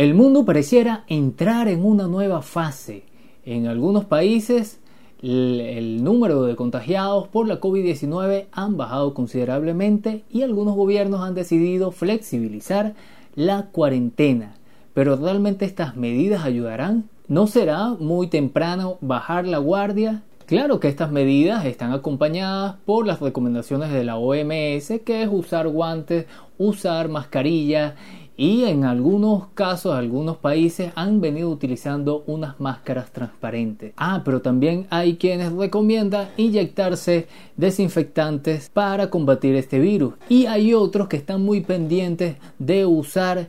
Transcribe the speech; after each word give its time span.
El 0.00 0.14
mundo 0.14 0.46
pareciera 0.46 1.04
entrar 1.08 1.68
en 1.68 1.84
una 1.84 2.06
nueva 2.06 2.40
fase. 2.40 3.02
En 3.44 3.66
algunos 3.66 4.06
países 4.06 4.80
el, 5.20 6.02
número 6.02 6.44
de 6.44 6.56
contagiados 6.56 7.28
por 7.28 7.46
la 7.46 7.60
COVID-19 7.60 8.46
han 8.50 8.78
bajado 8.78 9.12
considerablemente 9.12 10.24
y 10.30 10.40
algunos 10.40 10.74
gobiernos 10.74 11.20
han 11.20 11.34
decidido 11.34 11.90
flexibilizar 11.90 12.94
la 13.34 13.66
cuarentena. 13.72 14.54
Pero 14.94 15.16
realmente 15.16 15.66
estas 15.66 15.96
medidas 15.96 16.46
ayudarán. 16.46 17.10
¿No 17.28 17.46
será 17.46 17.88
muy 17.90 18.28
temprano 18.28 18.96
bajar 19.02 19.46
la 19.46 19.58
guardia? 19.58 20.22
Claro 20.46 20.80
que 20.80 20.88
estas 20.88 21.12
medidas 21.12 21.66
están 21.66 21.92
acompañadas 21.92 22.76
por 22.86 23.06
las 23.06 23.20
recomendaciones 23.20 23.92
de 23.92 24.02
la 24.02 24.16
OMS, 24.16 25.02
que 25.04 25.22
es 25.22 25.28
usar 25.30 25.68
guantes, 25.68 26.24
usar 26.56 27.08
mascarilla 27.08 27.94
y 28.40 28.64
en 28.64 28.86
algunos 28.86 29.48
casos, 29.52 29.94
algunos 29.94 30.38
países 30.38 30.92
han 30.94 31.20
venido 31.20 31.50
utilizando 31.50 32.24
unas 32.26 32.58
máscaras 32.58 33.10
transparentes. 33.10 33.92
Ah, 33.98 34.22
pero 34.24 34.40
también 34.40 34.86
hay 34.88 35.16
quienes 35.16 35.52
recomiendan 35.52 36.30
inyectarse 36.38 37.28
desinfectantes 37.58 38.70
para 38.70 39.10
combatir 39.10 39.56
este 39.56 39.78
virus. 39.78 40.14
Y 40.30 40.46
hay 40.46 40.72
otros 40.72 41.06
que 41.06 41.18
están 41.18 41.42
muy 41.42 41.60
pendientes 41.60 42.36
de 42.58 42.86
usar 42.86 43.48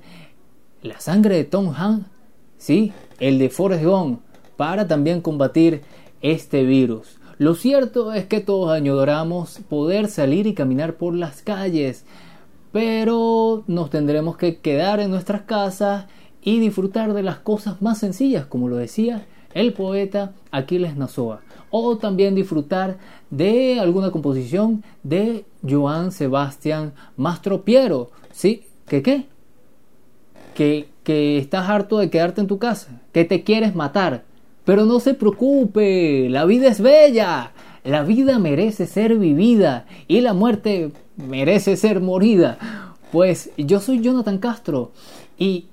la 0.81 0.99
sangre 0.99 1.35
de 1.37 1.45
Tom 1.45 1.73
Hanks, 1.73 2.07
sí, 2.57 2.91
el 3.21 3.39
de 3.39 3.49
Forrest 3.49 3.85
Gump, 3.85 4.19
para 4.57 4.89
también 4.89 5.21
combatir 5.21 5.83
este 6.21 6.65
virus. 6.65 7.17
Lo 7.37 7.55
cierto 7.55 8.11
es 8.11 8.25
que 8.25 8.41
todos 8.41 8.69
añoramos 8.71 9.61
poder 9.69 10.09
salir 10.09 10.47
y 10.47 10.53
caminar 10.53 10.95
por 10.95 11.15
las 11.15 11.41
calles 11.41 12.03
pero 12.71 13.63
nos 13.67 13.89
tendremos 13.89 14.37
que 14.37 14.57
quedar 14.57 14.99
en 14.99 15.11
nuestras 15.11 15.41
casas 15.41 16.05
y 16.41 16.59
disfrutar 16.59 17.13
de 17.13 17.23
las 17.23 17.39
cosas 17.39 17.81
más 17.81 17.99
sencillas, 17.99 18.45
como 18.45 18.67
lo 18.67 18.77
decía 18.77 19.25
el 19.53 19.73
poeta 19.73 20.33
Aquiles 20.51 20.95
Nazoa, 20.95 21.41
o 21.71 21.97
también 21.97 22.35
disfrutar 22.35 22.97
de 23.29 23.79
alguna 23.79 24.11
composición 24.11 24.83
de 25.03 25.45
Joan 25.67 26.11
Sebastián 26.11 26.93
Mastropiero, 27.17 28.11
¿sí? 28.31 28.63
¿Qué 28.87 29.01
qué? 29.01 29.25
Que, 30.55 30.89
que 31.03 31.37
estás 31.37 31.69
harto 31.69 31.97
de 31.97 32.09
quedarte 32.09 32.41
en 32.41 32.47
tu 32.47 32.59
casa, 32.59 33.01
que 33.11 33.25
te 33.25 33.43
quieres 33.43 33.75
matar, 33.75 34.23
pero 34.63 34.85
no 34.85 34.99
se 34.99 35.13
preocupe, 35.13 36.29
la 36.29 36.45
vida 36.45 36.67
es 36.67 36.81
bella, 36.81 37.51
la 37.83 38.03
vida 38.03 38.37
merece 38.37 38.85
ser 38.85 39.17
vivida 39.17 39.85
y 40.07 40.21
la 40.21 40.33
muerte 40.33 40.91
merece 41.27 41.77
ser 41.77 42.01
morida. 42.01 42.57
Pues 43.11 43.51
yo 43.57 43.79
soy 43.79 44.01
Jonathan 44.01 44.37
Castro 44.37 44.91
y 45.37 45.67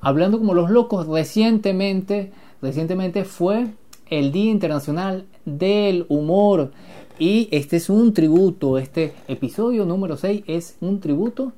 hablando 0.00 0.38
como 0.38 0.54
los 0.54 0.70
locos, 0.70 1.06
recientemente, 1.06 2.32
recientemente 2.62 3.24
fue 3.24 3.68
el 4.10 4.32
Día 4.32 4.50
Internacional 4.50 5.26
del 5.44 6.06
Humor 6.08 6.72
y 7.18 7.48
este 7.52 7.76
es 7.76 7.90
un 7.90 8.12
tributo, 8.12 8.78
este 8.78 9.14
episodio 9.28 9.84
número 9.84 10.16
6 10.16 10.44
es 10.46 10.76
un 10.80 11.00
tributo 11.00 11.52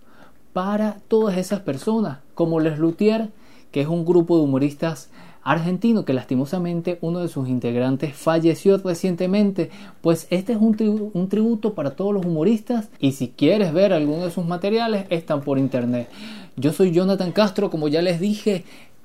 para 0.52 1.00
todas 1.08 1.36
esas 1.36 1.61
personas, 1.61 2.19
como 2.34 2.61
Les 2.61 2.78
Luthier, 2.78 3.30
que 3.70 3.83
es 3.83 3.89
un 3.89 4.05
grupo 4.05 4.36
de 4.36 4.44
humoristas 4.44 5.11
argentino 5.47 6.05
que 6.05 6.12
lastimosamente 6.12 6.98
uno 7.00 7.20
de 7.20 7.28
sus 7.28 7.48
integrantes 7.48 8.14
falleció 8.14 8.77
recientemente, 8.78 9.70
pues 10.00 10.27
este 10.30 10.52
es 10.52 10.58
un, 10.61 11.28
tributo 11.28 11.75
para 11.75 11.92
todos 11.92 12.12
los 12.12 12.27
humoristas 12.27 12.89
y 12.98 13.12
si 13.12 13.28
quieres 13.28 13.72
ver 13.72 13.92
alguno 13.92 14.24
de 14.24 14.33
sus 14.33 14.44
materiales 14.44 15.06
están 15.08 15.42
por 15.42 15.58
internet. 15.58 16.08
Yo 16.56 16.72
soy 16.72 16.91
Jonathan 16.91 17.30
Castro, 17.30 17.70
como 17.70 17.86
ya 17.86 18.02
les 18.02 18.19
dije, 18.19 18.64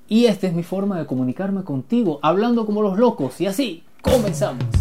y 0.09 0.25
esta 0.25 0.47
es 0.47 0.53
mi 0.53 0.63
forma 0.63 0.97
de 0.97 1.05
comunicarme 1.05 1.63
contigo, 1.63 2.19
hablando 2.23 2.65
como 2.65 2.81
los 2.81 2.97
locos 2.97 3.39
y 3.39 3.45
así, 3.45 3.83
comenzamos. 4.01 4.80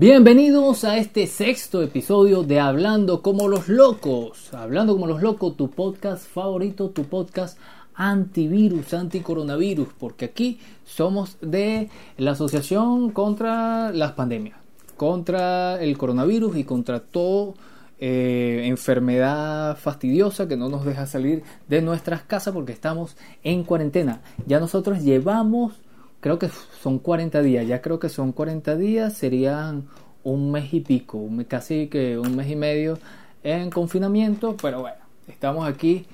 Bienvenidos 0.00 0.84
a 0.84 0.96
este 0.96 1.26
sexto 1.26 1.82
episodio 1.82 2.42
de 2.42 2.58
Hablando 2.58 3.20
como 3.20 3.48
los 3.48 3.68
locos. 3.68 4.54
Hablando 4.54 4.94
como 4.94 5.06
los 5.06 5.20
locos, 5.20 5.58
tu 5.58 5.68
podcast 5.68 6.26
favorito, 6.26 6.88
tu 6.88 7.04
podcast 7.04 7.58
antivirus, 7.94 8.94
anticoronavirus, 8.94 9.88
porque 9.98 10.24
aquí 10.24 10.58
somos 10.86 11.36
de 11.42 11.90
la 12.16 12.30
Asociación 12.30 13.10
contra 13.10 13.92
las 13.92 14.12
Pandemias, 14.12 14.56
contra 14.96 15.78
el 15.82 15.98
coronavirus 15.98 16.56
y 16.56 16.64
contra 16.64 17.00
todo 17.00 17.52
eh, 17.98 18.62
enfermedad 18.64 19.76
fastidiosa 19.76 20.48
que 20.48 20.56
no 20.56 20.70
nos 20.70 20.86
deja 20.86 21.04
salir 21.04 21.42
de 21.68 21.82
nuestras 21.82 22.22
casas 22.22 22.54
porque 22.54 22.72
estamos 22.72 23.18
en 23.42 23.64
cuarentena. 23.64 24.22
Ya 24.46 24.60
nosotros 24.60 25.02
llevamos 25.02 25.74
creo 26.20 26.38
que 26.38 26.48
son 26.82 26.98
40 26.98 27.42
días, 27.42 27.66
ya 27.66 27.80
creo 27.82 27.98
que 27.98 28.08
son 28.08 28.32
40 28.32 28.76
días, 28.76 29.12
serían 29.14 29.88
un 30.22 30.52
mes 30.52 30.72
y 30.74 30.80
pico, 30.80 31.26
casi 31.48 31.88
que 31.88 32.18
un 32.18 32.36
mes 32.36 32.50
y 32.50 32.56
medio 32.56 32.98
en 33.42 33.70
confinamiento, 33.70 34.56
pero 34.60 34.80
bueno, 34.80 34.98
estamos 35.28 35.66
aquí 35.66 36.04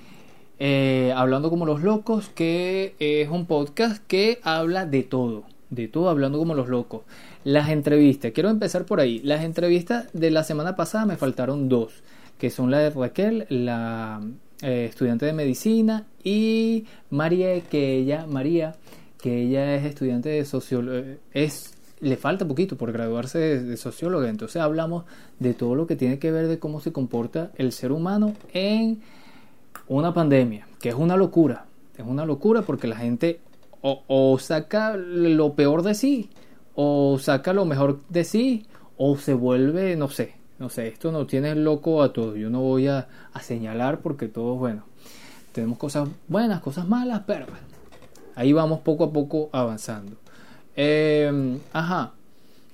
eh, 0.59 1.13
hablando 1.15 1.51
como 1.51 1.67
los 1.67 1.83
locos, 1.83 2.29
que 2.29 2.95
es 2.99 3.29
un 3.29 3.47
podcast 3.47 4.03
que 4.07 4.39
habla 4.43 4.87
de 4.87 5.03
todo, 5.03 5.45
de 5.71 5.89
todo 5.89 6.09
hablando 6.09 6.39
como 6.39 6.55
los 6.55 6.69
locos. 6.69 7.03
Las 7.45 7.69
entrevistas, 7.69 8.33
quiero 8.33 8.49
empezar 8.49 8.87
por 8.87 9.01
ahí. 9.01 9.21
Las 9.21 9.45
entrevistas 9.45 10.07
de 10.13 10.31
la 10.31 10.45
semana 10.45 10.77
pasada 10.77 11.05
me 11.05 11.17
faltaron 11.17 11.69
dos, 11.69 12.03
que 12.39 12.51
son 12.51 12.71
la 12.71 12.79
de 12.79 12.91
Raquel, 12.91 13.47
la 13.49 14.21
eh, 14.63 14.87
estudiante 14.89 15.27
de 15.27 15.33
medicina, 15.33 16.07
y 16.25 16.87
María, 17.11 17.61
que 17.61 17.97
ella, 17.97 18.27
María, 18.27 18.77
que 19.27 19.43
ella 19.43 19.75
es 19.75 19.85
estudiante 19.85 20.29
de 20.29 20.45
sociología, 20.45 21.17
es 21.33 21.75
le 21.99 22.17
falta 22.17 22.47
poquito 22.47 22.77
por 22.77 22.93
graduarse 22.93 23.61
de, 23.61 23.77
socióloga, 23.77 24.29
entonces 24.29 24.63
hablamos 24.63 25.05
de 25.41 25.53
todo 25.53 25.75
lo 25.75 25.89
que 25.89 25.97
tiene 25.97 26.21
que 26.21 26.31
ver 26.31 26.47
de 26.47 26.61
cómo 26.61 26.79
se 26.79 26.93
comporta 26.93 27.51
el 27.57 27.73
ser 27.73 27.91
humano 27.91 28.35
en 28.53 29.01
una 29.89 30.15
pandemia, 30.15 30.69
que 30.81 30.91
es 30.91 30.95
una 30.95 31.17
locura, 31.17 31.65
es 31.99 32.07
una 32.07 32.25
locura 32.25 32.63
porque 32.63 32.87
la 32.87 32.95
gente 32.95 33.41
o, 33.81 34.39
saca 34.39 34.97
lo 34.97 35.55
peor 35.55 35.83
de 35.83 35.95
sí, 35.95 36.31
o 36.77 37.19
saca 37.19 37.53
lo 37.53 37.65
mejor 37.65 38.03
de 38.09 38.23
sí, 38.23 38.67
o 38.97 39.17
se 39.17 39.35
vuelve, 39.35 39.97
no 39.97 40.09
sé, 40.09 40.37
no 40.61 40.69
sé, 40.69 40.87
esto 40.87 41.11
no 41.11 41.27
tiene 41.27 41.57
loco 41.57 42.01
a 42.05 42.13
todos, 42.13 42.37
yo 42.37 42.49
no 42.49 42.61
voy 42.61 42.87
a, 42.87 43.09
a 43.33 43.41
señalar 43.41 44.03
porque 44.03 44.29
todos, 44.29 44.57
bueno, 44.57 44.85
tenemos 45.51 45.79
cosas 45.79 46.09
buenas, 46.29 46.61
cosas 46.61 46.87
malas, 46.87 47.23
pero 47.27 47.47
Ahí 48.37 48.53
vamos 48.53 48.81
poco 48.81 49.05
a 49.05 49.13
poco 49.13 49.49
avanzando. 49.53 50.17
Em, 50.77 51.59
ajá. 51.73 52.13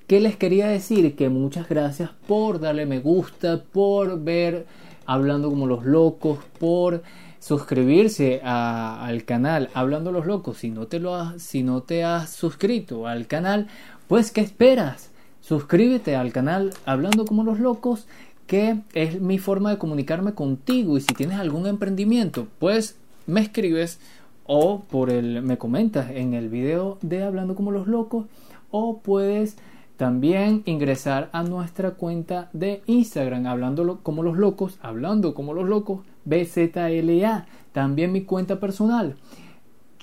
¿Qué 0.07 0.19
les 0.19 0.35
quería 0.35 0.67
decir? 0.67 1.15
Que 1.15 1.29
muchas 1.29 1.67
gracias 1.69 2.11
por 2.27 2.59
darle 2.59 2.85
me 2.85 2.99
gusta, 2.99 3.63
por 3.63 4.21
ver 4.21 4.67
hablando 5.05 5.49
como 5.49 5.65
los 5.65 5.85
locos, 5.85 6.39
por 6.59 7.01
suscribirse 7.39 8.39
al 8.43 9.25
canal 9.25 9.69
Hablando 9.73 10.11
los 10.11 10.25
locos. 10.25 10.57
Si 10.57 10.69
no 10.69 10.87
te 10.87 10.99
lo 10.99 11.15
has, 11.15 11.41
si 11.41 11.63
no 11.63 11.81
te 11.81 12.03
has 12.03 12.29
suscrito 12.29 13.07
al 13.07 13.27
canal, 13.27 13.67
pues 14.07 14.31
¿qué 14.31 14.41
esperas? 14.41 15.09
Suscríbete 15.41 16.15
al 16.15 16.31
canal 16.31 16.73
Hablando 16.85 17.25
como 17.25 17.43
los 17.43 17.59
locos, 17.59 18.07
que 18.47 18.81
es 18.93 19.19
mi 19.21 19.39
forma 19.39 19.71
de 19.71 19.77
comunicarme 19.77 20.33
contigo 20.33 20.97
y 20.97 21.01
si 21.01 21.13
tienes 21.13 21.39
algún 21.39 21.67
emprendimiento, 21.67 22.47
pues 22.59 22.97
me 23.25 23.41
escribes 23.41 23.99
o 24.45 24.81
por 24.81 25.09
el 25.09 25.41
me 25.41 25.57
comentas 25.57 26.11
en 26.11 26.33
el 26.33 26.49
video 26.49 26.97
de 27.01 27.23
Hablando 27.23 27.55
como 27.55 27.71
los 27.71 27.87
locos 27.87 28.25
o 28.71 28.99
puedes 28.99 29.57
también 29.97 30.63
ingresar 30.65 31.29
a 31.31 31.43
nuestra 31.43 31.91
cuenta 31.91 32.49
de 32.53 32.81
Instagram 32.87 33.45
hablando 33.45 33.99
como 34.01 34.23
los 34.23 34.37
locos, 34.37 34.79
hablando 34.81 35.33
como 35.33 35.53
los 35.53 35.69
locos 35.69 36.01
BZLA, 36.25 37.45
también 37.71 38.11
mi 38.11 38.23
cuenta 38.23 38.59
personal 38.59 39.15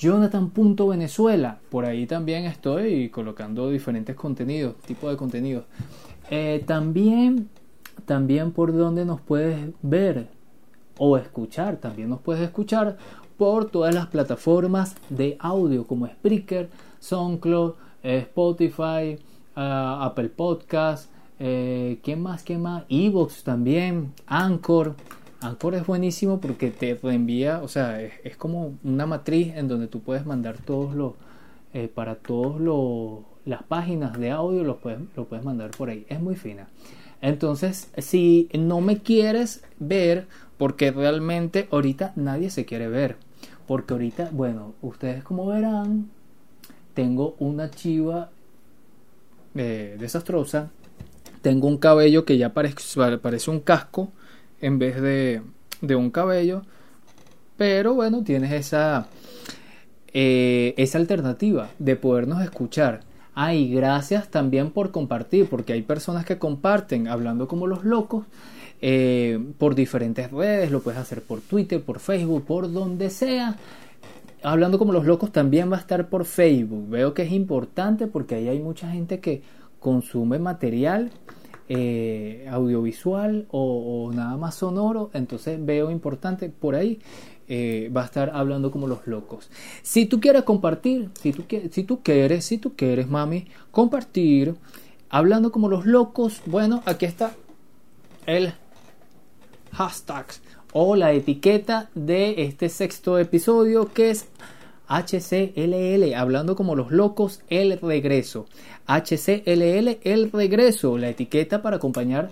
Jonathan.venezuela, 0.01 1.59
por 1.69 1.85
ahí 1.85 2.07
también 2.07 2.47
estoy 2.47 3.11
colocando 3.11 3.69
diferentes 3.69 4.17
contenidos, 4.17 4.77
tipo 4.87 5.11
de 5.11 5.17
contenidos. 5.19 5.65
Eh, 6.31 6.65
también, 6.67 7.51
también 8.07 8.53
por 8.53 8.75
donde 8.75 9.05
nos 9.05 9.21
puedes 9.21 9.59
ver 9.83 10.29
o 10.97 11.19
escuchar, 11.19 11.77
también 11.77 12.09
nos 12.09 12.21
puedes 12.21 12.43
escuchar 12.43 12.97
por 13.41 13.71
todas 13.71 13.95
las 13.95 14.09
plataformas 14.09 14.97
de 15.09 15.39
audio 15.41 15.87
como 15.87 16.07
Spreaker, 16.07 16.69
SoundCloud, 16.99 17.73
eh, 18.03 18.19
Spotify, 18.19 19.17
eh, 19.17 19.19
Apple 19.57 20.29
Podcast, 20.29 21.11
eh, 21.39 22.01
¿qué 22.03 22.17
más? 22.17 22.43
¿Qué 22.43 22.59
más? 22.59 22.85
Evox 22.91 23.43
también, 23.43 24.13
Anchor, 24.27 24.95
Anchor 25.41 25.75
es 25.75 25.87
buenísimo 25.87 26.39
porque 26.39 26.71
te 26.71 26.95
reenvía, 27.03 27.63
o 27.63 27.69
sea, 27.69 28.03
es, 28.03 28.37
como 28.37 28.75
una 28.85 29.07
matriz 29.07 29.55
en 29.57 29.69
donde 29.69 29.89
tú 29.89 30.01
puedes 30.01 30.27
mandar 30.27 30.59
todos 30.59 30.95
los, 30.95 31.15
eh, 31.73 31.89
para 31.89 32.17
todos 32.17 32.61
los, 32.61 33.21
las 33.47 33.63
páginas 33.63 34.21
de 34.21 34.33
audio, 34.33 34.65
lo 34.65 34.81
puedes, 34.81 35.01
lo 35.17 35.25
puedes 35.25 35.47
mandar 35.47 35.71
por 35.71 35.89
ahí. 35.89 36.05
Es 36.11 36.21
muy 36.21 36.37
fina. 36.37 36.69
Entonces, 37.23 37.91
si 37.97 38.51
no 38.53 38.83
me 38.83 38.99
quieres 38.99 39.65
ver, 39.79 40.27
porque 40.59 40.91
realmente 40.91 41.69
ahorita 41.71 42.13
nadie 42.17 42.51
se 42.51 42.67
quiere 42.67 42.89
ver, 42.89 43.17
porque 43.71 43.93
ahorita, 43.93 44.31
bueno, 44.33 44.75
ustedes 44.83 45.23
como 45.23 45.47
verán, 45.47 46.11
tengo 46.93 47.37
una 47.39 47.71
chiva 47.71 48.31
eh, 49.55 49.97
desastrosa, 49.97 50.73
tengo 51.41 51.69
un 51.69 51.79
cabello 51.79 52.25
que 52.25 52.37
ya 52.37 52.53
parece, 52.53 53.49
un 53.49 53.61
casco 53.61 54.11
en 54.61 54.81
vez 54.81 55.01
de, 55.01 55.43
de 55.83 55.95
un 55.95 56.11
cabello, 56.11 56.63
pero 57.57 57.95
bueno, 57.95 58.25
tienes 58.25 58.51
esa, 58.51 59.07
eh, 60.13 60.75
esa 60.77 60.99
alternativa 60.99 61.71
de 61.79 61.95
podernos 61.95 62.43
escuchar. 62.43 63.03
Ay, 63.37 63.73
gracias 63.73 64.33
también 64.33 64.73
por 64.73 64.91
compartir, 64.91 65.49
porque 65.49 65.75
hay 65.75 65.83
personas 65.83 66.25
que 66.25 66.39
comparten 66.39 67.07
hablando 67.07 67.47
como 67.47 67.69
los 67.69 67.85
locos 67.85 68.27
eh, 68.83 69.39
por 69.59 69.75
diferentes 69.75 70.31
redes, 70.31 70.71
lo 70.71 70.81
puedes 70.81 70.99
hacer 70.99 71.23
por 71.23 71.41
Twitter, 71.41 71.83
por 71.83 71.99
Facebook, 71.99 72.45
por 72.45 72.73
donde 72.73 73.11
sea. 73.11 73.57
Hablando 74.43 74.79
como 74.79 74.93
los 74.93 75.05
locos 75.05 75.33
también 75.33 75.71
va 75.71 75.77
a 75.77 75.81
estar 75.81 76.09
por 76.09 76.25
Facebook. 76.25 76.89
Veo 76.89 77.13
que 77.13 77.23
es 77.23 77.33
importante 77.33 78.07
porque 78.07 78.37
ahí 78.37 78.49
hay 78.49 78.59
mucha 78.59 78.91
gente 78.91 79.21
que 79.21 79.43
consume 79.81 80.39
material 80.39 81.11
eh, 81.69 82.49
audiovisual 82.51 83.47
o, 83.51 84.11
nada 84.15 84.37
más 84.39 84.55
sonoro. 84.55 85.11
Entonces 85.13 85.63
veo 85.63 85.91
importante 85.91 86.49
por 86.49 86.75
ahí. 86.75 87.01
Eh, 87.49 87.91
va 87.95 88.03
a 88.03 88.05
estar 88.05 88.31
hablando 88.33 88.71
como 88.71 88.87
los 88.87 89.07
locos. 89.07 89.51
Si 89.83 90.07
tú 90.07 90.21
quieres 90.21 90.45
compartir, 90.45 91.11
si 91.21 91.33
tú, 91.33 91.45
si 91.71 91.83
tú 91.83 92.01
quieres, 92.03 92.45
si 92.45 92.59
tú 92.59 92.75
quieres, 92.77 93.09
mami, 93.09 93.47
compartir, 93.73 94.55
hablando 95.11 95.51
como 95.51 95.69
los 95.69 95.85
locos, 95.85 96.43
bueno, 96.47 96.81
aquí 96.87 97.07
está 97.07 97.35
el 98.27 98.53
hashtags 99.73 100.43
o 100.73 100.97
la 100.97 101.13
etiqueta 101.13 101.91
de 101.95 102.45
este 102.45 102.69
sexto 102.69 103.19
episodio 103.19 103.93
que 103.93 104.11
es 104.11 104.29
HCLL, 104.89 106.15
hablando 106.15 106.57
como 106.57 106.75
los 106.75 106.91
locos, 106.91 107.43
el 107.49 107.79
regreso. 107.81 108.47
HCLL, 108.87 109.99
el 110.03 110.33
regreso, 110.33 110.99
la 110.99 111.11
etiqueta 111.11 111.63
para 111.63 111.77
acompañar 111.77 112.31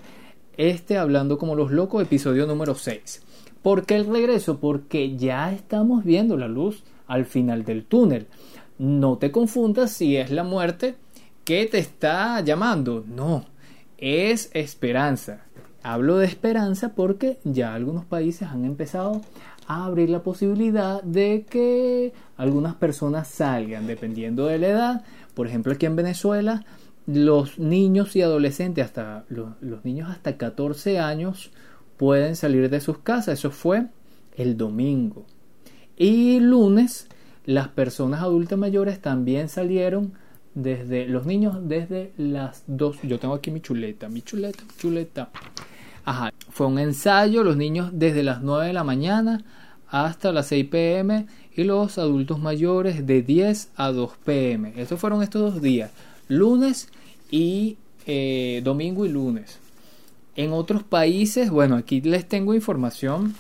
este 0.57 0.99
hablando 0.99 1.39
como 1.39 1.55
los 1.55 1.71
locos, 1.71 2.03
episodio 2.03 2.47
número 2.47 2.75
6. 2.75 3.23
¿Por 3.63 3.87
qué 3.87 3.95
el 3.95 4.07
regreso? 4.07 4.59
Porque 4.59 5.17
ya 5.17 5.53
estamos 5.53 6.05
viendo 6.05 6.37
la 6.37 6.49
luz 6.49 6.83
al 7.07 7.27
final 7.27 7.65
del 7.65 7.85
túnel. 7.85 8.27
No 8.77 9.19
te 9.19 9.31
confundas 9.31 9.93
si 9.93 10.17
es 10.17 10.33
la 10.33 10.43
muerte 10.43 10.97
que 11.45 11.67
te 11.67 11.79
está 11.79 12.41
llamando. 12.41 13.05
No, 13.07 13.45
es 13.99 14.51
esperanza. 14.53 15.47
Hablo 15.83 16.19
de 16.19 16.27
esperanza 16.27 16.95
porque 16.95 17.39
ya 17.45 17.75
algunos 17.75 18.05
países 18.05 18.49
han 18.49 18.65
empezado 18.65 19.23
a 19.69 19.85
abrir 19.85 20.11
la 20.11 20.23
posibilidad 20.23 21.03
de 21.03 21.45
que 21.49 22.13
algunas 22.37 22.75
personas 22.75 23.29
salgan, 23.29 23.87
dependiendo 23.87 24.47
de 24.47 24.59
la 24.59 24.69
edad. 24.69 25.05
Por 25.35 25.47
ejemplo, 25.47 25.73
aquí 25.73 25.87
en 25.87 25.95
Venezuela, 25.95 26.65
los 27.07 27.59
niños 27.59 28.17
y 28.17 28.23
adolescentes, 28.23 28.85
hasta 28.85 29.25
los, 29.29 29.85
niños 29.85 30.11
hasta 30.11 30.37
14 30.37 30.99
años, 30.99 31.51
pueden 31.97 32.35
salir 32.35 32.71
de 32.71 32.81
sus 32.81 32.99
casas. 32.99 33.39
Eso 33.39 33.51
fue 33.51 33.87
el 34.37 34.57
domingo. 34.57 35.27
Y 35.97 36.41
lunes, 36.41 37.09
las 37.45 37.69
personas 37.69 38.23
adultas 38.23 38.59
mayores 38.59 39.01
también 39.01 39.49
salieron 39.49 40.15
desde 40.63 41.07
los 41.07 41.27
niños 41.27 41.57
desde 41.69 42.13
las 42.17 42.65
2. 42.67 43.03
Yo 43.03 43.19
tengo 43.19 43.35
aquí 43.35 43.51
mi 43.51 43.61
chuleta, 43.61 44.09
mi 44.09 44.23
chuleta, 44.23 44.63
mi 44.63 44.77
chuleta. 44.77 45.31
Ajá, 46.05 46.33
fue 46.51 46.67
un 46.67 46.79
ensayo, 46.79 47.45
los 47.45 47.57
niños 47.57 47.91
desde 47.93 48.23
las 48.23 48.43
9 48.43 48.69
de 48.69 48.73
la 48.73 48.85
mañana 48.85 49.45
hasta 49.89 50.33
las 50.33 50.47
6 50.49 50.67
pm 50.67 51.27
y 51.55 51.65
los 51.65 51.99
adultos 51.99 52.39
mayores 52.39 53.07
de 53.07 53.23
10 53.23 53.71
a 53.77 53.93
2 53.93 54.13
pm. 54.25 54.73
Estos 54.77 55.01
fueron 55.01 55.23
estos 55.23 55.55
dos 55.55 55.63
días, 55.63 55.91
lunes 56.29 56.89
y 57.31 57.77
eh, 58.07 58.61
domingo 58.65 59.07
y 59.07 59.11
lunes. 59.11 59.59
En 60.37 60.53
otros 60.53 60.83
países, 60.83 61.51
bueno, 61.51 61.77
aquí 61.77 62.01
les 62.01 62.29
tengo 62.29 62.55
información 62.55 63.35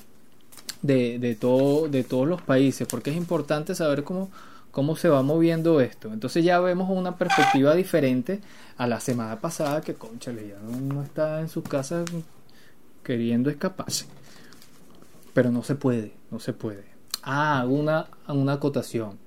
de, 0.82 1.18
de, 1.18 1.34
todo, 1.34 1.88
de 1.88 2.04
todos 2.04 2.26
los 2.26 2.42
países, 2.42 2.86
porque 2.88 3.10
es 3.10 3.16
importante 3.16 3.74
saber 3.74 4.04
cómo, 4.04 4.30
cómo 4.78 4.94
se 4.94 5.08
va 5.08 5.24
moviendo 5.24 5.80
esto. 5.80 6.12
Entonces 6.12 6.44
ya 6.44 6.60
vemos 6.60 6.88
una 6.88 7.16
perspectiva 7.16 7.74
diferente 7.74 8.38
a 8.76 8.86
la 8.86 9.00
semana 9.00 9.40
pasada 9.40 9.80
que, 9.80 9.94
concha, 9.94 10.30
ya 10.30 10.56
no, 10.60 11.02
está 11.02 11.40
en 11.40 11.48
su 11.48 11.64
casa 11.64 12.04
queriendo 13.02 13.50
escaparse. 13.50 14.06
Pero 15.34 15.50
no 15.50 15.64
se 15.64 15.74
puede, 15.74 16.12
no 16.30 16.38
se 16.38 16.52
puede. 16.52 16.84
Ah, 17.24 17.66
una, 17.68 18.06
una 18.28 18.52
acotación. 18.52 19.18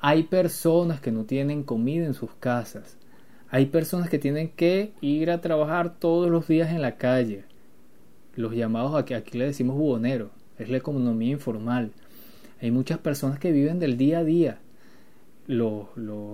Hay 0.00 0.22
personas 0.22 1.00
que 1.00 1.10
no 1.10 1.24
tienen 1.24 1.64
comida 1.64 2.06
en 2.06 2.14
sus 2.14 2.30
casas. 2.38 2.96
Hay 3.50 3.66
personas 3.66 4.08
que 4.08 4.20
tienen 4.20 4.48
que 4.48 4.92
ir 5.00 5.32
a 5.32 5.40
trabajar 5.40 5.96
todos 5.98 6.30
los 6.30 6.46
días 6.46 6.70
en 6.70 6.82
la 6.82 6.98
calle. 6.98 7.46
Los 8.36 8.54
llamados 8.54 8.94
aquí, 8.94 9.14
aquí 9.14 9.38
le 9.38 9.46
decimos 9.46 9.76
buhoneros. 9.76 10.30
Es 10.56 10.68
la 10.68 10.76
economía 10.76 11.32
informal. 11.32 11.90
Hay 12.62 12.70
muchas 12.70 12.98
personas 12.98 13.40
que 13.40 13.50
viven 13.50 13.80
del 13.80 13.96
día 13.96 14.20
a 14.20 14.24
día. 14.24 14.60
Los, 15.46 15.88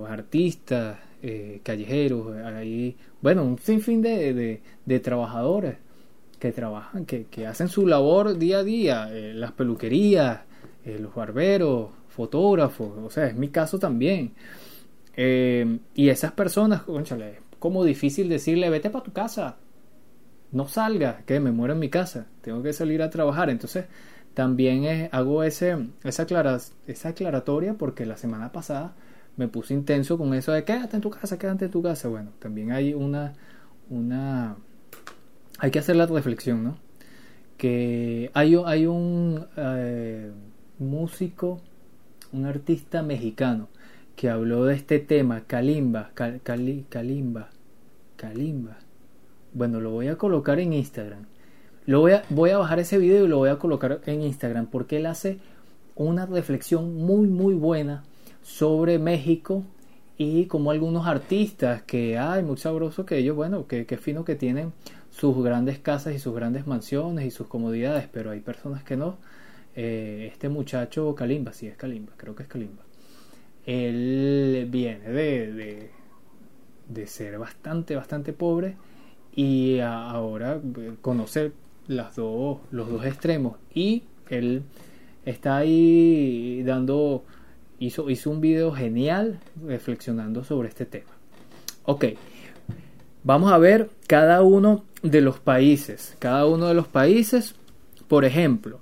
artistas, 0.08 0.98
eh, 1.22 1.60
callejeros, 1.62 2.36
hay, 2.36 2.96
bueno, 3.20 3.44
un 3.44 3.58
sinfín 3.58 4.02
de, 4.02 4.60
de 4.84 5.00
trabajadores 5.00 5.76
que 6.40 6.52
trabajan, 6.52 7.04
que, 7.04 7.46
hacen 7.46 7.68
su 7.68 7.86
labor 7.86 8.38
día 8.38 8.58
a 8.58 8.64
día, 8.64 9.08
eh, 9.12 9.34
las 9.34 9.52
peluquerías, 9.52 10.40
eh, 10.84 10.98
los 10.98 11.14
barberos, 11.14 11.90
fotógrafos, 12.08 12.90
o 12.96 13.10
sea, 13.10 13.26
es 13.26 13.36
mi 13.36 13.48
caso 13.48 13.78
también. 13.78 14.32
Y 15.16 16.08
esas 16.08 16.32
personas, 16.32 16.82
conchale, 16.82 17.40
como 17.58 17.84
difícil 17.84 18.28
decirle, 18.30 18.70
vete 18.70 18.88
para 18.88 19.04
tu 19.04 19.12
casa, 19.12 19.58
no 20.52 20.66
salga, 20.66 21.22
que 21.26 21.38
me 21.40 21.52
muero 21.52 21.74
en 21.74 21.78
mi 21.78 21.90
casa, 21.90 22.26
tengo 22.40 22.62
que 22.62 22.72
salir 22.72 23.02
a 23.02 23.10
trabajar. 23.10 23.50
Entonces, 23.50 23.84
también 24.34 25.08
hago 25.12 25.42
ese, 25.42 25.88
esa, 26.04 26.26
esa 26.86 27.08
aclaratoria 27.08 27.74
porque 27.74 28.06
la 28.06 28.16
semana 28.16 28.52
pasada 28.52 28.94
me 29.36 29.48
puse 29.48 29.74
intenso 29.74 30.18
con 30.18 30.34
eso 30.34 30.52
de 30.52 30.64
quédate 30.64 30.96
en 30.96 31.02
tu 31.02 31.10
casa, 31.10 31.38
quédate 31.38 31.66
en 31.66 31.70
tu 31.70 31.82
casa. 31.82 32.08
Bueno, 32.08 32.30
también 32.38 32.72
hay 32.72 32.94
una, 32.94 33.34
una 33.88 34.56
hay 35.58 35.70
que 35.70 35.78
hacer 35.78 35.96
la 35.96 36.06
reflexión, 36.06 36.64
¿no? 36.64 36.78
Que 37.58 38.30
hay, 38.34 38.56
hay 38.64 38.87
un 38.87 39.46
eh, 39.56 40.30
músico, 40.78 41.60
un 42.32 42.46
artista 42.46 43.02
mexicano 43.02 43.68
que 44.16 44.30
habló 44.30 44.64
de 44.64 44.75
este 44.75 44.99
tema, 44.99 45.42
Kalimba, 45.46 46.10
Kalimba, 46.14 47.49
Kalimba. 48.16 48.78
Bueno, 49.52 49.80
lo 49.80 49.90
voy 49.90 50.08
a 50.08 50.16
colocar 50.16 50.60
en 50.60 50.72
Instagram. 50.72 51.26
Lo 51.90 51.99
voy 51.99 52.12
a, 52.12 52.23
voy 52.28 52.50
a 52.50 52.59
bajar 52.59 52.78
ese 52.78 52.99
video 52.99 53.25
y 53.25 53.28
lo 53.28 53.38
voy 53.38 53.49
a 53.49 53.59
colocar 53.59 54.00
en 54.06 54.23
Instagram 54.23 54.66
porque 54.66 54.99
él 54.99 55.06
hace 55.06 55.40
una 55.97 56.25
reflexión 56.25 56.94
muy 56.94 57.26
muy 57.26 57.54
buena 57.54 58.04
sobre 58.44 59.00
México 59.00 59.64
y 60.16 60.47
como 60.47 60.70
algunos 60.70 61.09
artistas 61.09 61.82
que 61.82 62.16
hay 62.16 62.44
muy 62.44 62.59
sabroso 62.59 63.04
que 63.04 63.16
ellos 63.16 63.35
bueno 63.35 63.66
que, 63.66 63.87
que 63.87 63.97
fino 63.97 64.25
que 64.25 64.37
tienen 64.37 64.73
sus 65.11 65.42
grandes 65.42 65.80
casas 65.80 66.14
y 66.14 66.20
sus 66.20 66.32
grandes 66.32 66.64
mansiones 66.64 67.26
y 67.26 67.32
sus 67.32 67.49
comodidades, 67.49 68.06
pero 68.12 68.30
hay 68.30 68.38
personas 68.38 68.85
que 68.85 68.97
no. 68.97 69.16
Eh, 69.75 70.28
este 70.32 70.49
muchacho 70.49 71.16
Kalimba, 71.16 71.52
sí 71.52 71.66
es 71.66 71.76
Kalimba, 71.76 72.12
creo 72.16 72.37
que 72.37 72.44
es 72.44 72.49
Kalimba. 72.49 72.85
Él 73.66 74.68
viene 74.70 75.11
de, 75.11 75.90
de, 76.87 77.06
ser 77.09 77.37
bastante, 77.37 77.97
bastante 77.97 78.32
pobre 78.32 78.76
y 79.35 79.80
ahora 79.80 80.61
eh, 80.78 80.92
conoce 81.02 81.50
las 81.87 82.16
dos, 82.16 82.58
los 82.70 82.90
dos 82.90 83.04
extremos 83.04 83.56
y 83.75 84.04
él 84.28 84.62
está 85.25 85.58
ahí 85.58 86.62
dando, 86.64 87.25
hizo, 87.78 88.10
hizo 88.10 88.30
un 88.30 88.40
video 88.40 88.72
genial 88.72 89.40
reflexionando 89.66 90.44
sobre 90.44 90.68
este 90.68 90.87
tema. 90.87 91.10
Ok, 91.84 92.04
vamos 93.25 93.52
a 93.52 93.58
ver 93.58 93.90
cada 94.06 94.42
uno 94.42 94.84
de 95.02 95.20
los 95.20 95.38
países. 95.38 96.16
Cada 96.18 96.46
uno 96.46 96.66
de 96.66 96.75
los 96.75 96.88
países, 96.88 97.54
por 98.08 98.25
ejemplo, 98.25 98.80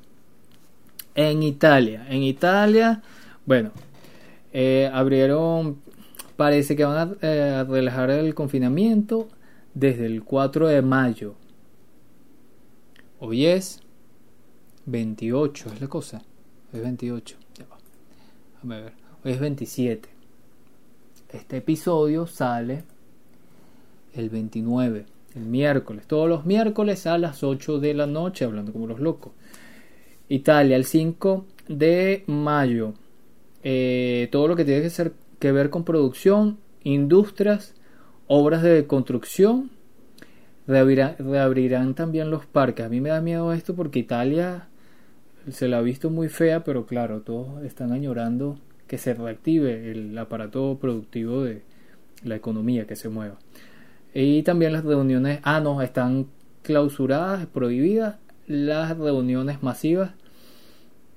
en 1.15 1.43
Italia. 1.43 2.07
En 2.09 2.23
Italia, 2.23 3.03
bueno, 3.47 3.71
eh, 4.53 4.91
abrieron, 4.93 5.79
parece 6.37 6.77
que 6.77 6.85
van 6.85 6.97
a, 6.97 7.17
eh, 7.23 7.65
relajar 7.69 8.11
el 8.11 8.35
confinamiento 8.35 9.29
desde 9.75 10.07
el 10.07 10.23
4 10.23 10.69
de 10.69 10.83
mayo. 10.83 11.35
Hoy 13.21 13.47
es 13.47 13.81
28 14.87 15.73
es 15.75 15.81
la 15.81 15.89
cosa. 15.89 16.23
Hoy 16.73 16.79
es 16.79 16.83
28. 16.83 17.37
Ya 17.59 17.67
va. 17.67 17.77
Déjame 18.55 18.83
ver. 18.83 18.93
Hoy 19.25 19.33
es 19.33 19.41
27. 19.41 20.09
Este 21.33 21.57
episodio 21.57 22.29
sale 22.29 22.85
el 24.15 24.31
29, 24.31 25.05
el 25.35 25.43
miércoles. 25.43 26.07
Todos 26.07 26.29
los 26.29 26.47
miércoles 26.47 27.09
a 27.09 27.19
las 27.19 27.43
8 27.43 27.81
de 27.81 27.95
la 27.95 28.07
noche, 28.07 28.45
hablando 28.45 28.73
como 28.73 28.87
los 28.87 29.01
locos. 29.01 29.33
Italia, 30.29 30.77
el 30.77 30.85
5 30.85 31.45
de 31.67 32.23
mayo. 32.29 32.95
Eh, 33.65 34.29
todo 34.31 34.47
lo 34.47 34.55
que 34.55 34.65
tiene 34.65 34.81
que, 34.83 34.91
ser, 34.91 35.13
que 35.41 35.51
ver 35.51 35.71
con 35.71 35.83
producción, 35.83 36.59
industrias, 36.85 37.75
obras 38.29 38.63
de 38.63 38.87
construcción. 38.87 39.71
Reabrirán, 40.69 41.95
también 41.95 42.31
los 42.31 42.47
parques. 42.47 42.87
A 42.87 42.89
mí 42.89 43.01
me 43.01 43.09
da 43.09 43.21
miedo 43.21 43.53
esto 43.53 43.75
porque 43.75 43.99
Italia 43.99 44.69
se 45.51 45.67
la 45.67 45.79
ha 45.79 45.83
visto 45.83 46.11
muy 46.11 46.29
fea, 46.29 46.63
pero 46.63 46.87
claro, 46.87 47.23
todos 47.23 47.65
están 47.65 47.91
añorando 47.91 48.59
que 48.87 48.99
se 48.99 49.15
reactive 49.15 49.91
el 49.91 50.17
aparato 50.17 50.79
productivo 50.81 51.43
de 51.43 51.63
la 52.23 52.37
economía, 52.37 52.87
que 52.87 52.97
se 52.97 53.09
mueva. 53.09 53.39
Y 54.13 54.43
también 54.43 54.73
las 54.73 54.85
reuniones, 54.85 55.41
ah, 55.43 55.61
no, 55.61 55.83
están 55.83 56.27
clausuradas, 56.63 57.47
prohibidas 57.47 58.17
las 58.49 58.97
reuniones 58.97 59.63
masivas 59.63 60.11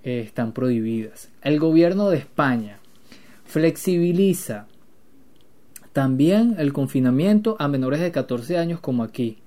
eh, 0.03 0.19
están 0.19 0.51
prohibidas. 0.51 1.29
El 1.41 1.59
gobierno 1.59 2.09
de 2.09 2.17
España 2.17 2.79
flexibiliza 3.45 4.67
también 5.93 6.55
el 6.57 6.73
confinamiento 6.73 7.55
a 7.59 7.67
menores 7.67 7.99
de 7.99 8.11
14 8.11 8.57
años 8.57 8.79
como 8.79 9.03
aquí, 9.03 9.39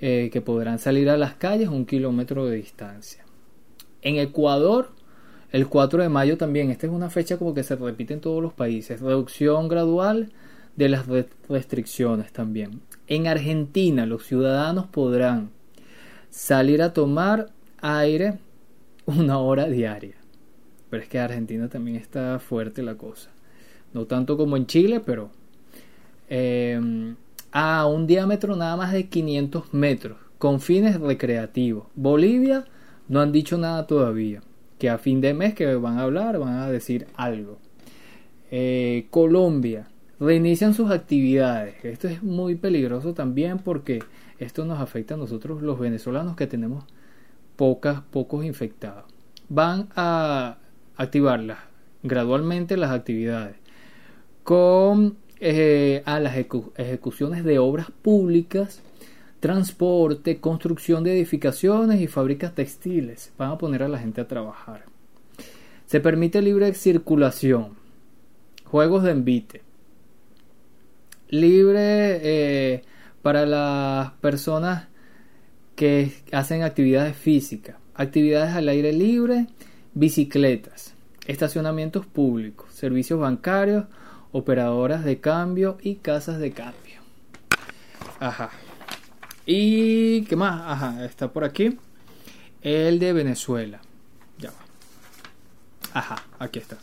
eh, 0.00 0.30
que 0.32 0.40
podrán 0.40 0.78
salir 0.78 1.10
a 1.10 1.16
las 1.16 1.34
calles 1.34 1.68
un 1.68 1.86
kilómetro 1.86 2.46
de 2.46 2.56
distancia. 2.56 3.24
En 4.02 4.16
Ecuador, 4.16 4.90
el 5.50 5.66
4 5.66 6.02
de 6.02 6.08
mayo 6.08 6.36
también, 6.36 6.70
esta 6.70 6.86
es 6.86 6.92
una 6.92 7.10
fecha 7.10 7.36
como 7.36 7.54
que 7.54 7.62
se 7.62 7.76
repite 7.76 8.14
en 8.14 8.20
todos 8.20 8.42
los 8.42 8.52
países, 8.52 9.00
reducción 9.00 9.68
gradual 9.68 10.32
de 10.76 10.88
las 10.88 11.06
restricciones 11.48 12.32
también. 12.32 12.80
En 13.06 13.26
Argentina 13.26 14.06
los 14.06 14.24
ciudadanos 14.24 14.86
podrán 14.86 15.50
salir 16.30 16.82
a 16.82 16.92
tomar 16.92 17.50
aire 17.80 18.38
una 19.06 19.38
hora 19.38 19.66
diaria. 19.66 20.14
Pero 20.90 21.02
es 21.02 21.08
que 21.08 21.18
en 21.18 21.24
Argentina 21.24 21.68
también 21.68 21.96
está 21.96 22.38
fuerte 22.38 22.82
la 22.82 22.94
cosa. 22.94 23.30
No 23.92 24.04
tanto 24.04 24.36
como 24.36 24.56
en 24.56 24.66
Chile, 24.66 25.00
pero 25.00 25.30
em, 26.28 27.16
a 27.52 27.86
un 27.86 28.06
diámetro 28.06 28.56
nada 28.56 28.76
más 28.76 28.92
de 28.92 29.08
500 29.08 29.72
metros, 29.74 30.18
con 30.38 30.60
fines 30.60 31.00
recreativos. 31.00 31.86
Bolivia 31.94 32.64
no 33.08 33.20
han 33.20 33.32
dicho 33.32 33.58
nada 33.58 33.86
todavía. 33.86 34.42
Que 34.78 34.90
a 34.90 34.98
fin 34.98 35.20
de 35.20 35.34
mes 35.34 35.54
que 35.54 35.74
van 35.74 35.98
a 35.98 36.02
hablar, 36.02 36.38
van 36.38 36.54
a 36.54 36.70
decir 36.70 37.08
algo. 37.16 37.58
Eh, 38.50 39.06
Colombia 39.10 39.88
reinician 40.20 40.74
sus 40.74 40.90
actividades. 40.90 41.84
Esto 41.84 42.08
es 42.08 42.22
muy 42.22 42.54
peligroso 42.54 43.14
también 43.14 43.58
porque 43.58 44.00
esto 44.38 44.64
nos 44.64 44.80
afecta 44.80 45.14
a 45.14 45.16
nosotros 45.16 45.62
los 45.62 45.78
venezolanos 45.78 46.36
que 46.36 46.46
tenemos 46.46 46.84
pocas, 47.56 48.02
pocos 48.02 48.44
infectados. 48.44 49.04
Van 49.48 49.88
a 49.96 50.58
activarlas 50.96 51.58
gradualmente 52.02 52.76
las 52.76 52.90
actividades 52.92 53.56
con 54.44 55.16
eh, 55.40 56.02
a 56.04 56.20
las 56.20 56.36
ejecuciones 56.36 57.44
de 57.44 57.58
obras 57.58 57.90
públicas, 58.02 58.82
transporte, 59.40 60.40
construcción 60.40 61.04
de 61.04 61.12
edificaciones 61.12 62.00
y 62.00 62.06
fábricas 62.06 62.54
textiles. 62.54 63.32
Van 63.38 63.52
a 63.52 63.58
poner 63.58 63.82
a 63.82 63.88
la 63.88 63.98
gente 63.98 64.20
a 64.20 64.28
trabajar. 64.28 64.84
Se 65.86 66.00
permite 66.00 66.42
libre 66.42 66.74
circulación, 66.74 67.74
juegos 68.64 69.04
de 69.04 69.12
envite, 69.12 69.62
libre 71.28 72.20
eh, 72.22 72.82
para 73.22 73.46
las 73.46 74.12
personas 74.14 74.88
que 75.76 76.12
hacen 76.32 76.62
actividades 76.62 77.16
físicas, 77.16 77.76
actividades 77.94 78.54
al 78.54 78.68
aire 78.68 78.92
libre, 78.92 79.46
bicicletas, 79.94 80.94
estacionamientos 81.26 82.06
públicos, 82.06 82.72
servicios 82.72 83.20
bancarios, 83.20 83.84
operadoras 84.32 85.04
de 85.04 85.20
cambio 85.20 85.78
y 85.82 85.96
casas 85.96 86.38
de 86.38 86.52
cambio. 86.52 87.00
Ajá. 88.20 88.50
¿Y 89.46 90.22
qué 90.24 90.36
más? 90.36 90.60
Ajá, 90.66 91.04
está 91.04 91.32
por 91.32 91.44
aquí. 91.44 91.78
El 92.62 92.98
de 92.98 93.12
Venezuela. 93.12 93.80
Ya 94.38 94.50
va. 94.50 94.56
Ajá, 95.94 96.22
aquí 96.38 96.58
está. 96.58 96.76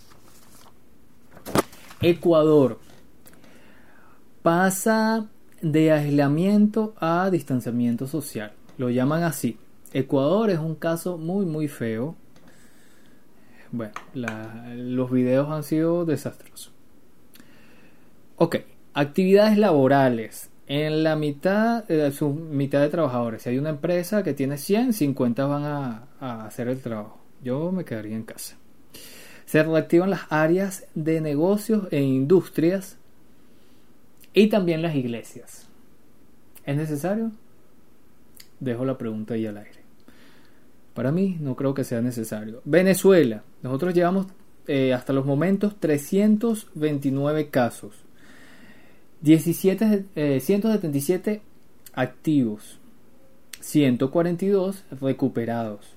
Ecuador 2.01 2.79
pasa 4.41 5.27
de 5.61 5.91
aislamiento 5.91 6.93
a 6.99 7.29
distanciamiento 7.31 8.07
social. 8.07 8.51
Lo 8.77 8.89
llaman 8.89 9.23
así. 9.23 9.57
Ecuador 9.93 10.49
es 10.49 10.59
un 10.59 10.75
caso 10.75 11.17
muy 11.17 11.45
muy 11.45 11.67
feo. 11.67 12.15
Bueno, 13.71 13.93
los 14.13 15.09
videos 15.09 15.49
han 15.49 15.63
sido 15.63 16.05
desastrosos. 16.05 16.74
Ok, 18.37 18.57
actividades 18.93 19.57
laborales. 19.57 20.49
En 20.67 21.03
la 21.03 21.15
mitad, 21.15 21.83
de 21.85 22.11
su 22.11 22.29
mitad 22.29 22.81
de 22.81 22.89
trabajadores. 22.89 23.43
Si 23.43 23.49
hay 23.49 23.59
una 23.59 23.69
empresa 23.69 24.23
que 24.23 24.33
tiene 24.33 24.57
100, 24.57 24.93
50 24.93 25.45
van 25.45 25.63
a, 25.63 26.07
a 26.19 26.45
hacer 26.45 26.67
el 26.67 26.81
trabajo. 26.81 27.19
Yo 27.43 27.71
me 27.71 27.85
quedaría 27.85 28.15
en 28.15 28.23
casa. 28.23 28.57
Se 29.45 29.61
reactivan 29.61 30.09
las 30.09 30.21
áreas 30.29 30.87
de 30.95 31.21
negocios 31.21 31.87
e 31.91 32.01
industrias 32.01 32.97
y 34.33 34.47
también 34.47 34.81
las 34.81 34.95
iglesias. 34.95 35.69
¿Es 36.65 36.75
necesario? 36.75 37.31
Dejo 38.59 38.85
la 38.85 38.97
pregunta 38.97 39.35
ahí 39.35 39.45
al 39.45 39.57
aire. 39.57 39.79
Para 40.95 41.11
mí 41.11 41.37
no 41.39 41.55
creo 41.55 41.73
que 41.73 41.83
sea 41.83 42.01
necesario. 42.01 42.61
Venezuela. 42.65 43.43
Nosotros 43.61 43.93
llevamos 43.93 44.27
eh, 44.67 44.93
hasta 44.93 45.13
los 45.13 45.25
momentos 45.25 45.79
329 45.79 47.49
casos. 47.49 48.04
17, 49.21 50.39
177 50.39 51.31
eh, 51.31 51.41
activos. 51.93 52.79
142 53.59 54.83
recuperados. 55.01 55.87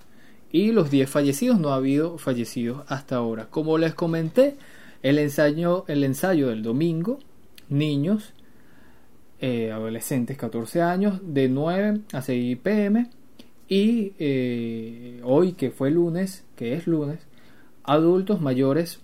Y 0.51 0.73
los 0.73 0.91
10 0.91 1.11
fallecidos, 1.11 1.61
no 1.61 1.71
ha 1.71 1.77
habido 1.77 2.17
fallecidos 2.17 2.85
hasta 2.89 3.17
ahora. 3.17 3.49
Como 3.51 3.77
les 3.77 3.95
comenté, 3.95 4.57
el 5.03 5.19
ensayo, 5.19 5.85
el 5.89 6.05
ensayo 6.05 6.49
del 6.49 6.63
domingo, 6.63 7.19
niños 7.69 8.33
eh, 9.41 9.71
adolescentes 9.71 10.37
14 10.37 10.83
años 10.83 11.21
de 11.23 11.49
9 11.49 12.01
a 12.13 12.23
6 12.23 12.59
pm 12.59 13.09
y 13.69 14.15
eh, 14.19 15.21
hoy 15.23 15.53
que 15.53 15.71
fue 15.71 15.91
lunes, 15.91 16.45
que 16.57 16.75
es 16.75 16.89
lunes, 16.89 17.21
adultos 17.85 18.41
mayores 18.41 19.01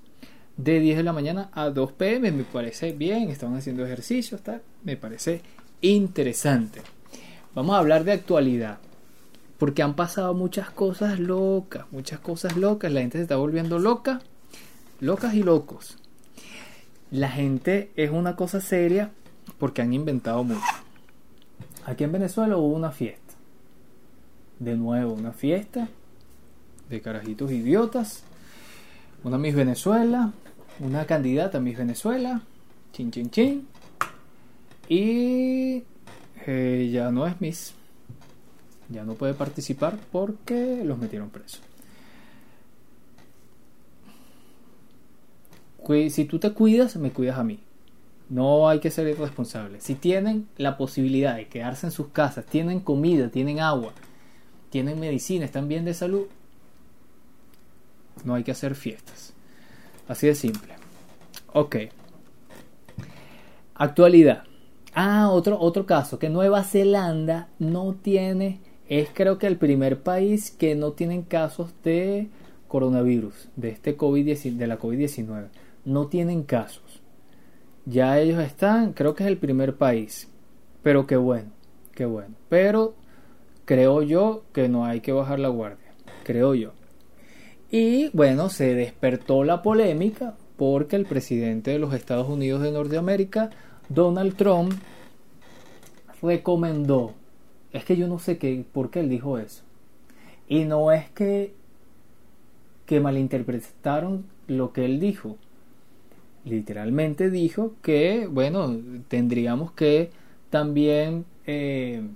de 0.56 0.80
10 0.80 0.98
de 0.98 1.02
la 1.02 1.12
mañana 1.12 1.50
a 1.52 1.70
2 1.70 1.92
pm, 1.92 2.30
me 2.32 2.44
parece 2.44 2.92
bien, 2.92 3.30
estaban 3.30 3.56
haciendo 3.56 3.84
ejercicio, 3.84 4.36
está, 4.36 4.60
me 4.84 4.96
parece 4.96 5.42
interesante. 5.80 6.80
Vamos 7.54 7.74
a 7.74 7.78
hablar 7.78 8.04
de 8.04 8.12
actualidad, 8.12 8.78
porque 9.58 9.82
han 9.82 9.94
pasado 9.94 10.34
muchas 10.34 10.70
cosas 10.70 11.18
locas, 11.18 11.86
muchas 11.90 12.20
cosas 12.20 12.56
locas, 12.56 12.92
la 12.92 13.00
gente 13.00 13.18
se 13.18 13.22
está 13.22 13.36
volviendo 13.36 13.78
loca, 13.78 14.20
locas 15.00 15.34
y 15.34 15.42
locos. 15.42 15.98
La 17.10 17.28
gente 17.28 17.90
es 17.96 18.10
una 18.10 18.34
cosa 18.34 18.60
seria 18.60 19.10
porque 19.58 19.82
han 19.82 19.92
inventado 19.92 20.42
mucho. 20.42 20.60
Aquí 21.86 22.04
en 22.04 22.12
Venezuela 22.12 22.56
hubo 22.56 22.74
una 22.74 22.90
fiesta. 22.90 23.34
De 24.58 24.76
nuevo, 24.76 25.12
una 25.12 25.32
fiesta 25.32 25.88
de 26.88 27.00
carajitos 27.00 27.52
idiotas. 27.52 28.24
Una 29.22 29.38
Miss 29.38 29.54
Venezuela, 29.54 30.32
una 30.80 31.06
candidata 31.06 31.58
a 31.58 31.60
Miss 31.60 31.78
Venezuela, 31.78 32.42
chin 32.92 33.10
chin 33.10 33.30
chin. 33.30 33.68
Y 34.88 35.84
eh, 36.46 36.90
ya 36.92 37.10
no 37.10 37.26
es 37.26 37.40
Miss. 37.40 37.74
Ya 38.88 39.04
no 39.04 39.14
puede 39.14 39.34
participar 39.34 39.98
porque 40.12 40.82
los 40.84 40.98
metieron 40.98 41.30
presos. 41.30 41.60
Si 46.10 46.24
tú 46.24 46.38
te 46.38 46.52
cuidas, 46.52 46.96
me 46.96 47.10
cuidas 47.10 47.38
a 47.38 47.44
mí. 47.44 47.60
No 48.30 48.68
hay 48.68 48.80
que 48.80 48.90
ser 48.90 49.06
irresponsables. 49.06 49.84
Si 49.84 49.94
tienen 49.94 50.48
la 50.56 50.78
posibilidad 50.78 51.36
de 51.36 51.48
quedarse 51.48 51.86
en 51.86 51.92
sus 51.92 52.08
casas, 52.08 52.46
tienen 52.46 52.80
comida, 52.80 53.28
tienen 53.28 53.60
agua, 53.60 53.92
tienen 54.70 54.98
medicina, 54.98 55.44
están 55.44 55.68
bien 55.68 55.84
de 55.84 55.92
salud, 55.92 56.26
no 58.24 58.34
hay 58.34 58.42
que 58.42 58.52
hacer 58.52 58.74
fiestas. 58.74 59.33
Así 60.08 60.26
de 60.26 60.34
simple. 60.34 60.74
Ok. 61.52 61.76
Actualidad. 63.74 64.44
Ah, 64.94 65.30
otro, 65.30 65.58
otro 65.58 65.86
caso, 65.86 66.18
que 66.18 66.28
Nueva 66.28 66.62
Zelanda 66.62 67.48
no 67.58 67.94
tiene 67.94 68.60
es 68.88 69.08
creo 69.14 69.38
que 69.38 69.46
el 69.46 69.56
primer 69.56 70.02
país 70.02 70.50
que 70.50 70.74
no 70.74 70.92
tienen 70.92 71.22
casos 71.22 71.72
de 71.82 72.28
coronavirus, 72.68 73.48
de 73.56 73.70
este 73.70 73.96
COVID 73.96 74.36
de 74.36 74.66
la 74.66 74.78
COVID-19. 74.78 75.48
No 75.84 76.06
tienen 76.08 76.42
casos. 76.42 77.02
Ya 77.86 78.18
ellos 78.18 78.42
están, 78.42 78.92
creo 78.92 79.14
que 79.14 79.24
es 79.24 79.28
el 79.28 79.38
primer 79.38 79.76
país. 79.76 80.28
Pero 80.82 81.06
qué 81.06 81.16
bueno, 81.16 81.50
qué 81.94 82.04
bueno. 82.04 82.34
Pero 82.48 82.94
creo 83.64 84.02
yo 84.02 84.44
que 84.52 84.68
no 84.68 84.84
hay 84.84 85.00
que 85.00 85.12
bajar 85.12 85.38
la 85.38 85.48
guardia. 85.48 85.92
Creo 86.24 86.54
yo. 86.54 86.72
Y 87.76 88.08
bueno, 88.10 88.50
se 88.50 88.72
despertó 88.76 89.42
la 89.42 89.60
polémica 89.60 90.36
porque 90.56 90.94
el 90.94 91.06
presidente 91.06 91.72
de 91.72 91.80
los 91.80 91.92
Estados 91.92 92.28
Unidos 92.28 92.62
de 92.62 92.70
Norteamérica, 92.70 93.50
Donald 93.88 94.36
Trump, 94.36 94.74
recomendó. 96.22 97.14
Es 97.72 97.84
que 97.84 97.96
yo 97.96 98.06
no 98.06 98.20
sé 98.20 98.38
qué, 98.38 98.64
por 98.72 98.92
qué 98.92 99.00
él 99.00 99.08
dijo 99.08 99.40
eso. 99.40 99.64
Y 100.46 100.66
no 100.66 100.92
es 100.92 101.10
que, 101.10 101.52
que 102.86 103.00
malinterpretaron 103.00 104.24
lo 104.46 104.72
que 104.72 104.84
él 104.84 105.00
dijo. 105.00 105.36
Literalmente 106.44 107.28
dijo 107.28 107.74
que, 107.82 108.28
bueno, 108.28 108.72
tendríamos 109.08 109.72
que 109.72 110.12
también 110.48 111.24
eh, 111.44 112.06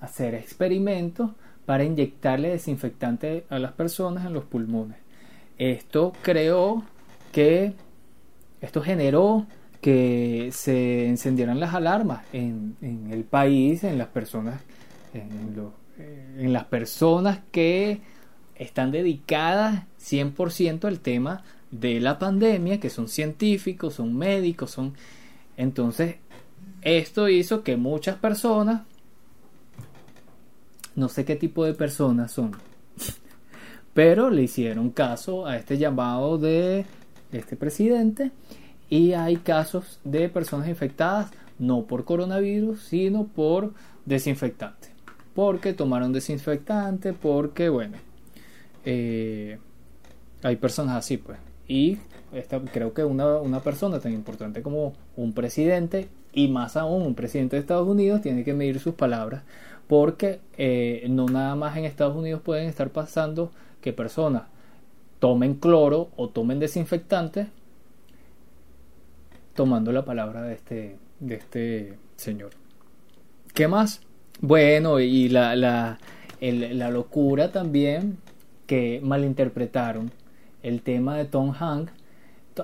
hacer 0.00 0.34
experimentos 0.34 1.30
para 1.70 1.84
inyectarle 1.84 2.48
desinfectante 2.48 3.44
a 3.48 3.60
las 3.60 3.70
personas 3.70 4.26
en 4.26 4.32
los 4.32 4.42
pulmones. 4.42 4.96
Esto 5.56 6.12
creó 6.20 6.82
que, 7.30 7.74
esto 8.60 8.82
generó 8.82 9.46
que 9.80 10.50
se 10.50 11.06
encendieran 11.06 11.60
las 11.60 11.72
alarmas 11.72 12.24
en, 12.32 12.74
el 13.12 13.22
país, 13.22 13.84
en 13.84 13.98
las 13.98 14.08
personas, 14.08 14.60
en, 15.14 15.54
en 16.38 16.52
las 16.52 16.64
personas 16.64 17.38
que 17.52 18.00
están 18.56 18.90
dedicadas 18.90 19.84
100% 20.00 20.86
al 20.86 20.98
tema 20.98 21.44
de 21.70 22.00
la 22.00 22.18
pandemia, 22.18 22.80
que 22.80 22.90
son 22.90 23.06
científicos, 23.06 23.94
son 23.94 24.18
médicos, 24.18 24.72
son... 24.72 24.94
Entonces, 25.56 26.16
esto 26.82 27.28
hizo 27.28 27.62
que 27.62 27.76
muchas 27.76 28.16
personas, 28.16 28.82
no 30.96 31.08
sé 31.08 31.24
qué 31.24 31.36
tipo 31.36 31.64
de 31.64 31.74
personas 31.74 32.32
son, 32.32 32.52
pero 33.94 34.30
le 34.30 34.42
hicieron 34.42 34.90
caso 34.90 35.46
a 35.46 35.56
este 35.56 35.78
llamado 35.78 36.38
de 36.38 36.86
este 37.32 37.56
presidente 37.56 38.32
y 38.88 39.12
hay 39.12 39.36
casos 39.36 40.00
de 40.04 40.28
personas 40.28 40.68
infectadas 40.68 41.30
no 41.60 41.82
por 41.84 42.04
coronavirus, 42.04 42.80
sino 42.82 43.26
por 43.26 43.74
desinfectante. 44.04 44.88
Porque 45.34 45.72
tomaron 45.74 46.12
desinfectante, 46.12 47.12
porque, 47.12 47.68
bueno, 47.68 47.98
eh, 48.84 49.58
hay 50.42 50.56
personas 50.56 50.96
así, 50.96 51.18
pues. 51.18 51.38
Y 51.68 51.98
creo 52.72 52.92
que 52.92 53.04
una, 53.04 53.36
una 53.36 53.60
persona 53.60 54.00
tan 54.00 54.12
importante 54.12 54.62
como 54.62 54.94
un 55.16 55.32
presidente, 55.32 56.08
y 56.32 56.48
más 56.48 56.76
aún 56.76 57.02
un 57.02 57.14
presidente 57.14 57.56
de 57.56 57.60
Estados 57.60 57.86
Unidos, 57.86 58.22
tiene 58.22 58.42
que 58.42 58.54
medir 58.54 58.80
sus 58.80 58.94
palabras, 58.94 59.42
porque 59.90 60.38
eh, 60.56 61.04
no 61.10 61.26
nada 61.26 61.56
más 61.56 61.76
en 61.76 61.84
Estados 61.84 62.16
Unidos 62.16 62.40
pueden 62.42 62.68
estar 62.68 62.90
pasando 62.90 63.50
que 63.80 63.92
personas 63.92 64.44
tomen 65.18 65.54
cloro 65.54 66.10
o 66.14 66.28
tomen 66.28 66.60
desinfectantes 66.60 67.48
tomando 69.52 69.90
la 69.90 70.04
palabra 70.04 70.42
de 70.42 70.54
este, 70.54 70.96
de 71.18 71.34
este 71.34 71.98
señor. 72.14 72.50
¿Qué 73.52 73.66
más? 73.66 74.00
Bueno, 74.40 75.00
y 75.00 75.28
la, 75.28 75.56
la, 75.56 75.98
la 76.40 76.90
locura 76.90 77.50
también 77.50 78.18
que 78.68 79.00
malinterpretaron 79.02 80.12
el 80.62 80.82
tema 80.82 81.16
de 81.16 81.24
Tom 81.24 81.50
Hank. 81.50 81.90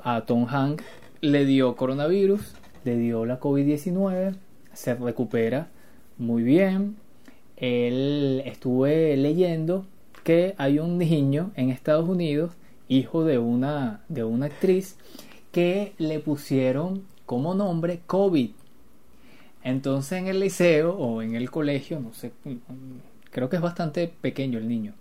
A 0.05 0.21
Tom 0.27 0.45
Hank 0.45 0.81
le 1.23 1.45
dio 1.45 1.75
coronavirus, 1.75 2.55
le 2.85 2.97
dio 2.97 3.27
la 3.27 3.41
COVID-19, 3.41 4.37
se 4.75 4.95
recupera 4.95 5.71
muy 6.19 6.45
bien. 6.45 7.05
Él 7.57 8.43
estuve 8.45 9.17
leyendo 9.17 9.87
que 10.25 10.55
hay 10.59 10.79
un 10.79 10.99
niño 10.99 11.53
en 11.57 11.71
Estados 11.71 12.09
Unidos, 12.09 12.53
hijo 12.89 13.25
de 13.25 13.39
una, 13.39 14.03
de 14.09 14.25
una 14.25 14.47
actriz, 14.47 14.97
que 15.53 15.95
le 15.99 16.19
pusieron 16.19 17.05
como 17.25 17.55
nombre 17.55 18.01
COVID. 18.07 18.51
Entonces 19.63 20.19
en 20.19 20.29
el 20.29 20.41
liceo 20.41 20.95
o 20.95 21.23
en 21.23 21.35
el 21.35 21.51
colegio, 21.51 21.99
no 21.99 22.13
sé, 22.13 22.33
creo 23.31 23.49
que 23.49 23.57
es 23.57 23.63
bastante 23.63 24.07
pequeño 24.09 24.59
el 24.59 24.69
niño, 24.69 24.95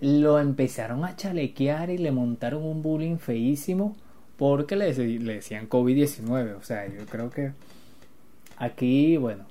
lo 0.00 0.40
empezaron 0.40 1.04
a 1.04 1.16
chalequear 1.16 1.90
y 1.90 1.98
le 1.98 2.10
montaron 2.10 2.64
un 2.64 2.82
bullying 2.82 3.18
feísimo 3.18 3.96
porque 4.36 4.74
le, 4.76 4.92
le 4.92 5.34
decían 5.34 5.68
COVID-19. 5.68 6.56
O 6.56 6.62
sea, 6.62 6.86
yo 6.86 7.06
creo 7.06 7.30
que 7.30 7.52
aquí, 8.56 9.16
bueno, 9.16 9.44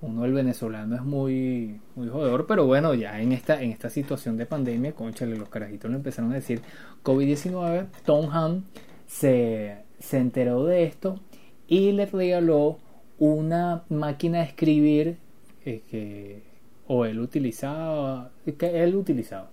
uno 0.00 0.24
el 0.24 0.32
venezolano 0.32 0.94
es 0.94 1.02
muy 1.02 1.80
muy 1.96 2.08
jodedor, 2.08 2.46
pero 2.46 2.66
bueno, 2.66 2.94
ya 2.94 3.20
en 3.20 3.32
esta 3.32 3.62
en 3.62 3.72
esta 3.72 3.90
situación 3.90 4.36
de 4.36 4.46
pandemia, 4.46 4.92
conchale, 4.92 5.36
los 5.36 5.48
carajitos 5.48 5.90
le 5.90 5.96
empezaron 5.96 6.32
a 6.32 6.36
decir 6.36 6.60
COVID-19. 7.02 7.86
Tom 8.04 8.30
Han 8.30 8.64
se, 9.06 9.78
se 9.98 10.18
enteró 10.18 10.64
de 10.64 10.84
esto 10.84 11.18
y 11.66 11.92
le 11.92 12.06
regaló 12.06 12.78
una 13.18 13.82
máquina 13.88 14.38
de 14.38 14.44
escribir 14.44 15.18
eh, 15.64 15.82
que 15.90 16.42
o 16.86 17.04
él 17.04 17.18
utilizaba 17.18 18.30
él 18.46 18.94
utilizaba 18.94 19.50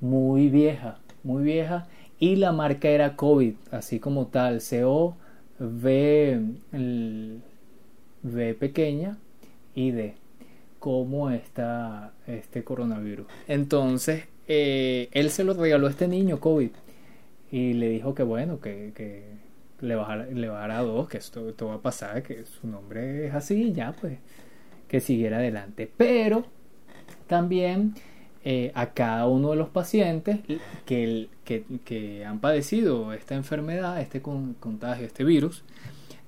muy 0.00 0.48
vieja 0.48 0.98
muy 1.22 1.42
vieja 1.42 1.86
y 2.18 2.36
la 2.36 2.52
marca 2.52 2.88
era 2.88 3.16
COVID 3.16 3.54
así 3.70 4.00
como 4.00 4.26
tal 4.26 4.60
CO 4.68 5.16
V 5.60 6.40
V 8.22 8.54
pequeña 8.54 9.16
y 9.78 9.90
D 9.90 10.14
como 10.78 11.30
está 11.30 12.12
este 12.26 12.64
coronavirus 12.64 13.26
entonces 13.46 14.24
eh, 14.48 15.08
él 15.12 15.30
se 15.30 15.44
lo 15.44 15.52
regaló 15.54 15.86
a 15.86 15.90
este 15.90 16.08
niño 16.08 16.40
COVID 16.40 16.70
y 17.50 17.74
le 17.74 17.88
dijo 17.90 18.14
que 18.14 18.22
bueno, 18.22 18.60
que, 18.60 18.92
que 18.94 19.24
le, 19.80 19.94
bajara, 19.94 20.26
le 20.26 20.48
a 20.48 20.82
dos, 20.82 21.08
que 21.08 21.18
esto, 21.18 21.54
va 21.66 21.74
a 21.74 21.82
pasar, 21.82 22.22
que 22.22 22.44
su 22.44 22.66
nombre 22.66 23.26
es 23.26 23.34
así, 23.34 23.72
ya 23.72 23.92
pues, 23.92 24.18
que 24.86 25.00
siguiera 25.00 25.38
adelante. 25.38 25.90
Pero 25.96 26.46
también 27.26 27.94
eh, 28.44 28.72
a 28.74 28.90
cada 28.92 29.26
uno 29.26 29.50
de 29.50 29.56
los 29.56 29.68
pacientes 29.68 30.40
que, 30.84 31.28
que, 31.44 31.64
que, 31.84 32.24
han 32.24 32.40
padecido 32.40 33.12
esta 33.12 33.34
enfermedad, 33.34 34.00
este 34.00 34.20
contagio, 34.20 35.06
este 35.06 35.24
virus, 35.24 35.64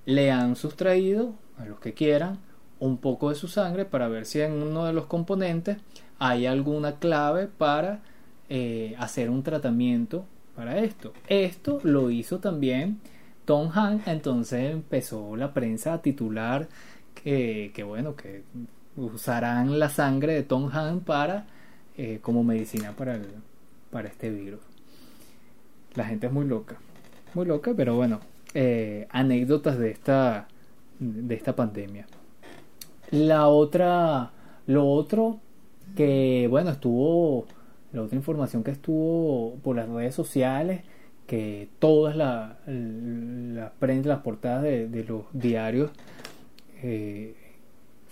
le 0.07 0.31
han 0.31 0.57
sustraído, 0.57 1.35
a 1.59 1.67
los 1.67 1.79
que 1.81 1.93
quieran, 1.93 2.39
un 2.81 2.97
poco 2.97 3.29
de 3.29 3.37
su 3.37 3.47
sangre 3.47 3.85
para 3.85 4.09
ver 4.09 4.27
si 4.27 4.41
en 4.41 4.53
uno 4.53 4.87
de 4.87 4.93
los 4.93 5.07
componentes 5.07 5.77
hay 6.19 6.47
alguna 6.47 6.97
clave 6.97 7.47
para 7.47 8.01
eh, 8.49 8.97
hacer 8.99 9.31
un 9.31 9.43
tratamiento 9.43 10.25
para 10.57 10.79
esto. 10.79 11.13
Esto 11.29 11.81
lo 11.85 12.11
hizo 12.11 12.41
también 12.41 12.99
Tom 13.45 13.71
Hanks, 13.73 14.09
entonces 14.09 14.73
empezó 14.73 15.37
la 15.37 15.55
prensa 15.55 15.95
a 15.95 16.03
titular 16.03 16.69
que, 17.15 17.85
bueno, 17.87 18.17
que 18.17 18.43
usarán 18.97 19.79
la 19.79 19.91
sangre 19.91 20.35
de 20.35 20.43
Tom 20.43 20.71
Hanks 20.73 21.05
para 21.05 21.47
eh, 21.97 22.19
como 22.23 22.43
medicina 22.45 22.93
para, 22.97 23.21
para 23.91 24.09
este 24.09 24.31
virus. 24.31 24.61
La 25.95 26.05
gente 26.05 26.29
es 26.29 26.33
muy 26.33 26.47
loca, 26.47 26.77
muy 27.35 27.47
loca, 27.47 27.73
pero 27.77 27.95
bueno, 27.97 28.21
eh, 28.55 29.07
anécdotas 29.11 29.79
de 29.79 29.91
esta, 29.91 30.49
de 30.99 31.35
esta 31.35 31.55
pandemia. 31.55 32.07
La 33.11 33.49
otra, 33.49 34.31
lo 34.67 34.89
otro 34.89 35.41
que 35.97 36.47
bueno, 36.49 36.71
estuvo 36.71 37.47
la 37.93 38.03
otra 38.03 38.17
información 38.17 38.63
que 38.63 38.71
estuvo 38.71 39.57
por 39.57 39.77
las 39.77 39.89
redes 39.89 40.15
sociales, 40.15 40.83
que 41.27 41.69
todas 41.79 42.17
las 42.17 42.57
la, 42.67 43.73
las 43.81 44.19
portadas 44.21 44.63
de, 44.63 45.05
los 45.09 45.25
diarios 45.33 45.91
eh, 46.83 47.35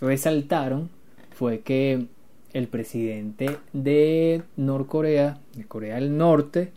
resaltaron, 0.00 0.90
fue 1.30 1.60
que 1.60 2.06
el 2.52 2.68
presidente 2.68 3.58
de 3.72 4.42
Norcorea, 4.56 5.38
de 5.54 5.64
Corea 5.64 5.96
del 5.96 6.16
Norte, 6.16 6.72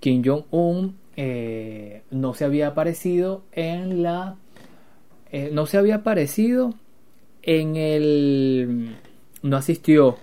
Kim 0.00 0.22
Jong-un, 0.24 0.96
eh, 1.16 2.02
no 2.10 2.34
se 2.34 2.44
había 2.44 2.68
aparecido 2.68 3.42
en 3.52 4.02
la... 4.02 4.36
Eh, 5.32 5.50
no 5.52 5.66
se 5.66 5.78
había 5.78 5.96
aparecido 5.96 6.74
en 7.46 7.76
el... 7.76 8.96
no 9.42 9.56
asistió 9.56 10.18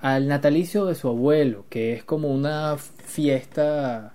al 0.00 0.28
natalicio 0.28 0.84
de 0.86 0.94
su 0.94 1.08
abuelo, 1.08 1.64
que 1.70 1.94
es 1.94 2.04
como 2.04 2.28
una 2.28 2.76
fiesta 2.76 4.14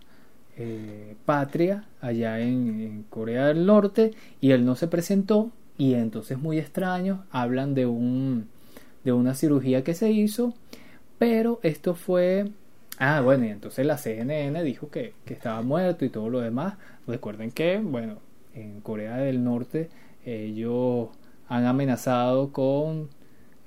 eh, 0.58 1.16
patria 1.26 1.86
allá 2.02 2.40
en, 2.40 3.06
Corea 3.10 3.48
del 3.48 3.66
Norte, 3.66 4.12
y 4.42 4.52
él 4.52 4.66
no 4.66 4.76
se 4.76 4.88
presentó, 4.88 5.52
y 5.78 5.96
entonces 5.96 6.38
muy 6.38 6.60
extraño, 6.60 7.26
hablan 7.32 7.74
de 7.74 7.88
un 7.88 8.50
de 9.04 9.14
una 9.14 9.34
cirugía 9.34 9.84
que 9.84 9.96
se 9.96 10.12
hizo, 10.12 10.54
pero 11.18 11.60
esto 11.64 11.96
fue... 11.96 12.50
Ah, 13.00 13.22
bueno, 13.22 13.46
y 13.46 13.50
entonces 13.50 13.84
la 13.86 13.98
CNN 13.98 14.62
dijo 14.64 14.92
que, 14.92 15.14
que 15.26 15.34
estaba 15.34 15.62
muerto 15.64 16.06
y 16.06 16.10
todo 16.10 16.30
lo 16.30 16.40
demás. 16.40 16.76
Recuerden 17.08 17.50
que, 17.52 17.80
bueno, 17.80 18.20
en 18.54 18.82
Corea 18.82 19.18
del 19.18 19.44
Norte 19.44 19.90
ellos 20.24 21.10
han 21.52 21.66
amenazado 21.66 22.54
con 22.54 23.10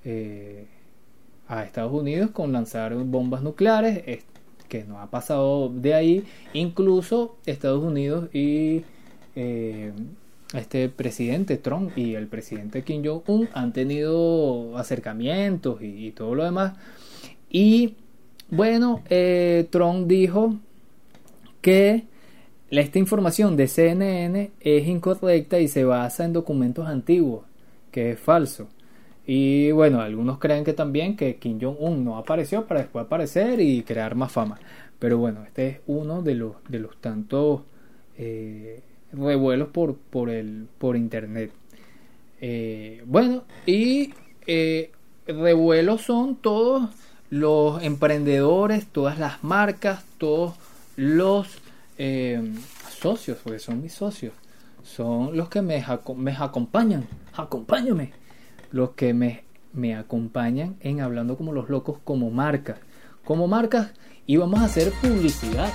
eh, 0.07 0.66
a 1.47 1.64
Estados 1.64 1.92
Unidos 1.92 2.31
con 2.31 2.51
lanzar 2.51 2.94
bombas 2.94 3.42
nucleares, 3.42 4.25
que 4.70 4.85
no 4.85 5.01
ha 5.01 5.11
pasado 5.11 5.68
de 5.68 5.92
ahí. 5.92 6.25
Incluso 6.55 7.37
Estados 7.44 7.85
Unidos 7.85 8.35
y 8.35 8.85
eh, 9.37 9.92
este 10.55 10.88
presidente 10.88 11.59
Trump 11.59 11.97
y 11.99 12.14
el 12.14 12.27
presidente 12.27 12.83
Kim 12.85 13.05
Jong-un 13.05 13.51
han 13.53 13.75
tenido 13.75 14.79
acercamientos 14.79 15.83
y, 15.83 16.11
todo 16.12 16.35
lo 16.35 16.44
demás. 16.44 16.79
Y 17.51 17.97
bueno, 18.49 19.03
eh, 19.11 19.68
Trump 19.70 20.07
dijo 20.07 20.57
que 21.61 22.05
esta 22.70 22.99
información 22.99 23.59
de 23.59 23.68
CNN 23.68 24.53
es 24.59 24.88
incorrecta 24.88 25.61
y 25.61 25.68
se 25.68 25.85
basa 25.85 26.25
en 26.25 26.33
documentos 26.33 26.88
antiguos, 26.88 27.44
que 27.95 28.11
es 28.11 28.19
falso. 28.19 28.67
Y 29.25 29.71
bueno, 29.71 30.01
algunos 30.01 30.41
creen 30.41 30.65
que 30.65 30.73
también 30.73 31.17
que 31.17 31.37
Kim 31.37 31.61
Jong-un 31.61 32.05
no 32.05 32.19
apareció 32.19 32.67
para 32.67 32.81
después 32.81 33.07
aparecer 33.07 33.61
y 33.61 33.85
crear 33.85 34.17
más 34.17 34.33
fama. 34.33 34.59
Pero 34.99 35.19
bueno, 35.19 35.45
este 35.45 35.69
es 35.69 35.81
uno 35.87 36.21
de 36.21 36.35
los, 36.35 36.57
de 36.69 36.81
los 36.81 37.01
tantos 37.01 37.63
eh, 38.19 38.83
revuelos 39.13 39.69
por, 39.69 39.95
por, 39.97 40.29
el, 40.29 40.67
por 40.77 40.97
internet. 40.97 41.53
Eh, 42.41 43.05
bueno, 43.07 43.45
y 43.65 44.13
eh, 44.49 44.91
revuelos 45.29 46.03
son 46.03 46.35
todos 46.35 46.91
los 47.31 47.81
emprendedores, 47.81 48.89
todas 48.89 49.21
las 49.21 49.45
marcas, 49.45 50.05
todos 50.19 50.55
los 50.97 51.61
socios, 52.91 53.39
porque 53.45 53.61
son 53.61 53.81
mis 53.81 53.93
socios, 53.93 54.33
son 54.85 55.37
los 55.37 55.49
que 55.49 55.62
me, 55.62 55.85
me 56.16 56.33
acompañan. 56.33 57.07
Acompáñame 57.35 58.12
los 58.70 58.90
que 58.90 59.14
me, 59.14 59.44
me 59.73 59.97
acompañan 59.97 60.77
en 60.81 61.01
Hablando 61.01 61.37
como 61.37 61.53
los 61.53 61.68
locos 61.68 61.99
como 62.05 62.31
marcas. 62.31 62.79
Como 63.25 63.49
marcas 63.49 63.92
y 64.27 64.37
vamos 64.37 64.61
a 64.61 64.64
hacer 64.64 64.92
publicidad. 65.03 65.73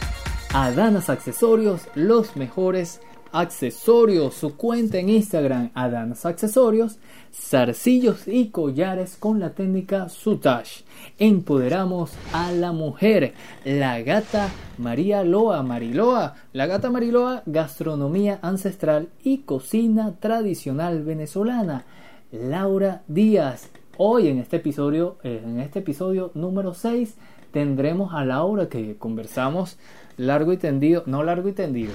Adanas 0.54 1.10
Accesorios, 1.10 1.88
los 1.96 2.36
mejores 2.36 3.02
accesorios. 3.32 4.36
Su 4.36 4.56
cuenta 4.56 5.00
en 5.00 5.10
Instagram, 5.10 5.72
Adanas 5.74 6.26
Accesorios, 6.26 7.00
zarcillos 7.34 8.28
y 8.28 8.50
collares 8.50 9.18
con 9.18 9.40
la 9.40 9.52
técnica 9.52 10.10
Sutash. 10.10 10.82
Empoderamos 11.18 12.12
a 12.34 12.52
la 12.52 12.72
mujer. 12.72 13.34
La 13.66 14.02
gata 14.02 14.50
María 14.78 15.24
Loa, 15.24 15.64
Mariloa. 15.64 16.36
La 16.54 16.66
gata 16.66 16.90
Mariloa, 16.90 17.44
gastronomía 17.46 18.40
ancestral 18.42 19.10
y 19.24 19.40
cocina 19.40 20.16
tradicional 20.20 21.04
venezolana. 21.04 21.86
Laura 22.32 23.04
Díaz. 23.08 23.70
Hoy 23.98 24.28
en 24.28 24.40
este 24.40 24.58
episodio, 24.58 25.18
eh, 25.24 25.42
en 25.44 25.60
este 25.60 25.80
episodio 25.80 26.32
número 26.34 26.74
6, 26.74 27.18
tendremos 27.52 28.14
a 28.14 28.24
Laura 28.24 28.70
que 28.70 28.96
conversamos 28.98 29.78
largo 30.18 30.54
y 30.54 30.58
tendido, 30.58 31.04
no 31.06 31.24
largo 31.24 31.50
y 31.50 31.54
tendido, 31.54 31.92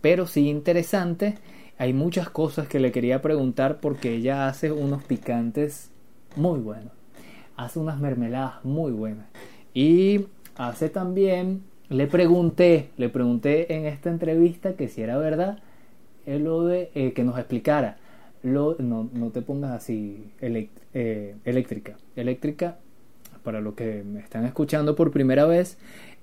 pero 0.00 0.26
sí 0.26 0.48
interesante. 0.48 1.38
Hay 1.78 1.92
muchas 1.92 2.28
cosas 2.28 2.66
que 2.66 2.80
le 2.80 2.90
quería 2.90 3.22
preguntar 3.22 3.78
porque 3.80 4.12
ella 4.12 4.48
hace 4.48 4.72
unos 4.72 5.04
picantes 5.04 5.92
muy 6.34 6.58
buenos. 6.58 6.92
Hace 7.56 7.78
unas 7.78 8.00
mermeladas 8.00 8.64
muy 8.64 8.90
buenas. 8.90 9.26
Y 9.74 10.26
hace 10.56 10.88
también, 10.88 11.62
le 11.88 12.08
pregunté, 12.08 12.90
le 12.96 13.08
pregunté 13.08 13.72
en 13.76 13.86
esta 13.86 14.10
entrevista 14.10 14.72
que 14.74 14.88
si 14.88 15.02
era 15.02 15.18
verdad, 15.18 15.58
de 16.26 16.90
eh, 16.94 17.12
que 17.14 17.24
nos 17.24 17.38
explicara 17.38 17.96
lo, 18.42 18.76
no, 18.78 19.08
no 19.12 19.30
te 19.30 19.40
pongas 19.40 19.70
así 19.70 20.32
eh, 20.40 21.36
eléctrica. 21.44 21.96
Eléctrica, 22.16 22.78
para 23.42 23.60
los 23.60 23.74
que 23.74 24.02
me 24.04 24.20
están 24.20 24.44
escuchando 24.44 24.96
por 24.96 25.10
primera 25.10 25.46
vez, 25.46 25.78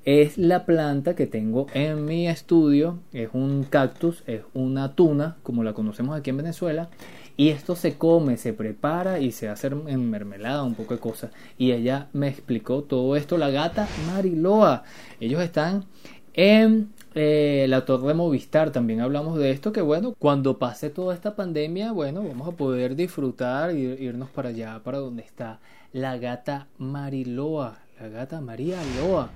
es 0.05 0.37
la 0.37 0.65
planta 0.65 1.15
que 1.15 1.27
tengo 1.27 1.67
en 1.73 2.05
mi 2.05 2.27
estudio. 2.27 2.99
Es 3.11 3.29
un 3.33 3.63
cactus, 3.63 4.23
es 4.27 4.41
una 4.53 4.93
tuna, 4.93 5.37
como 5.43 5.63
la 5.63 5.73
conocemos 5.73 6.17
aquí 6.17 6.29
en 6.29 6.37
Venezuela. 6.37 6.89
Y 7.37 7.49
esto 7.49 7.75
se 7.75 7.97
come, 7.97 8.37
se 8.37 8.53
prepara 8.53 9.19
y 9.19 9.31
se 9.31 9.49
hace 9.49 9.67
en 9.67 10.09
mermelada, 10.09 10.63
un 10.63 10.75
poco 10.75 10.93
de 10.93 10.99
cosas. 10.99 11.31
Y 11.57 11.71
ella 11.71 12.07
me 12.13 12.29
explicó 12.29 12.83
todo 12.83 13.15
esto, 13.15 13.37
la 13.37 13.49
gata 13.49 13.87
Mariloa. 14.07 14.83
Ellos 15.19 15.41
están 15.41 15.85
en 16.33 16.93
eh, 17.15 17.65
la 17.69 17.85
torre 17.85 18.09
de 18.09 18.13
Movistar 18.13 18.71
también 18.71 18.99
hablamos 18.99 19.37
de 19.37 19.51
esto, 19.51 19.71
que 19.71 19.81
bueno, 19.81 20.13
cuando 20.19 20.59
pase 20.59 20.89
toda 20.89 21.15
esta 21.15 21.33
pandemia, 21.33 21.93
bueno, 21.93 22.21
vamos 22.21 22.49
a 22.49 22.57
poder 22.57 22.97
disfrutar 22.97 23.73
y 23.73 23.83
irnos 23.83 24.29
para 24.29 24.49
allá, 24.49 24.81
para 24.83 24.97
donde 24.97 25.23
está 25.23 25.61
la 25.93 26.17
gata 26.17 26.67
Mariloa, 26.77 27.79
la 27.99 28.09
gata 28.09 28.41
María 28.41 28.77
Loa. 28.97 29.29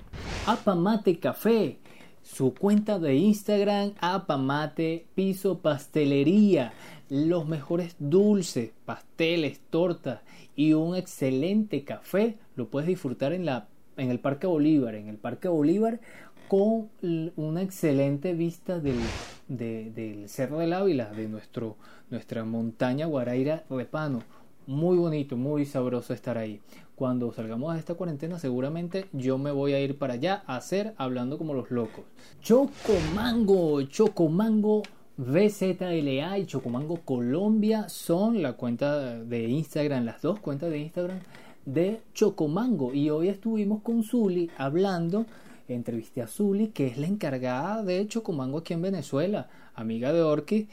Apamate 0.46 1.18
Café, 1.18 1.78
su 2.22 2.54
cuenta 2.54 2.98
de 2.98 3.14
Instagram, 3.16 3.92
Apamate 4.00 5.06
Piso 5.14 5.58
Pastelería, 5.58 6.72
los 7.08 7.46
mejores 7.46 7.96
dulces, 7.98 8.72
pasteles, 8.84 9.60
tortas 9.70 10.20
y 10.56 10.74
un 10.74 10.96
excelente 10.96 11.84
café 11.84 12.38
lo 12.56 12.68
puedes 12.68 12.88
disfrutar 12.88 13.32
en 13.32 13.46
la 13.46 13.68
en 13.96 14.10
el 14.10 14.18
Parque 14.18 14.46
Bolívar, 14.46 14.94
en 14.94 15.08
el 15.08 15.16
Parque 15.16 15.48
Bolívar 15.48 16.00
con 16.48 16.88
una 17.36 17.62
excelente 17.62 18.32
vista 18.34 18.80
del, 18.80 18.98
del 19.46 20.28
Cerro 20.28 20.58
del 20.58 20.72
Ávila, 20.72 21.10
de 21.10 21.28
nuestro, 21.28 21.76
nuestra 22.10 22.44
montaña 22.44 23.06
Guaraira 23.06 23.64
Repano. 23.70 24.22
Muy 24.66 24.96
bonito, 24.96 25.36
muy 25.36 25.64
sabroso 25.64 26.12
estar 26.12 26.38
ahí. 26.38 26.60
Cuando 27.00 27.32
salgamos 27.32 27.72
de 27.72 27.78
esta 27.78 27.94
cuarentena, 27.94 28.38
seguramente 28.38 29.06
yo 29.14 29.38
me 29.38 29.52
voy 29.52 29.72
a 29.72 29.80
ir 29.80 29.96
para 29.96 30.12
allá 30.12 30.42
a 30.46 30.56
hacer 30.56 30.92
hablando 30.98 31.38
como 31.38 31.54
los 31.54 31.70
locos. 31.70 32.04
Chocomango, 32.42 33.80
Chocomango 33.84 34.82
VZLA 35.16 36.36
y 36.36 36.44
Chocomango 36.44 36.98
Colombia 36.98 37.88
son 37.88 38.42
la 38.42 38.52
cuenta 38.52 39.18
de 39.18 39.48
Instagram, 39.48 40.04
las 40.04 40.20
dos 40.20 40.40
cuentas 40.40 40.68
de 40.68 40.78
Instagram 40.80 41.20
de 41.64 42.02
Chocomango. 42.12 42.92
Y 42.92 43.08
hoy 43.08 43.28
estuvimos 43.28 43.80
con 43.80 44.02
Zuli 44.02 44.50
hablando 44.58 45.24
entrevisté 45.68 46.20
a 46.20 46.26
Zuli, 46.26 46.68
que 46.68 46.86
es 46.86 46.98
la 46.98 47.06
encargada 47.06 47.82
de 47.82 48.06
Chocomango 48.08 48.58
aquí 48.58 48.74
en 48.74 48.82
Venezuela, 48.82 49.48
amiga 49.74 50.12
de 50.12 50.20
Orki, 50.20 50.68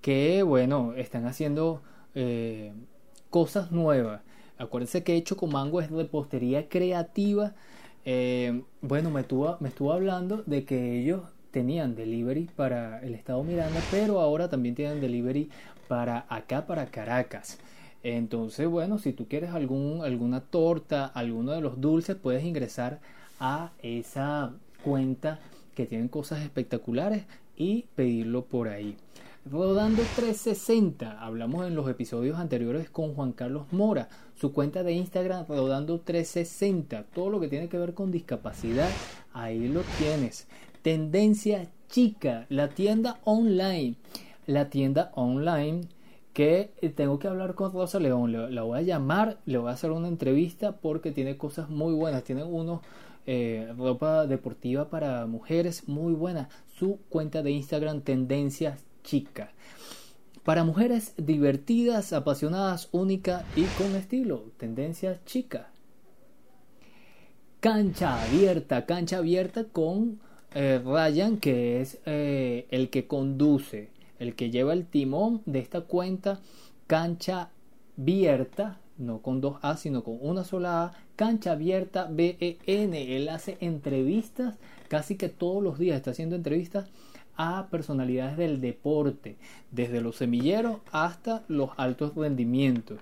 que 0.00 0.44
bueno, 0.44 0.92
están 0.94 1.26
haciendo 1.26 1.82
eh, 2.14 2.72
cosas 3.30 3.72
nuevas. 3.72 4.20
Acuérdense 4.58 5.02
que 5.02 5.22
Chocomango 5.22 5.80
es 5.80 5.90
repostería 5.90 6.68
creativa. 6.68 7.54
Eh, 8.04 8.62
bueno, 8.80 9.10
me 9.10 9.22
estuvo, 9.22 9.56
me 9.60 9.68
estuvo 9.68 9.92
hablando 9.92 10.42
de 10.46 10.64
que 10.64 11.00
ellos 11.00 11.22
tenían 11.50 11.94
delivery 11.94 12.48
para 12.56 13.00
el 13.02 13.14
estado 13.14 13.44
Miranda, 13.44 13.80
pero 13.90 14.20
ahora 14.20 14.48
también 14.48 14.74
tienen 14.74 15.00
delivery 15.00 15.50
para 15.88 16.26
acá, 16.28 16.66
para 16.66 16.86
Caracas. 16.86 17.58
Entonces, 18.02 18.66
bueno, 18.66 18.98
si 18.98 19.12
tú 19.12 19.28
quieres 19.28 19.50
algún, 19.50 20.02
alguna 20.04 20.40
torta, 20.40 21.06
alguno 21.06 21.52
de 21.52 21.60
los 21.60 21.80
dulces, 21.80 22.16
puedes 22.16 22.44
ingresar 22.44 23.00
a 23.38 23.70
esa 23.82 24.52
cuenta 24.82 25.38
que 25.76 25.86
tienen 25.86 26.08
cosas 26.08 26.42
espectaculares 26.42 27.24
y 27.56 27.86
pedirlo 27.94 28.44
por 28.44 28.68
ahí. 28.68 28.96
Rodando 29.44 30.04
360, 30.14 31.20
hablamos 31.20 31.66
en 31.66 31.74
los 31.74 31.88
episodios 31.88 32.38
anteriores 32.38 32.88
con 32.90 33.12
Juan 33.12 33.32
Carlos 33.32 33.66
Mora, 33.72 34.08
su 34.36 34.52
cuenta 34.52 34.84
de 34.84 34.92
Instagram 34.92 35.46
Rodando 35.48 35.98
360, 35.98 37.06
todo 37.12 37.28
lo 37.28 37.40
que 37.40 37.48
tiene 37.48 37.68
que 37.68 37.76
ver 37.76 37.92
con 37.92 38.12
discapacidad, 38.12 38.88
ahí 39.32 39.66
lo 39.66 39.80
tienes. 39.98 40.46
Tendencia 40.82 41.68
chica, 41.88 42.46
la 42.50 42.68
tienda 42.68 43.18
online, 43.24 43.96
la 44.46 44.70
tienda 44.70 45.10
online 45.16 45.88
que 46.32 46.70
tengo 46.94 47.18
que 47.18 47.26
hablar 47.26 47.56
con 47.56 47.72
Rosa 47.72 47.98
León, 47.98 48.54
la 48.54 48.62
voy 48.62 48.78
a 48.78 48.82
llamar, 48.82 49.38
le 49.44 49.58
voy 49.58 49.70
a 49.70 49.74
hacer 49.74 49.90
una 49.90 50.06
entrevista 50.06 50.76
porque 50.76 51.10
tiene 51.10 51.36
cosas 51.36 51.68
muy 51.68 51.94
buenas, 51.94 52.22
tiene 52.22 52.44
unos 52.44 52.80
eh, 53.26 53.74
ropa 53.76 54.24
deportiva 54.28 54.88
para 54.88 55.26
mujeres 55.26 55.88
muy 55.88 56.12
buena. 56.12 56.48
Su 56.76 57.00
cuenta 57.08 57.42
de 57.42 57.50
Instagram 57.50 58.02
Tendencias 58.02 58.84
Chicas. 59.02 59.50
Para 60.44 60.64
mujeres 60.64 61.14
divertidas, 61.16 62.12
apasionadas, 62.12 62.88
única 62.92 63.44
y 63.54 63.64
con 63.78 63.94
estilo. 63.94 64.44
Tendencias 64.56 65.24
Chicas. 65.24 65.66
Cancha 67.60 68.22
abierta, 68.24 68.86
cancha 68.86 69.18
abierta 69.18 69.64
con 69.64 70.20
eh, 70.54 70.80
Ryan, 70.84 71.38
que 71.38 71.80
es 71.80 72.00
eh, 72.06 72.66
el 72.70 72.90
que 72.90 73.06
conduce, 73.06 73.90
el 74.18 74.34
que 74.34 74.50
lleva 74.50 74.72
el 74.72 74.86
timón 74.86 75.42
de 75.46 75.60
esta 75.60 75.82
cuenta. 75.82 76.40
Cancha 76.88 77.50
abierta, 77.96 78.80
no 78.98 79.22
con 79.22 79.40
dos 79.40 79.58
A, 79.62 79.76
sino 79.76 80.02
con 80.02 80.18
una 80.20 80.42
sola 80.42 80.84
A, 80.84 80.92
Cancha 81.14 81.52
Abierta 81.52 82.08
BEN. 82.10 82.94
Él 82.94 83.28
hace 83.28 83.58
entrevistas 83.60 84.56
casi 84.88 85.16
que 85.16 85.28
todos 85.28 85.62
los 85.62 85.78
días, 85.78 85.96
está 85.96 86.10
haciendo 86.10 86.34
entrevistas 86.34 86.88
a 87.36 87.68
personalidades 87.70 88.36
del 88.36 88.60
deporte, 88.60 89.36
desde 89.70 90.00
los 90.00 90.16
semilleros 90.16 90.78
hasta 90.90 91.44
los 91.48 91.70
altos 91.76 92.14
rendimientos. 92.14 93.00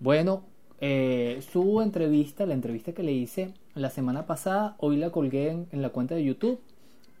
Bueno, 0.00 0.42
eh, 0.80 1.42
su 1.52 1.80
entrevista, 1.80 2.46
la 2.46 2.54
entrevista 2.54 2.92
que 2.92 3.02
le 3.02 3.12
hice 3.12 3.54
la 3.74 3.90
semana 3.90 4.26
pasada, 4.26 4.76
hoy 4.78 4.96
la 4.96 5.10
colgué 5.10 5.66
en, 5.70 5.82
la 5.82 5.90
cuenta 5.90 6.14
de 6.14 6.24
YouTube, 6.24 6.60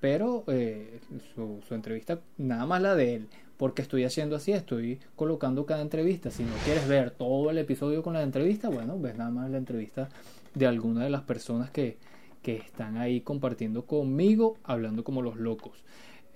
pero 0.00 0.44
eh, 0.48 1.00
su, 1.34 1.60
su, 1.66 1.74
entrevista, 1.74 2.20
nada 2.36 2.66
más 2.66 2.82
la 2.82 2.94
de 2.94 3.14
él, 3.14 3.28
porque 3.56 3.82
estoy 3.82 4.04
haciendo 4.04 4.36
así, 4.36 4.52
estoy 4.52 5.00
colocando 5.16 5.64
cada 5.64 5.80
entrevista. 5.80 6.30
Si 6.30 6.42
no 6.42 6.52
quieres 6.64 6.86
ver 6.86 7.10
todo 7.10 7.50
el 7.50 7.58
episodio 7.58 8.02
con 8.02 8.14
la 8.14 8.22
entrevista, 8.22 8.68
bueno, 8.68 8.98
ves 8.98 9.16
nada 9.16 9.30
más 9.30 9.50
la 9.50 9.58
entrevista 9.58 10.08
de 10.54 10.66
alguna 10.66 11.04
de 11.04 11.10
las 11.10 11.22
personas 11.22 11.70
que, 11.70 11.96
que 12.42 12.56
están 12.56 12.96
ahí 12.96 13.22
compartiendo 13.22 13.86
conmigo, 13.86 14.56
hablando 14.64 15.02
como 15.02 15.22
los 15.22 15.36
locos. 15.36 15.82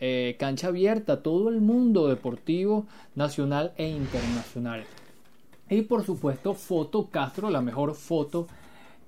Eh, 0.02 0.36
cancha 0.38 0.68
abierta, 0.68 1.22
todo 1.22 1.50
el 1.50 1.60
mundo 1.60 2.08
deportivo 2.08 2.86
nacional 3.14 3.74
e 3.76 3.86
internacional. 3.88 4.84
Y 5.68 5.82
por 5.82 6.04
supuesto, 6.04 6.54
Foto 6.54 7.10
Castro, 7.10 7.50
la 7.50 7.60
mejor 7.60 7.94
foto 7.94 8.46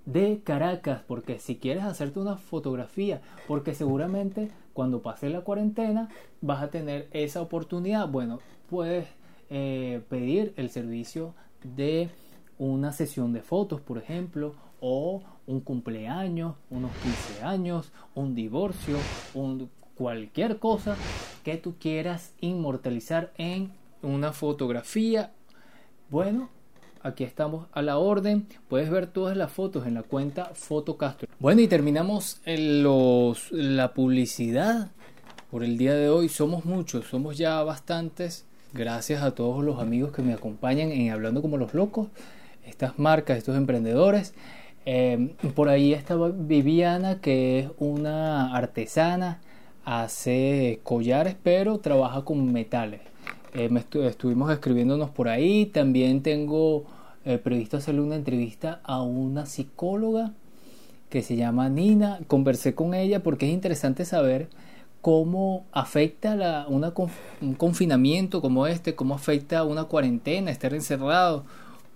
de 0.04 0.40
Caracas, 0.44 1.00
porque 1.06 1.38
si 1.38 1.56
quieres 1.56 1.84
hacerte 1.84 2.20
una 2.20 2.36
fotografía, 2.36 3.22
porque 3.48 3.74
seguramente 3.74 4.50
cuando 4.74 5.00
pase 5.00 5.30
la 5.30 5.40
cuarentena 5.40 6.08
vas 6.40 6.62
a 6.62 6.70
tener 6.70 7.08
esa 7.12 7.40
oportunidad, 7.40 8.08
bueno, 8.08 8.40
puedes 8.68 9.06
eh, 9.48 10.02
pedir 10.08 10.52
el 10.56 10.70
servicio 10.70 11.34
de 11.62 12.10
una 12.58 12.92
sesión 12.92 13.32
de 13.32 13.42
fotos, 13.42 13.80
por 13.80 13.98
ejemplo, 13.98 14.54
o 14.80 15.22
un 15.46 15.60
cumpleaños, 15.60 16.56
unos 16.70 16.90
15 17.02 17.44
años, 17.44 17.92
un 18.14 18.34
divorcio, 18.34 18.96
un 19.34 19.70
cualquier 19.94 20.58
cosa 20.58 20.96
que 21.44 21.56
tú 21.56 21.74
quieras 21.78 22.32
inmortalizar 22.40 23.32
en 23.36 23.72
una 24.02 24.32
fotografía. 24.32 25.32
Bueno, 26.10 26.50
aquí 27.02 27.24
estamos 27.24 27.66
a 27.72 27.82
la 27.82 27.98
orden. 27.98 28.46
Puedes 28.68 28.90
ver 28.90 29.06
todas 29.06 29.36
las 29.36 29.52
fotos 29.52 29.86
en 29.86 29.94
la 29.94 30.02
cuenta 30.02 30.50
Fotocastro. 30.54 31.28
Bueno, 31.38 31.60
y 31.60 31.68
terminamos 31.68 32.40
los, 32.46 33.50
la 33.52 33.92
publicidad 33.94 34.90
por 35.50 35.64
el 35.64 35.78
día 35.78 35.94
de 35.94 36.08
hoy. 36.08 36.28
Somos 36.28 36.64
muchos, 36.64 37.06
somos 37.06 37.38
ya 37.38 37.62
bastantes. 37.62 38.46
Gracias 38.72 39.22
a 39.22 39.34
todos 39.34 39.62
los 39.62 39.80
amigos 39.80 40.12
que 40.12 40.22
me 40.22 40.32
acompañan 40.32 40.90
en 40.92 41.10
Hablando 41.10 41.42
como 41.42 41.58
los 41.58 41.74
locos. 41.74 42.08
Estas 42.64 42.98
marcas, 42.98 43.38
estos 43.38 43.56
emprendedores. 43.56 44.34
Eh, 44.84 45.34
por 45.54 45.68
ahí 45.68 45.92
estaba 45.92 46.30
Viviana, 46.30 47.20
que 47.20 47.60
es 47.60 47.70
una 47.78 48.56
artesana 48.56 49.40
hace 49.84 50.80
collares, 50.82 51.36
pero 51.42 51.78
trabaja 51.78 52.24
con 52.24 52.52
metales. 52.52 53.00
Eh, 53.54 53.70
estuvimos 54.04 54.50
escribiéndonos 54.50 55.10
por 55.10 55.28
ahí. 55.28 55.66
También 55.66 56.22
tengo 56.22 56.84
eh, 57.24 57.38
previsto 57.38 57.76
hacerle 57.76 58.00
una 58.00 58.16
entrevista 58.16 58.80
a 58.84 59.02
una 59.02 59.46
psicóloga 59.46 60.32
que 61.10 61.22
se 61.22 61.36
llama 61.36 61.68
Nina. 61.68 62.20
Conversé 62.26 62.74
con 62.74 62.94
ella 62.94 63.22
porque 63.22 63.46
es 63.46 63.52
interesante 63.52 64.04
saber 64.04 64.48
cómo 65.02 65.66
afecta 65.72 66.36
la, 66.36 66.66
una, 66.68 66.94
un 67.40 67.54
confinamiento 67.54 68.40
como 68.40 68.66
este, 68.66 68.94
cómo 68.94 69.14
afecta 69.14 69.64
una 69.64 69.84
cuarentena, 69.84 70.50
estar 70.50 70.72
encerrado, 70.72 71.44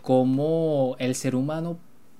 cómo 0.02 0.96
el 0.98 1.14
ser 1.14 1.36
humano 1.36 1.78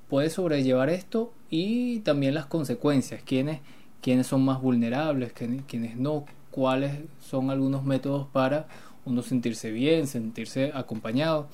puede 0.09 0.31
sobrellevar 0.31 0.89
esto 0.89 1.33
y 1.51 2.01
también 2.01 2.35
las 2.35 2.47
consecuencias, 2.47 3.21
quiénes 3.25 3.61
quiénes 4.07 4.29
son 4.29 4.45
más 4.45 4.63
vulnerables, 4.63 5.33
quiénes 5.33 5.97
no, 5.97 6.27
cuáles 6.53 6.93
son 7.21 7.51
algunos 7.51 7.83
métodos 7.83 8.29
para 8.29 8.69
uno 9.05 9.21
sentirse 9.21 9.73
bien, 9.73 10.07
sentirse 10.07 10.71
acompañado. 10.73 11.49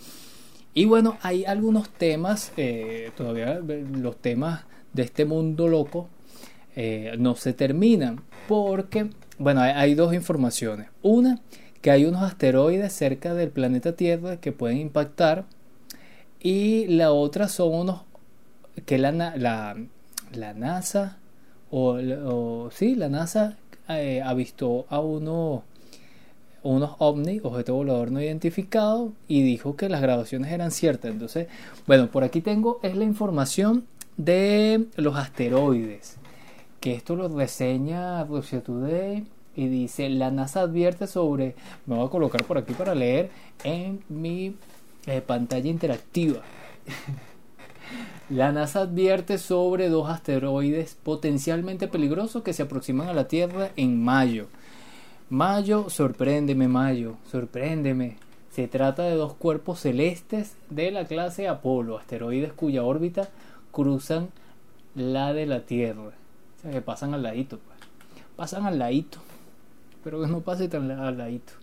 Y 0.74 0.84
bueno, 0.84 1.16
hay 1.22 1.46
algunos 1.46 1.88
temas, 1.88 2.52
eh, 2.58 3.10
todavía 3.16 3.58
los 3.58 4.18
temas 4.18 4.64
de 4.92 5.02
este 5.02 5.24
mundo 5.24 5.66
loco 5.66 6.10
eh, 6.76 7.14
no 7.18 7.36
se 7.36 7.54
terminan, 7.54 8.20
porque, 8.48 9.08
bueno, 9.38 9.62
hay, 9.62 9.72
hay, 9.72 9.94
dos 9.94 10.12
informaciones. 10.12 10.88
Una, 11.00 11.40
que 11.80 11.90
hay 11.90 12.04
unos 12.04 12.22
asteroides 12.22 12.92
cerca 12.92 13.32
del 13.32 13.48
planeta 13.48 13.96
Tierra 13.96 14.36
que 14.36 14.52
pueden 14.52 14.76
impactar, 14.76 15.46
y 16.38 16.86
la 16.88 17.12
otra 17.12 17.48
son 17.48 17.72
unos 17.72 18.02
que 18.84 18.98
la, 18.98 19.10
la, 19.10 19.74
la 20.34 20.52
NASA 20.52 21.16
o, 21.72 21.96
o 22.26 22.70
sí, 22.70 22.94
la 22.94 23.08
NASA 23.08 23.56
eh, 23.88 24.22
avistó 24.22 24.86
a 24.90 25.00
uno, 25.00 25.64
unos 26.62 26.92
ovni, 26.98 27.40
objeto 27.42 27.74
volador 27.74 28.12
no 28.12 28.20
identificado, 28.20 29.12
y 29.26 29.42
dijo 29.42 29.74
que 29.74 29.88
las 29.88 30.02
grabaciones 30.02 30.52
eran 30.52 30.70
ciertas. 30.70 31.10
Entonces, 31.10 31.48
bueno, 31.86 32.08
por 32.08 32.24
aquí 32.24 32.42
tengo 32.42 32.78
es 32.82 32.94
la 32.94 33.04
información 33.04 33.86
de 34.18 34.86
los 34.96 35.16
asteroides, 35.16 36.18
que 36.78 36.94
esto 36.94 37.16
lo 37.16 37.28
reseña 37.28 38.22
Russia 38.24 38.62
Today 38.62 39.26
y 39.56 39.68
dice, 39.68 40.08
la 40.10 40.30
NASA 40.30 40.60
advierte 40.60 41.06
sobre, 41.06 41.54
me 41.86 41.96
voy 41.96 42.06
a 42.06 42.10
colocar 42.10 42.44
por 42.44 42.58
aquí 42.58 42.74
para 42.74 42.94
leer 42.94 43.30
en 43.64 44.02
mi 44.08 44.56
eh, 45.06 45.22
pantalla 45.26 45.70
interactiva. 45.70 46.42
La 48.30 48.52
NASA 48.52 48.82
advierte 48.82 49.38
sobre 49.38 49.88
dos 49.88 50.08
asteroides 50.08 50.96
potencialmente 51.02 51.88
peligrosos 51.88 52.42
que 52.42 52.52
se 52.52 52.62
aproximan 52.62 53.08
a 53.08 53.14
la 53.14 53.28
Tierra 53.28 53.70
en 53.76 54.02
mayo. 54.02 54.46
Mayo, 55.28 55.90
sorpréndeme 55.90 56.68
Mayo, 56.68 57.16
sorpréndeme. 57.30 58.16
Se 58.50 58.68
trata 58.68 59.04
de 59.04 59.14
dos 59.14 59.34
cuerpos 59.34 59.80
celestes 59.80 60.56
de 60.68 60.90
la 60.90 61.06
clase 61.06 61.48
Apolo, 61.48 61.96
asteroides 61.96 62.52
cuya 62.52 62.82
órbita 62.82 63.28
cruzan 63.70 64.28
la 64.94 65.32
de 65.32 65.46
la 65.46 65.60
Tierra. 65.60 66.02
O 66.02 66.60
sea, 66.60 66.70
que 66.70 66.82
pasan 66.82 67.14
al 67.14 67.22
ladito. 67.22 67.58
Pues. 67.58 67.78
Pasan 68.36 68.66
al 68.66 68.78
ladito. 68.78 69.18
Pero 70.04 70.20
que 70.20 70.28
no 70.28 70.40
pase 70.40 70.68
tan 70.68 70.90
al 70.90 71.18
ladito. 71.18 71.54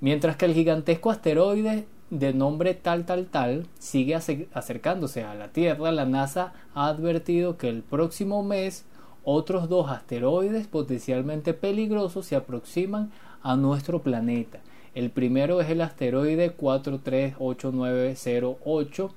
Mientras 0.00 0.36
que 0.36 0.44
el 0.44 0.54
gigantesco 0.54 1.10
asteroide 1.10 1.86
de 2.10 2.32
nombre 2.32 2.72
tal 2.74 3.04
tal 3.04 3.26
tal 3.26 3.66
sigue 3.78 4.14
acercándose 4.14 5.24
a 5.24 5.34
la 5.34 5.48
Tierra, 5.48 5.92
la 5.92 6.06
NASA 6.06 6.54
ha 6.74 6.88
advertido 6.88 7.58
que 7.58 7.68
el 7.68 7.82
próximo 7.82 8.42
mes 8.42 8.86
otros 9.24 9.68
dos 9.68 9.90
asteroides 9.90 10.68
potencialmente 10.68 11.52
peligrosos 11.52 12.24
se 12.24 12.36
aproximan 12.36 13.10
a 13.42 13.56
nuestro 13.56 14.00
planeta. 14.02 14.60
El 14.94 15.10
primero 15.10 15.60
es 15.60 15.68
el 15.68 15.82
asteroide 15.82 16.52
438908. 16.52 19.10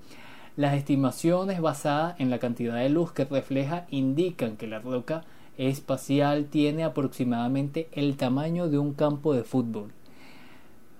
Las 0.57 0.75
estimaciones 0.75 1.61
basadas 1.61 2.19
en 2.19 2.29
la 2.29 2.39
cantidad 2.39 2.75
de 2.75 2.89
luz 2.89 3.13
que 3.13 3.23
refleja 3.23 3.85
indican 3.89 4.57
que 4.57 4.67
la 4.67 4.79
roca 4.79 5.23
espacial 5.57 6.43
tiene 6.45 6.83
aproximadamente 6.83 7.87
el 7.93 8.17
tamaño 8.17 8.67
de 8.67 8.79
un 8.79 8.93
campo 8.93 9.33
de 9.33 9.43
fútbol. 9.43 9.93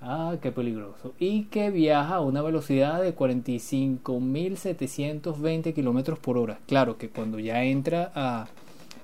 Ah, 0.02 0.36
qué 0.42 0.52
peligroso. 0.52 1.14
Y 1.20 1.44
que 1.44 1.70
viaja 1.70 2.16
a 2.16 2.22
una 2.22 2.42
velocidad 2.42 3.00
de 3.02 3.16
45.720 3.16 5.74
kilómetros 5.76 6.18
por 6.18 6.40
hora. 6.40 6.58
Claro 6.68 6.98
que 6.98 7.10
cuando 7.10 7.38
ya 7.40 7.64
entra 7.64 8.12
a. 8.16 8.48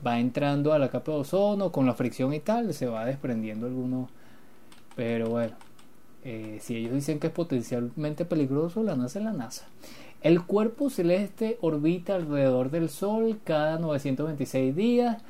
va 0.06 0.20
entrando 0.20 0.74
a 0.74 0.80
la 0.80 0.90
capa 0.90 1.12
de 1.12 1.20
ozono 1.20 1.72
con 1.72 1.86
la 1.86 1.94
fricción 1.94 2.34
y 2.34 2.40
tal, 2.40 2.74
se 2.74 2.88
va 2.88 3.06
desprendiendo 3.06 3.68
algunos. 3.68 4.10
Pero 4.96 5.30
bueno, 5.30 5.54
eh, 6.24 6.58
si 6.62 6.78
ellos 6.78 6.94
dicen 6.94 7.20
que 7.20 7.28
es 7.28 7.34
potencialmente 7.34 8.26
peligroso, 8.26 8.82
la 8.82 8.96
NASA 8.96 9.20
es 9.20 9.26
la 9.26 9.34
NASA. 9.34 9.68
El 10.22 10.44
cuerpo 10.44 10.90
celeste 10.90 11.58
orbita 11.62 12.16
alrededor 12.16 12.72
del 12.72 12.90
Sol 12.90 13.40
cada 13.44 13.78
926 13.78 14.76
días 14.76 15.22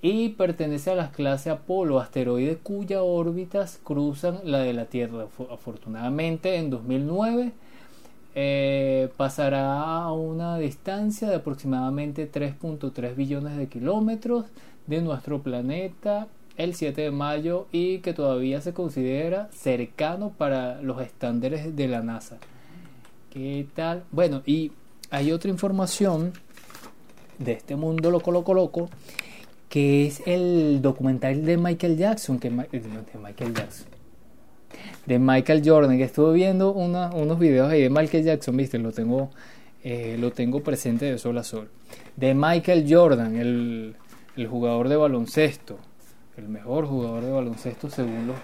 y 0.00 0.30
pertenece 0.30 0.90
a 0.90 0.94
la 0.94 1.10
clase 1.10 1.50
Apolo, 1.50 1.98
asteroides 1.98 2.58
cuyas 2.62 3.00
órbitas 3.02 3.80
cruzan 3.82 4.40
la 4.44 4.58
de 4.58 4.72
la 4.72 4.84
Tierra. 4.84 5.26
Afortunadamente, 5.50 6.56
en 6.56 6.70
2009 6.70 7.52
eh, 8.34 9.08
pasará 9.16 10.02
a 10.02 10.12
una 10.12 10.58
distancia 10.58 11.28
de 11.28 11.36
aproximadamente 11.36 12.30
3.3 12.30 13.16
billones 13.16 13.56
de 13.56 13.66
kilómetros 13.66 14.44
de 14.86 15.02
nuestro 15.02 15.42
planeta 15.42 16.28
el 16.56 16.74
7 16.74 17.02
de 17.02 17.10
mayo 17.10 17.66
y 17.72 17.98
que 17.98 18.12
todavía 18.12 18.60
se 18.60 18.72
considera 18.72 19.48
cercano 19.52 20.30
para 20.30 20.80
los 20.82 21.00
estándares 21.00 21.74
de 21.74 21.88
la 21.88 22.02
NASA. 22.02 22.38
¿Qué 23.30 23.66
tal? 23.74 24.04
Bueno, 24.10 24.42
y 24.44 24.72
hay 25.10 25.32
otra 25.32 25.50
información 25.50 26.32
de 27.38 27.52
este 27.52 27.76
mundo 27.76 28.10
loco, 28.10 28.32
loco, 28.32 28.54
loco 28.54 28.88
que 29.68 30.06
es 30.06 30.22
el 30.26 30.80
documental 30.82 31.44
de 31.44 31.56
Michael 31.56 31.96
Jackson, 31.96 32.38
que 32.38 32.50
de 32.50 32.56
Michael 33.22 33.54
Jackson, 33.54 33.86
de 35.06 35.18
Michael 35.18 35.62
Jordan, 35.64 35.96
que 35.96 36.04
estuve 36.04 36.34
viendo 36.34 36.72
unos 36.72 37.38
videos 37.38 37.70
ahí 37.70 37.82
de 37.82 37.90
Michael 37.90 38.24
Jackson, 38.24 38.56
viste, 38.56 38.78
lo 38.78 38.92
tengo 38.92 39.30
eh, 39.84 40.16
lo 40.18 40.32
tengo 40.32 40.60
presente 40.62 41.04
de 41.06 41.18
sol 41.18 41.38
a 41.38 41.44
sol. 41.44 41.70
De 42.16 42.34
Michael 42.34 42.84
Jordan, 42.88 43.36
el, 43.36 43.94
el 44.36 44.46
jugador 44.48 44.88
de 44.88 44.96
baloncesto, 44.96 45.78
el 46.36 46.48
mejor 46.48 46.86
jugador 46.86 47.24
de 47.24 47.30
baloncesto 47.30 47.88
según 47.88 48.26
los, 48.26 48.36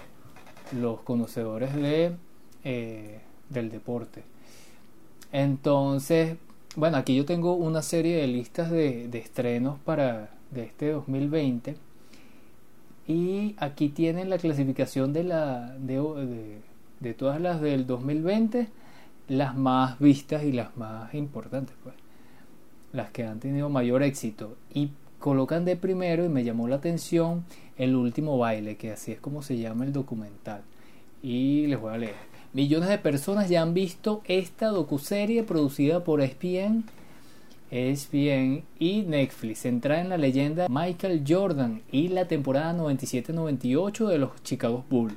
los 0.79 1.01
conocedores 1.01 1.75
de, 1.75 2.13
eh, 2.63 3.19
del 3.49 3.69
deporte. 3.69 4.23
Entonces, 5.31 6.37
bueno, 6.77 6.97
aquí 6.97 7.15
yo 7.15 7.25
tengo 7.25 7.53
una 7.53 7.81
serie 7.81 8.17
de 8.17 8.27
listas 8.27 8.71
de, 8.71 9.09
de 9.09 9.17
estrenos 9.17 9.77
para 9.81 10.29
de 10.55 10.63
este 10.63 10.89
2020 10.91 11.75
y 13.07 13.55
aquí 13.59 13.89
tienen 13.89 14.29
la 14.29 14.37
clasificación 14.37 15.13
de, 15.13 15.23
la, 15.23 15.75
de, 15.77 16.59
de, 16.99 17.13
todas 17.13 17.39
las 17.39 17.61
del 17.61 17.85
2020, 17.85 18.67
las 19.27 19.55
más 19.55 19.99
vistas 19.99 20.43
y 20.43 20.51
las 20.51 20.75
más 20.75 21.13
importantes, 21.13 21.75
pues. 21.83 21.95
Las 22.93 23.11
que 23.11 23.25
han 23.25 23.39
tenido 23.39 23.69
mayor 23.69 24.01
éxito. 24.01 24.55
Y 24.73 24.89
colocan 25.19 25.65
de 25.65 25.75
primero, 25.75 26.25
y 26.25 26.29
me 26.29 26.43
llamó 26.43 26.67
la 26.67 26.77
atención, 26.77 27.45
El 27.77 27.95
último 27.95 28.37
baile, 28.37 28.77
que 28.77 28.91
así 28.91 29.11
es 29.11 29.19
como 29.19 29.43
se 29.43 29.57
llama 29.57 29.85
el 29.85 29.93
documental. 29.93 30.61
Y 31.21 31.67
les 31.67 31.79
voy 31.79 31.93
a 31.93 31.97
leer. 31.97 32.15
Millones 32.53 32.89
de 32.89 32.97
personas 32.97 33.49
ya 33.49 33.61
han 33.61 33.73
visto 33.73 34.21
esta 34.25 34.67
docuserie 34.69 35.43
producida 35.43 36.03
por 36.03 36.21
ESPN 36.21 36.85
es 37.75 38.09
bien 38.09 38.63
y 38.79 39.01
Netflix 39.01 39.59
centrada 39.59 39.99
en 39.99 40.07
la 40.07 40.17
leyenda 40.17 40.67
Michael 40.69 41.25
Jordan 41.27 41.81
y 41.91 42.07
la 42.07 42.25
temporada 42.25 42.73
97-98 42.73 44.07
de 44.07 44.17
los 44.17 44.41
Chicago 44.43 44.85
Bulls. 44.89 45.13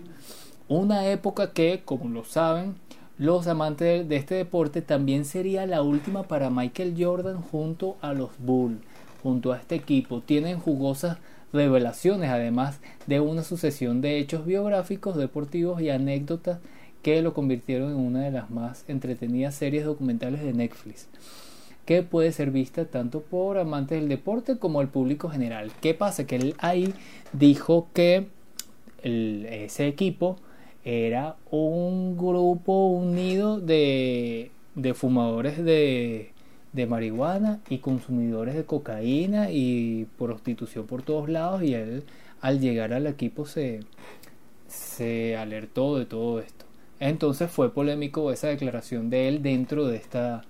Una 0.66 1.06
época 1.06 1.52
que, 1.52 1.82
como 1.84 2.08
lo 2.08 2.24
saben, 2.24 2.74
los 3.16 3.46
amantes 3.46 4.08
de 4.08 4.16
este 4.16 4.34
deporte 4.34 4.82
también 4.82 5.24
sería 5.24 5.66
la 5.66 5.82
última 5.82 6.24
para 6.24 6.50
Michael 6.50 6.96
Jordan 6.98 7.42
junto 7.42 7.96
a 8.00 8.12
los 8.12 8.30
Bulls, 8.38 8.80
junto 9.22 9.52
a 9.52 9.58
este 9.58 9.76
equipo. 9.76 10.20
Tienen 10.20 10.58
jugosas 10.58 11.18
revelaciones, 11.52 12.28
además 12.28 12.80
de 13.06 13.20
una 13.20 13.44
sucesión 13.44 14.00
de 14.00 14.18
hechos 14.18 14.44
biográficos, 14.44 15.16
deportivos 15.16 15.80
y 15.80 15.90
anécdotas 15.90 16.58
que 17.02 17.22
lo 17.22 17.34
convirtieron 17.34 17.92
en 17.92 17.98
una 17.98 18.22
de 18.22 18.32
las 18.32 18.50
más 18.50 18.84
entretenidas 18.88 19.54
series 19.54 19.84
documentales 19.84 20.42
de 20.42 20.52
Netflix 20.52 21.06
que 21.88 22.03
puede 22.03 22.33
ser 22.33 22.51
vista 22.51 22.85
tanto 22.85 23.22
por 23.22 23.57
amantes 23.57 23.98
del 23.98 24.11
deporte 24.11 24.59
como 24.59 24.83
el 24.83 24.88
público 24.88 25.31
general. 25.31 25.72
¿Qué 25.81 25.94
pasa? 25.94 26.27
Que 26.27 26.37
él 26.37 26.55
ahí 26.59 26.92
dijo 27.33 27.88
que 27.94 28.27
ese 29.03 29.87
equipo 29.87 30.37
era 30.85 31.37
un 31.51 32.18
grupo 32.18 32.88
unido 32.88 33.59
de, 33.59 34.51
de 34.74 34.92
fumadores 34.92 35.64
de, 35.64 36.33
de 36.74 36.87
marihuana 36.87 37.61
y 37.70 37.79
consumidores 37.79 38.55
de 38.55 38.66
cocaína 38.66 39.51
y 39.51 40.09
prostitución 40.18 40.87
por 40.87 41.01
todos 41.01 41.31
lados 41.31 41.62
y 41.62 41.72
él 41.72 42.05
al 42.42 42.61
llegar 42.61 42.92
al 42.92 43.07
equipo 43.07 43.46
se, 43.46 43.81
se 44.66 45.38
alertó 45.38 45.96
de 45.96 46.05
todo 46.05 46.38
esto. 46.38 46.66
Entonces 47.01 47.51
fue 47.51 47.72
polémico 47.72 48.31
esa 48.31 48.48
declaración 48.48 49.09
de 49.09 49.29
él 49.29 49.42
dentro 49.42 49.87
de 49.87 49.96
esta 49.96 50.44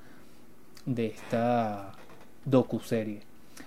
de 0.88 1.06
esta 1.06 1.92
docuserie. 2.44 3.20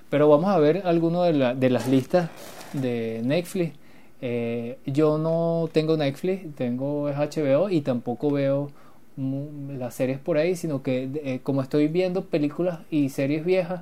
Pero 0.10 0.28
vamos 0.28 0.50
a 0.50 0.60
ver 0.60 0.82
algunas 0.86 1.32
de, 1.32 1.56
de, 1.56 1.70
las 1.70 1.88
listas 1.88 2.30
de 2.74 3.22
Netflix. 3.24 3.74
Eh, 4.22 4.78
yo 4.86 5.18
no 5.18 5.70
tengo 5.72 5.96
Netflix, 5.98 6.54
tengo 6.56 7.10
HBO 7.10 7.70
y 7.70 7.82
tampoco 7.82 8.30
veo 8.30 8.72
las 9.18 9.96
series 9.96 10.20
por 10.20 10.38
ahí, 10.38 10.56
sino 10.56 10.84
que 10.84 11.10
eh, 11.24 11.40
como 11.44 11.62
estoy 11.62 11.88
viendo 11.88 12.26
películas 12.26 12.80
y 12.90 13.10
series 13.10 13.46
viejas, 13.46 13.82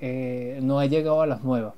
eh, 0.00 0.60
no 0.62 0.80
he 0.80 0.88
llegado 0.88 1.22
a 1.22 1.26
las 1.26 1.42
nuevas. 1.42 1.74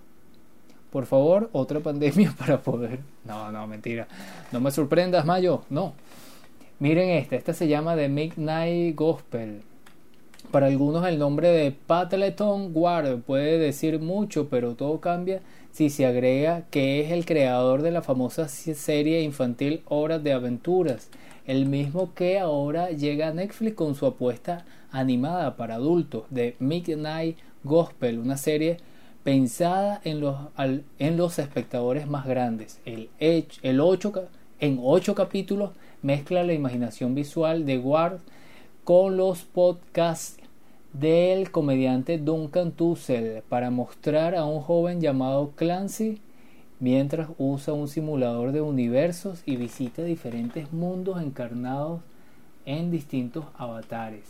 Por 0.91 1.07
favor, 1.07 1.51
otra 1.53 1.81
pandemia 1.81 2.35
para 2.39 2.59
poder... 2.61 3.01
No, 3.25 3.51
no, 3.53 3.67
mentira. 3.67 4.09
No 4.53 4.61
me 4.61 4.71
sorprendas, 4.71 5.25
Mayo. 5.25 5.63
No. 5.71 5.95
Miren 6.81 7.11
esta. 7.11 7.37
Esta 7.37 7.55
se 7.55 7.69
llama 7.69 7.95
The 7.97 8.09
Midnight 8.09 8.97
Gospel. 8.97 9.63
Para 10.51 10.67
algunos 10.67 11.07
el 11.07 11.21
nombre 11.21 11.49
de 11.49 11.71
Patleton 11.71 12.73
Ward 12.75 13.21
puede 13.21 13.57
decir 13.59 14.01
mucho, 14.01 14.49
pero 14.49 14.75
todo 14.75 15.01
cambia 15.01 15.43
si 15.71 15.91
se 15.91 16.07
agrega 16.07 16.65
que 16.71 17.03
es 17.03 17.13
el 17.13 17.25
creador 17.25 17.83
de 17.83 17.93
la 17.93 18.03
famosa 18.03 18.49
serie 18.49 19.23
infantil 19.23 19.83
Horas 19.87 20.25
de 20.25 20.33
Aventuras, 20.33 21.09
el 21.47 21.67
mismo 21.67 22.15
que 22.15 22.41
ahora 22.41 22.91
llega 22.91 23.29
a 23.29 23.33
Netflix 23.33 23.77
con 23.77 23.95
su 23.95 24.07
apuesta 24.07 24.65
animada 24.91 25.57
para 25.57 25.77
adultos 25.77 26.25
de 26.31 26.57
Midnight 26.59 27.39
Gospel, 27.63 28.19
una 28.19 28.37
serie 28.37 28.79
pensada 29.23 30.01
en 30.03 30.19
los, 30.19 30.37
en 30.99 31.17
los 31.17 31.39
espectadores 31.39 32.09
más 32.09 32.27
grandes. 32.27 32.81
El, 32.85 33.09
el 33.21 33.49
en 34.59 34.79
ocho 34.83 35.15
capítulos 35.15 35.71
mezcla 36.03 36.43
la 36.43 36.55
imaginación 36.55 37.15
visual 37.15 37.67
de 37.67 37.79
Ward 37.79 38.19
con 38.83 39.17
los 39.17 39.43
podcasts 39.43 40.40
del 40.93 41.51
comediante 41.51 42.19
Duncan 42.19 42.73
Tussell 42.73 43.43
para 43.49 43.71
mostrar 43.71 44.35
a 44.35 44.45
un 44.45 44.61
joven 44.61 45.01
llamado 45.01 45.53
Clancy 45.55 46.21
mientras 46.81 47.29
usa 47.39 47.75
un 47.75 47.87
simulador 47.87 48.53
de 48.53 48.61
universos 48.61 49.43
y 49.47 49.57
visita 49.57 50.03
diferentes 50.03 50.73
mundos 50.73 51.23
encarnados 51.23 52.01
en 52.67 52.91
distintos 52.91 53.45
avatares. 53.57 54.25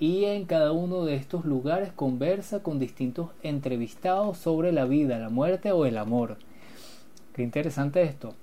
Y 0.00 0.24
en 0.24 0.46
cada 0.46 0.72
uno 0.72 1.04
de 1.04 1.14
estos 1.14 1.44
lugares 1.44 1.92
conversa 1.92 2.60
con 2.60 2.80
distintos 2.80 3.30
entrevistados 3.42 4.38
sobre 4.38 4.72
la 4.72 4.84
vida, 4.86 5.18
la 5.18 5.28
muerte 5.28 5.70
o 5.70 5.86
el 5.86 5.98
amor. 5.98 6.38
Qué 7.34 7.42
interesante 7.42 8.02
esto. 8.02 8.34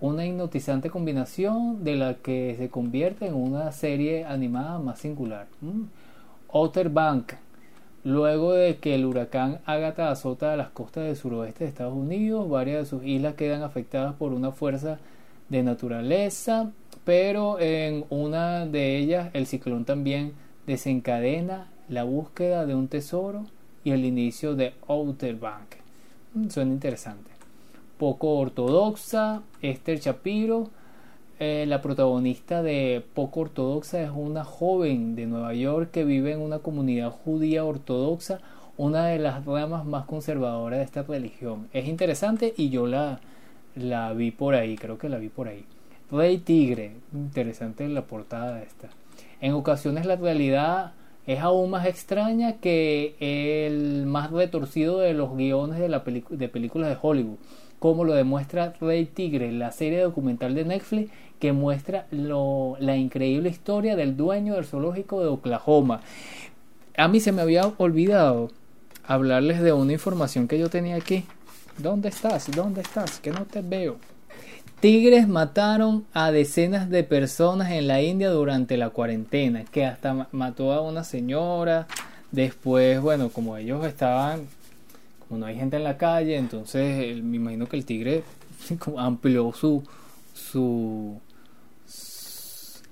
Una 0.00 0.24
hipnotizante 0.24 0.90
combinación 0.90 1.82
de 1.82 1.96
la 1.96 2.14
que 2.14 2.54
se 2.56 2.68
convierte 2.68 3.26
en 3.26 3.34
una 3.34 3.72
serie 3.72 4.24
animada 4.26 4.78
más 4.78 5.00
singular. 5.00 5.48
Mm. 5.60 5.86
Outer 6.52 6.88
Bank. 6.88 7.32
Luego 8.04 8.52
de 8.52 8.76
que 8.76 8.94
el 8.94 9.04
huracán 9.04 9.60
Agatha 9.66 10.10
azota 10.10 10.56
las 10.56 10.70
costas 10.70 11.04
del 11.04 11.16
suroeste 11.16 11.64
de 11.64 11.70
Estados 11.70 11.94
Unidos, 11.94 12.48
varias 12.48 12.80
de 12.80 12.86
sus 12.86 13.04
islas 13.04 13.34
quedan 13.34 13.62
afectadas 13.62 14.14
por 14.14 14.32
una 14.32 14.52
fuerza 14.52 14.98
de 15.48 15.62
naturaleza, 15.62 16.70
pero 17.04 17.58
en 17.60 18.04
una 18.08 18.66
de 18.66 18.96
ellas 18.96 19.30
el 19.32 19.46
ciclón 19.46 19.84
también 19.84 20.32
desencadena 20.66 21.68
la 21.88 22.04
búsqueda 22.04 22.66
de 22.66 22.74
un 22.74 22.88
tesoro 22.88 23.44
y 23.84 23.90
el 23.90 24.04
inicio 24.04 24.54
de 24.54 24.74
Outer 24.86 25.36
Bank. 25.36 25.76
Mm, 26.34 26.48
suena 26.48 26.72
interesante. 26.72 27.30
Poco 27.98 28.38
ortodoxa, 28.38 29.42
Esther 29.60 29.98
Shapiro 29.98 30.70
eh, 31.38 31.66
la 31.66 31.80
protagonista 31.80 32.62
de 32.62 33.04
Poco 33.14 33.40
Ortodoxa 33.40 34.02
es 34.02 34.10
una 34.12 34.44
joven 34.44 35.14
de 35.14 35.26
Nueva 35.26 35.54
York 35.54 35.90
que 35.92 36.04
vive 36.04 36.32
en 36.32 36.40
una 36.40 36.58
comunidad 36.58 37.10
judía 37.10 37.64
ortodoxa, 37.64 38.40
una 38.76 39.06
de 39.06 39.18
las 39.18 39.44
ramas 39.44 39.84
más 39.84 40.04
conservadoras 40.06 40.78
de 40.78 40.84
esta 40.84 41.02
religión. 41.02 41.68
Es 41.72 41.86
interesante 41.86 42.54
y 42.56 42.70
yo 42.70 42.86
la, 42.86 43.20
la 43.76 44.12
vi 44.12 44.30
por 44.30 44.54
ahí, 44.54 44.76
creo 44.76 44.98
que 44.98 45.08
la 45.08 45.18
vi 45.18 45.28
por 45.28 45.48
ahí. 45.48 45.64
Rey 46.10 46.38
Tigre, 46.38 46.92
interesante 47.12 47.86
la 47.88 48.02
portada 48.02 48.56
de 48.56 48.64
esta. 48.64 48.88
En 49.40 49.52
ocasiones 49.52 50.06
la 50.06 50.16
realidad 50.16 50.92
es 51.26 51.40
aún 51.40 51.70
más 51.70 51.86
extraña 51.86 52.54
que 52.54 53.14
el 53.20 54.06
más 54.06 54.30
retorcido 54.30 54.98
de 55.00 55.12
los 55.12 55.36
guiones 55.36 55.78
de, 55.78 55.88
la 55.88 56.02
de 56.30 56.48
películas 56.48 56.88
de 56.88 56.96
Hollywood, 57.00 57.36
como 57.78 58.04
lo 58.04 58.14
demuestra 58.14 58.72
Rey 58.80 59.04
Tigre, 59.04 59.52
la 59.52 59.70
serie 59.70 60.00
documental 60.00 60.54
de 60.54 60.64
Netflix 60.64 61.10
que 61.38 61.52
muestra 61.52 62.06
lo, 62.10 62.76
la 62.80 62.96
increíble 62.96 63.48
historia 63.48 63.96
del 63.96 64.16
dueño 64.16 64.54
del 64.54 64.64
zoológico 64.64 65.20
de 65.20 65.28
Oklahoma. 65.28 66.00
A 66.96 67.08
mí 67.08 67.20
se 67.20 67.32
me 67.32 67.42
había 67.42 67.66
olvidado 67.78 68.50
hablarles 69.06 69.60
de 69.60 69.72
una 69.72 69.92
información 69.92 70.48
que 70.48 70.58
yo 70.58 70.68
tenía 70.68 70.96
aquí. 70.96 71.24
¿Dónde 71.78 72.08
estás? 72.08 72.50
¿Dónde 72.50 72.80
estás? 72.80 73.20
Que 73.20 73.30
no 73.30 73.46
te 73.46 73.62
veo. 73.62 73.98
Tigres 74.80 75.26
mataron 75.26 76.06
a 76.12 76.30
decenas 76.30 76.88
de 76.88 77.02
personas 77.02 77.72
en 77.72 77.88
la 77.88 78.00
India 78.00 78.30
durante 78.30 78.76
la 78.76 78.90
cuarentena, 78.90 79.64
que 79.64 79.84
hasta 79.84 80.28
mató 80.30 80.72
a 80.72 80.82
una 80.82 81.02
señora. 81.02 81.88
Después, 82.30 83.00
bueno, 83.00 83.30
como 83.30 83.56
ellos 83.56 83.84
estaban, 83.86 84.46
como 85.26 85.40
no 85.40 85.46
hay 85.46 85.56
gente 85.56 85.78
en 85.78 85.84
la 85.84 85.96
calle, 85.96 86.36
entonces 86.36 87.20
me 87.24 87.36
imagino 87.36 87.66
que 87.66 87.76
el 87.76 87.84
tigre 87.84 88.22
amplió 88.96 89.52
su, 89.52 89.82
su, 90.32 91.20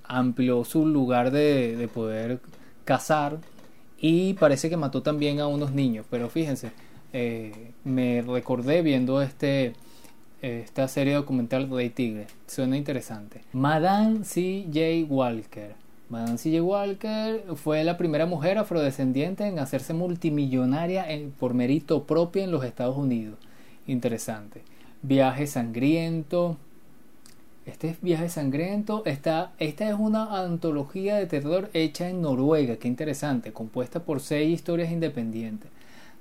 amplió 0.09 0.65
su 0.65 0.87
lugar 0.87 1.31
de, 1.31 1.89
poder 1.93 2.41
cazar 2.85 3.39
y 3.99 4.35
parece 4.35 4.69
que 4.71 4.77
mató 4.77 5.03
también 5.03 5.41
a 5.41 5.47
unos 5.47 5.73
niños. 5.73 6.07
Pero 6.11 6.29
fíjense, 6.29 6.73
eh, 7.13 7.73
me 7.85 8.23
recordé 8.23 8.83
viendo 8.83 9.23
este 9.23 9.75
esta 10.43 10.87
serie 10.87 11.15
documental 11.15 11.69
Rey 11.71 11.91
Tigre. 11.91 12.27
Suena 12.47 12.77
interesante. 12.77 13.41
Madame 13.53 14.25
C. 14.25 14.67
J. 14.67 15.13
Walker. 15.13 15.75
Nancy 16.09 16.61
Walker 16.61 17.43
fue 17.57 17.83
la 17.83 17.97
primera 17.97 18.27
mujer 18.27 18.59
afrodescendiente 18.59 19.47
en 19.47 19.59
hacerse 19.59 19.93
multimillonaria 19.93 21.07
por 21.39 21.53
mérito 21.53 22.05
propio 22.05 22.45
en 22.45 22.53
los 22.53 22.65
Estados 22.65 22.97
Unidos. 22.97 23.39
Interesante. 23.89 24.63
Viaje 25.03 25.47
sangriento. 25.49 26.59
Este 27.67 27.91
es 27.91 28.01
Viaje 28.01 28.29
sangriento. 28.29 29.03
Esta, 29.07 29.53
esta 29.59 29.89
es 29.89 29.97
una 29.99 30.41
antología 30.41 31.17
de 31.17 31.27
terror 31.27 31.69
hecha 31.75 32.09
en 32.09 32.23
Noruega. 32.23 32.77
Qué 32.77 32.87
interesante. 32.87 33.53
Compuesta 33.53 34.05
por 34.05 34.21
seis 34.21 34.55
historias 34.55 34.93
independientes. 34.93 35.69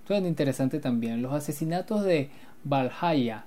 Esto 0.02 0.16
interesante 0.16 0.80
también. 0.80 1.22
Los 1.22 1.34
asesinatos 1.34 2.04
de 2.04 2.32
Valhalla 2.64 3.46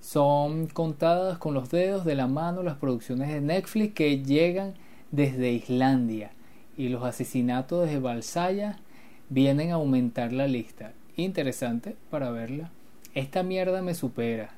son 0.00 0.66
contadas 0.66 1.38
con 1.38 1.54
los 1.54 1.70
dedos 1.70 2.04
de 2.04 2.16
la 2.16 2.26
mano 2.26 2.62
las 2.62 2.76
producciones 2.76 3.28
de 3.28 3.40
Netflix 3.40 3.94
que 3.94 4.22
llegan 4.22 4.74
desde 5.12 5.52
Islandia 5.52 6.32
y 6.76 6.88
los 6.88 7.04
asesinatos 7.04 7.88
de 7.88 7.98
Valsaya 7.98 8.78
vienen 9.28 9.70
a 9.70 9.74
aumentar 9.74 10.32
la 10.32 10.46
lista. 10.46 10.92
Interesante 11.16 11.96
para 12.10 12.30
verla. 12.30 12.70
Esta 13.14 13.42
mierda 13.42 13.82
me 13.82 13.94
supera. 13.94 14.57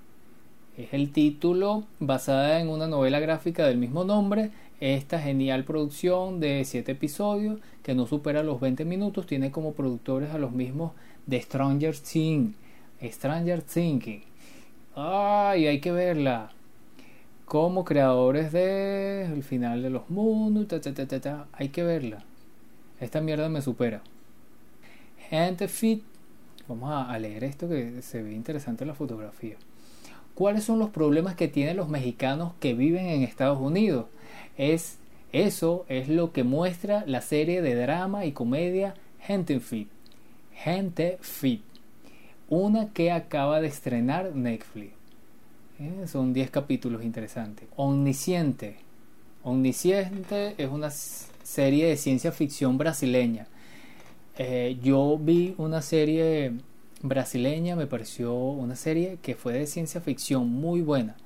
Es 0.80 0.94
el 0.94 1.12
título 1.12 1.84
basada 1.98 2.58
en 2.58 2.70
una 2.70 2.86
novela 2.86 3.20
gráfica 3.20 3.66
del 3.66 3.76
mismo 3.76 4.04
nombre. 4.04 4.50
Esta 4.80 5.20
genial 5.20 5.64
producción 5.64 6.40
de 6.40 6.64
7 6.64 6.92
episodios 6.92 7.60
que 7.82 7.94
no 7.94 8.06
supera 8.06 8.42
los 8.42 8.60
20 8.60 8.86
minutos 8.86 9.26
tiene 9.26 9.50
como 9.50 9.74
productores 9.74 10.30
a 10.30 10.38
los 10.38 10.52
mismos 10.52 10.92
de 11.26 11.42
Stranger 11.42 11.94
Things. 11.98 12.54
Stranger 13.02 13.60
Thinking. 13.60 14.22
Ay, 14.94 15.66
hay 15.66 15.80
que 15.80 15.92
verla 15.92 16.50
como 17.44 17.84
creadores 17.84 18.50
de 18.50 19.26
El 19.26 19.42
final 19.42 19.82
de 19.82 19.90
los 19.90 20.08
mundos, 20.08 20.80
hay 21.52 21.68
que 21.68 21.82
verla. 21.82 22.24
Esta 23.00 23.20
mierda 23.20 23.50
me 23.50 23.60
supera. 23.60 24.00
Gente 25.28 25.68
fit. 25.68 26.02
Vamos 26.68 26.90
a, 26.90 27.18
leer 27.18 27.44
esto 27.44 27.68
que 27.68 28.00
se 28.00 28.22
ve 28.22 28.32
interesante 28.32 28.86
la 28.86 28.94
fotografía. 28.94 29.56
¿Cuáles 30.40 30.64
son 30.64 30.78
los 30.78 30.88
problemas 30.88 31.34
que 31.34 31.48
tienen 31.48 31.76
los 31.76 31.90
mexicanos 31.90 32.54
que 32.60 32.72
viven 32.72 33.04
en 33.04 33.24
Estados 33.24 33.60
Unidos? 33.60 34.06
Es 34.56 34.96
eso 35.34 35.84
es 35.90 36.08
lo 36.08 36.32
que 36.32 36.44
muestra 36.44 37.04
la 37.06 37.20
serie 37.20 37.60
de 37.60 37.74
drama 37.74 38.24
y 38.24 38.32
comedia 38.32 38.94
Gente 39.20 39.60
Fit. 39.60 39.90
Gente 40.54 41.18
Fit. 41.20 41.60
Una 42.48 42.88
que 42.88 43.12
acaba 43.12 43.60
de 43.60 43.66
estrenar 43.66 44.34
Netflix. 44.34 44.94
Eh, 45.78 46.06
son 46.06 46.32
10 46.32 46.50
capítulos 46.50 47.04
interesantes. 47.04 47.68
Omnisciente. 47.76 48.76
Omnisciente 49.42 50.54
es 50.56 50.70
una 50.70 50.88
serie 50.88 51.86
de 51.86 51.98
ciencia 51.98 52.32
ficción 52.32 52.78
brasileña. 52.78 53.46
Eh, 54.38 54.78
yo 54.82 55.18
vi 55.18 55.54
una 55.58 55.82
serie 55.82 56.54
brasileña, 57.02 57.76
me 57.76 57.86
pareció 57.86 58.34
una 58.34 58.76
serie 58.76 59.18
que 59.22 59.34
fue 59.34 59.52
de 59.52 59.66
ciencia 59.66 60.00
ficción 60.00 60.48
muy 60.48 60.80
buena, 60.80 61.16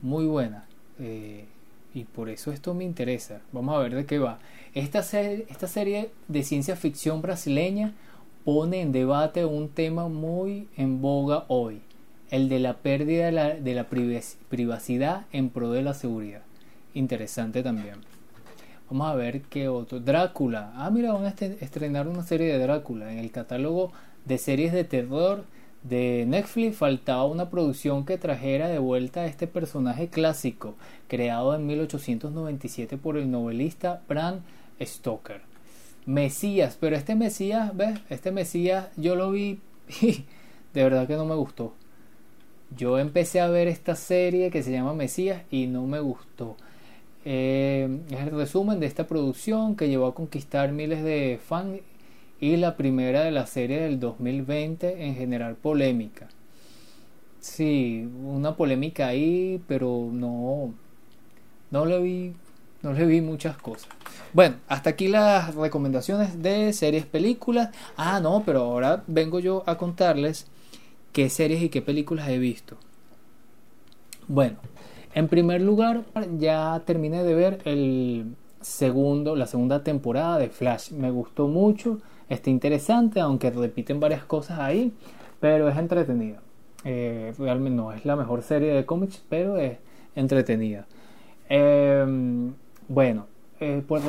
muy 0.00 0.26
buena. 0.26 0.66
Eh, 0.98 1.46
y 1.94 2.04
por 2.04 2.28
eso 2.28 2.52
esto 2.52 2.74
me 2.74 2.84
interesa. 2.84 3.40
Vamos 3.52 3.76
a 3.76 3.80
ver 3.80 3.94
de 3.94 4.06
qué 4.06 4.18
va. 4.18 4.38
Esta, 4.74 5.00
esta 5.00 5.66
serie 5.66 6.10
de 6.28 6.42
ciencia 6.42 6.76
ficción 6.76 7.22
brasileña 7.22 7.92
pone 8.44 8.80
en 8.80 8.92
debate 8.92 9.44
un 9.44 9.68
tema 9.68 10.08
muy 10.08 10.68
en 10.76 11.00
boga 11.00 11.44
hoy 11.48 11.82
el 12.32 12.48
de 12.48 12.60
la 12.60 12.78
pérdida 12.78 13.26
de 13.26 13.74
la, 13.74 13.86
privacidad 14.48 15.26
en 15.32 15.50
pro 15.50 15.70
de 15.70 15.82
la 15.82 15.92
seguridad. 15.92 16.40
Interesante 16.94 17.62
también. 17.62 17.96
Vamos 18.88 19.08
a 19.08 19.14
ver 19.14 19.42
qué 19.42 19.68
otro. 19.68 20.00
Drácula. 20.00 20.72
Ah, 20.74 20.90
mira, 20.90 21.12
van 21.12 21.26
a 21.26 21.28
estrenar 21.28 22.08
una 22.08 22.22
serie 22.22 22.46
de 22.46 22.58
Drácula. 22.58 23.12
En 23.12 23.18
el 23.18 23.30
catálogo 23.30 23.92
de 24.24 24.38
series 24.38 24.72
de 24.72 24.84
terror 24.84 25.44
de 25.82 26.24
Netflix 26.28 26.76
faltaba 26.76 27.24
una 27.24 27.50
producción 27.50 28.04
que 28.04 28.18
trajera 28.18 28.68
de 28.68 28.78
vuelta 28.78 29.22
a 29.22 29.26
este 29.26 29.46
personaje 29.46 30.08
clásico, 30.08 30.74
creado 31.08 31.54
en 31.54 31.66
1897 31.66 32.96
por 32.98 33.16
el 33.16 33.30
novelista 33.30 34.02
Bram 34.08 34.40
Stoker. 34.80 35.40
Mesías, 36.06 36.76
pero 36.80 36.96
este 36.96 37.14
Mesías, 37.14 37.76
¿ves? 37.76 38.00
Este 38.10 38.32
Mesías 38.32 38.88
yo 38.96 39.14
lo 39.14 39.30
vi 39.30 39.60
y 40.00 40.24
de 40.74 40.82
verdad 40.82 41.06
que 41.06 41.16
no 41.16 41.24
me 41.24 41.34
gustó. 41.34 41.74
Yo 42.76 42.98
empecé 42.98 43.40
a 43.40 43.48
ver 43.48 43.68
esta 43.68 43.94
serie 43.94 44.50
que 44.50 44.62
se 44.62 44.72
llama 44.72 44.94
Mesías 44.94 45.42
y 45.50 45.66
no 45.66 45.86
me 45.86 46.00
gustó. 46.00 46.56
Eh, 47.24 48.00
es 48.10 48.20
el 48.20 48.30
resumen 48.30 48.80
de 48.80 48.86
esta 48.86 49.06
producción 49.06 49.76
que 49.76 49.88
llevó 49.88 50.06
a 50.06 50.14
conquistar 50.14 50.72
miles 50.72 51.04
de 51.04 51.38
fans 51.44 51.80
y 52.42 52.56
la 52.56 52.76
primera 52.76 53.22
de 53.22 53.30
la 53.30 53.46
serie 53.46 53.82
del 53.82 54.00
2020 54.00 55.06
en 55.06 55.14
generar 55.14 55.54
polémica. 55.54 56.28
Sí, 57.38 58.10
una 58.24 58.56
polémica 58.56 59.06
ahí, 59.06 59.62
pero 59.68 60.08
no, 60.10 60.74
no 61.70 61.86
le 61.86 62.00
vi, 62.00 62.32
no 62.82 62.94
le 62.94 63.06
vi 63.06 63.20
muchas 63.20 63.56
cosas. 63.58 63.88
Bueno, 64.32 64.56
hasta 64.66 64.90
aquí 64.90 65.06
las 65.06 65.54
recomendaciones 65.54 66.42
de 66.42 66.72
series, 66.72 67.06
películas. 67.06 67.68
Ah, 67.96 68.18
no, 68.18 68.42
pero 68.44 68.62
ahora 68.62 69.04
vengo 69.06 69.38
yo 69.38 69.62
a 69.66 69.78
contarles 69.78 70.48
qué 71.12 71.30
series 71.30 71.62
y 71.62 71.68
qué 71.68 71.80
películas 71.80 72.28
he 72.28 72.38
visto. 72.38 72.76
Bueno, 74.26 74.56
en 75.14 75.28
primer 75.28 75.60
lugar, 75.60 76.02
ya 76.38 76.82
terminé 76.84 77.22
de 77.22 77.34
ver 77.34 77.60
el 77.66 78.34
segundo, 78.60 79.36
la 79.36 79.46
segunda 79.46 79.84
temporada 79.84 80.38
de 80.38 80.48
Flash. 80.48 80.90
Me 80.90 81.12
gustó 81.12 81.46
mucho, 81.46 82.00
está 82.32 82.50
interesante, 82.50 83.20
aunque 83.20 83.50
repiten 83.50 84.00
varias 84.00 84.24
cosas 84.24 84.58
ahí, 84.58 84.92
pero 85.40 85.68
es 85.68 85.76
entretenida. 85.76 86.40
Eh, 86.84 87.32
realmente 87.38 87.76
no 87.76 87.92
es 87.92 88.04
la 88.04 88.16
mejor 88.16 88.42
serie 88.42 88.72
de 88.72 88.84
cómics, 88.84 89.22
pero 89.28 89.56
es 89.56 89.78
entretenida. 90.14 90.86
Em, 91.48 92.54
bueno, 92.88 93.26
eh, 93.60 93.82
por, 93.86 94.02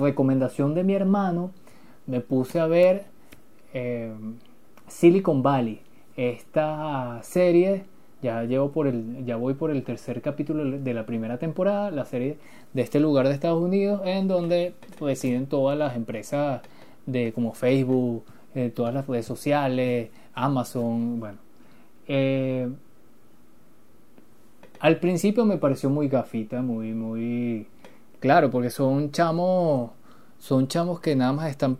recomendación, 0.00 0.74
de 0.74 0.84
mi 0.84 0.94
hermano, 0.94 1.50
me 2.06 2.20
puse 2.20 2.60
a 2.60 2.66
ver 2.66 3.06
em, 3.72 4.36
Silicon 4.86 5.42
Valley. 5.42 5.80
Esta 6.16 7.20
serie 7.22 7.84
ya 8.22 8.42
llevo 8.44 8.72
por 8.72 8.86
el 8.86 9.24
ya 9.24 9.36
voy 9.36 9.54
por 9.54 9.70
el 9.70 9.82
tercer 9.84 10.20
capítulo 10.22 10.78
de 10.78 10.94
la 10.94 11.06
primera 11.06 11.38
temporada, 11.38 11.90
la 11.90 12.04
serie 12.04 12.38
de 12.72 12.82
este 12.82 13.00
lugar 13.00 13.28
de 13.28 13.34
Estados 13.34 13.62
Unidos 13.62 14.02
en 14.04 14.28
donde 14.28 14.74
residen 15.00 15.46
todas 15.46 15.78
las 15.78 15.96
empresas 15.96 16.62
de 17.06 17.32
como 17.32 17.54
Facebook, 17.54 18.24
eh, 18.54 18.70
todas 18.74 18.92
las 18.94 19.06
redes 19.06 19.26
sociales, 19.26 20.10
Amazon, 20.34 21.20
bueno. 21.20 21.38
Eh, 22.08 22.68
al 24.80 24.98
principio 25.00 25.44
me 25.44 25.58
pareció 25.58 25.90
muy 25.90 26.08
gafita, 26.08 26.62
muy 26.62 26.92
muy 26.94 27.66
claro, 28.20 28.50
porque 28.50 28.70
son 28.70 29.10
chamos 29.12 29.90
son 30.38 30.68
chamos 30.68 31.00
que 31.00 31.16
nada 31.16 31.32
más 31.32 31.50
están 31.50 31.78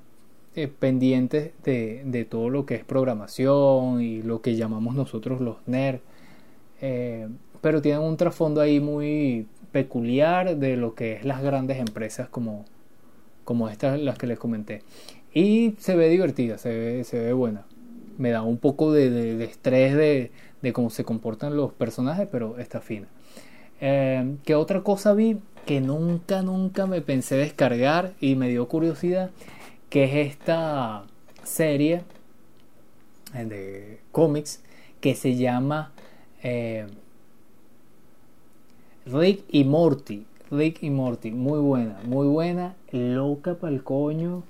eh, 0.57 0.66
pendientes 0.66 1.53
de, 1.62 2.26
todo 2.28 2.51
lo 2.51 2.66
que 2.66 2.74
es 2.74 2.84
programación 2.84 4.03
y 4.03 4.22
lo 4.22 4.43
que 4.43 4.57
llamamos 4.57 4.95
nosotros 4.97 5.41
los 5.41 5.57
nerds. 5.66 6.03
Eh, 6.81 7.29
pero 7.61 7.83
tienen 7.83 8.03
un 8.03 8.16
trasfondo 8.16 8.61
ahí 8.61 8.81
muy 8.81 9.47
peculiar 9.72 10.57
de 10.57 10.76
lo 10.76 10.95
que 10.95 11.14
es 11.14 11.24
las 11.24 11.43
grandes 11.43 11.79
empresas 11.79 12.29
como, 12.29 12.64
como 13.45 13.68
estas 13.68 14.01
las 14.01 14.18
que 14.18 14.26
les 14.26 14.39
comenté. 14.39 14.83
Y 15.35 15.74
se 15.79 15.97
ve 15.97 16.09
divertida, 16.09 16.59
se 16.59 16.70
ve, 16.70 17.05
se 17.05 17.18
ve 17.18 17.33
buena. 17.33 17.64
Me 18.16 18.31
da 18.31 18.43
un 18.43 18.59
poco 18.59 18.93
de, 18.93 19.45
estrés 19.45 19.95
de, 19.95 20.72
cómo 20.72 20.91
se 20.91 21.05
comportan 21.05 21.57
los 21.57 21.72
personajes, 21.72 22.29
pero 22.31 22.59
está 22.59 22.81
fina. 22.81 23.07
Eh, 23.81 24.37
¿Qué 24.45 24.55
otra 24.55 24.83
cosa 24.83 25.14
vi 25.14 25.39
que 25.66 25.81
nunca, 25.81 26.43
nunca 26.43 26.87
me 26.87 27.01
pensé 27.01 27.37
descargar 27.37 28.14
y 28.20 28.35
me 28.35 28.49
dio 28.49 28.66
curiosidad? 28.68 29.31
que 29.89 30.05
es 30.05 30.33
esta 30.33 31.05
serie 31.43 32.03
de 33.33 34.01
cómics 34.12 34.62
que 35.01 35.14
se 35.14 35.37
llama 35.37 35.93
eh, 36.43 36.86
Rick 39.07 39.45
y 39.51 39.64
Morty. 39.64 40.24
Rick 40.51 40.82
y 40.82 40.91
Morty, 40.91 41.30
muy 41.30 41.59
buena, 41.61 41.99
muy 42.05 42.26
buena, 42.26 42.74
loca 42.91 43.55
para 43.57 43.72
el 43.72 43.82
coño, 43.84 44.45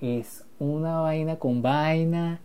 es 0.00 0.44
una 0.58 1.00
vaina 1.00 1.36
con 1.36 1.60
vaina, 1.60 2.40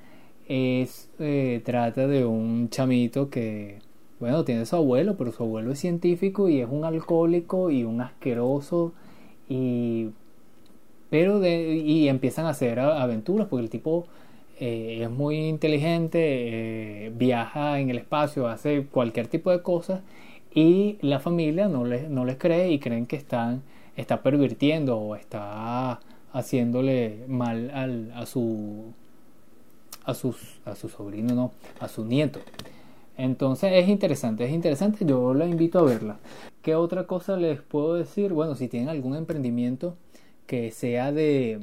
es 0.47 1.09
eh, 1.19 1.61
trata 1.63 2.05
de 2.07 2.25
un 2.25 2.69
chamito 2.69 3.29
que, 3.29 3.79
bueno, 4.19 4.43
tiene 4.43 4.65
su 4.65 4.75
abuelo, 4.75 5.15
pero 5.17 5.31
su 5.31 5.43
abuelo 5.43 5.71
es 5.71 5.79
científico 5.79 6.49
y 6.49 6.59
es 6.59 6.67
un 6.69 6.83
alcohólico 6.83 7.71
y 7.71 7.83
un 7.85 8.01
asqueroso. 8.01 8.93
Y 9.47 10.09
pero 11.09 11.39
de, 11.39 11.75
y 11.75 12.09
empiezan 12.09 12.45
a 12.45 12.49
hacer 12.49 12.79
aventuras 12.79 13.47
porque 13.47 13.63
el 13.63 13.69
tipo 13.69 14.05
eh, 14.59 14.99
es 15.03 15.09
muy 15.11 15.35
inteligente, 15.47 17.05
eh, 17.05 17.11
viaja 17.15 17.79
en 17.79 17.89
el 17.89 17.97
espacio, 17.99 18.47
hace 18.47 18.85
cualquier 18.85 19.27
tipo 19.27 19.51
de 19.51 19.61
cosas 19.61 20.01
y 20.53 20.97
la 21.01 21.19
familia 21.19 21.67
no 21.67 21.85
les, 21.85 22.09
no 22.09 22.25
les 22.25 22.37
cree 22.37 22.71
y 22.71 22.79
creen 22.79 23.05
que 23.05 23.15
están 23.15 23.61
está 23.95 24.21
pervirtiendo 24.23 24.97
o 24.97 25.15
está 25.15 25.99
haciéndole 26.31 27.25
mal 27.27 27.71
al, 27.71 28.11
a 28.15 28.25
su 28.25 28.93
a 30.05 30.13
sus 30.13 30.59
a 30.65 30.75
su 30.75 30.89
sobrino 30.89 31.35
no 31.35 31.51
a 31.79 31.87
su 31.87 32.05
nieto. 32.05 32.39
Entonces 33.17 33.71
es 33.73 33.87
interesante 33.89 34.45
es 34.45 34.51
interesante 34.51 35.05
yo 35.05 35.33
la 35.33 35.45
invito 35.45 35.79
a 35.79 35.83
verla. 35.83 36.17
Qué 36.63 36.73
otra 36.75 37.05
cosa 37.05 37.37
les 37.37 37.61
puedo 37.61 37.93
decir 37.95 38.33
bueno 38.33 38.55
si 38.55 38.67
tienen 38.67 38.89
algún 38.89 39.15
emprendimiento 39.15 39.95
que 40.47 40.71
sea 40.71 41.11
de 41.11 41.59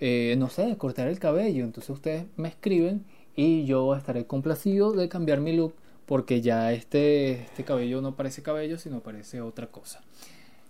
eh, 0.00 0.34
no 0.38 0.48
sé 0.48 0.76
cortar 0.76 1.08
el 1.08 1.18
cabello 1.18 1.64
entonces 1.64 1.90
ustedes 1.90 2.26
me 2.36 2.48
escriben 2.48 3.04
y 3.34 3.64
yo 3.64 3.94
estaré 3.94 4.26
complacido 4.26 4.92
de 4.92 5.08
cambiar 5.08 5.40
mi 5.40 5.54
look 5.54 5.74
porque 6.06 6.40
ya 6.40 6.72
este, 6.72 7.42
este 7.42 7.64
cabello 7.64 8.00
no 8.00 8.16
parece 8.16 8.42
cabello 8.42 8.78
sino 8.78 9.00
parece 9.00 9.40
otra 9.40 9.66
cosa 9.68 10.02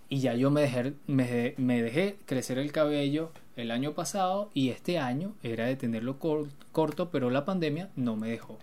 y 0.09 0.21
ya 0.21 0.35
yo 0.35 0.51
me 0.51 0.63
dejé, 0.63 0.95
me, 1.07 1.83
dejé 1.83 2.17
crecer 2.27 2.59
el 2.59 2.71
cabello 2.71 3.33
el 3.57 3.71
año 3.71 3.93
pasado 3.93 4.51
y 4.55 4.69
este 4.69 4.99
año 4.99 5.35
era 5.43 5.67
de 5.67 5.77
tenerlo 5.77 6.19
corto, 6.19 7.11
pero 7.11 7.31
la 7.31 7.45
pandemia 7.45 7.91
no 7.97 8.17
me 8.17 8.29
dejó. 8.29 8.59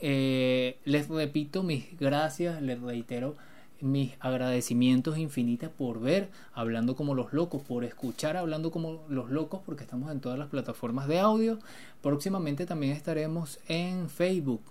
Eh, 0.00 0.76
les 0.84 1.08
repito 1.08 1.62
mis 1.62 1.98
gracias, 1.98 2.62
les 2.62 2.80
reitero 2.80 3.36
mis 3.84 4.12
agradecimientos 4.20 5.18
infinitos 5.18 5.70
por 5.70 6.00
ver 6.00 6.30
Hablando 6.52 6.96
como 6.96 7.14
los 7.14 7.32
locos, 7.32 7.62
por 7.62 7.84
escuchar 7.84 8.36
Hablando 8.36 8.70
como 8.70 9.04
los 9.08 9.30
locos, 9.30 9.60
porque 9.64 9.84
estamos 9.84 10.10
en 10.10 10.20
todas 10.20 10.38
las 10.38 10.48
plataformas 10.48 11.06
de 11.06 11.20
audio. 11.20 11.58
Próximamente 12.02 12.66
también 12.66 12.92
estaremos 12.92 13.60
en 13.68 14.08
Facebook. 14.08 14.62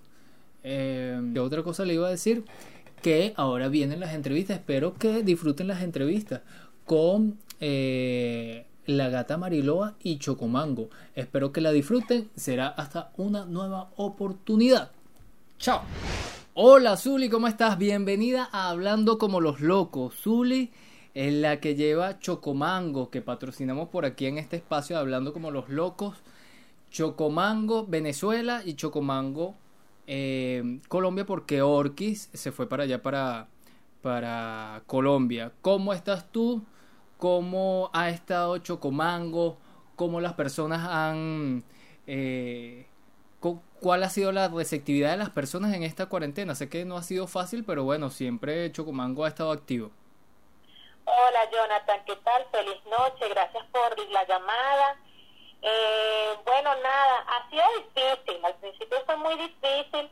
Eh, 0.62 1.20
¿Qué 1.32 1.40
otra 1.40 1.62
cosa 1.62 1.84
le 1.84 1.94
iba 1.94 2.06
a 2.06 2.10
decir? 2.10 2.44
que 3.04 3.34
ahora 3.36 3.68
vienen 3.68 4.00
las 4.00 4.14
entrevistas. 4.14 4.56
Espero 4.56 4.94
que 4.94 5.22
disfruten 5.22 5.68
las 5.68 5.82
entrevistas 5.82 6.40
con 6.86 7.38
eh, 7.60 8.64
la 8.86 9.10
gata 9.10 9.36
Mariloa 9.36 9.94
y 10.02 10.16
Chocomango. 10.16 10.88
Espero 11.14 11.52
que 11.52 11.60
la 11.60 11.70
disfruten. 11.70 12.30
Será 12.34 12.68
hasta 12.68 13.12
una 13.18 13.44
nueva 13.44 13.90
oportunidad. 13.96 14.90
Chao. 15.58 15.82
Hola 16.56 16.96
Zuli, 16.96 17.28
¿cómo 17.28 17.48
estás? 17.48 17.78
Bienvenida 17.78 18.48
a 18.52 18.68
Hablando 18.68 19.18
como 19.18 19.40
los 19.40 19.60
locos. 19.60 20.14
Zuli 20.14 20.70
es 21.12 21.34
la 21.34 21.58
que 21.58 21.74
lleva 21.74 22.20
Chocomango, 22.20 23.10
que 23.10 23.22
patrocinamos 23.22 23.88
por 23.88 24.04
aquí 24.04 24.26
en 24.26 24.38
este 24.38 24.54
espacio 24.54 24.96
Hablando 24.96 25.32
como 25.32 25.50
los 25.50 25.68
locos. 25.68 26.16
Chocomango 26.92 27.88
Venezuela 27.88 28.62
y 28.64 28.74
Chocomango 28.74 29.56
eh, 30.06 30.78
Colombia 30.86 31.26
porque 31.26 31.60
Orquis 31.60 32.30
se 32.32 32.52
fue 32.52 32.68
para 32.68 32.84
allá 32.84 33.02
para, 33.02 33.48
para 34.00 34.84
Colombia. 34.86 35.50
¿Cómo 35.60 35.92
estás 35.92 36.30
tú? 36.30 36.62
¿Cómo 37.18 37.90
ha 37.92 38.10
estado 38.10 38.58
Chocomango? 38.58 39.58
¿Cómo 39.96 40.20
las 40.20 40.34
personas 40.34 40.86
han... 40.88 41.64
Eh, 42.06 42.86
¿Cuál 43.80 44.02
ha 44.02 44.08
sido 44.08 44.32
la 44.32 44.48
receptividad 44.48 45.10
de 45.10 45.18
las 45.18 45.30
personas 45.30 45.74
en 45.74 45.82
esta 45.82 46.06
cuarentena? 46.06 46.54
Sé 46.54 46.68
que 46.68 46.84
no 46.84 46.96
ha 46.96 47.02
sido 47.02 47.26
fácil, 47.26 47.64
pero 47.64 47.84
bueno, 47.84 48.10
siempre 48.10 48.72
Chocomango 48.72 49.24
ha 49.24 49.28
estado 49.28 49.52
activo. 49.52 49.90
Hola 51.04 51.50
Jonathan, 51.50 52.00
¿qué 52.06 52.16
tal? 52.16 52.46
Feliz 52.50 52.82
noche, 52.86 53.28
gracias 53.28 53.64
por 53.66 54.10
la 54.10 54.26
llamada. 54.26 54.96
Eh, 55.60 56.34
bueno, 56.44 56.70
nada, 56.82 57.24
ha 57.28 57.50
sido 57.50 57.64
difícil, 57.78 58.44
al 58.44 58.54
principio 58.56 58.98
fue 59.04 59.16
muy 59.16 59.34
difícil 59.36 60.10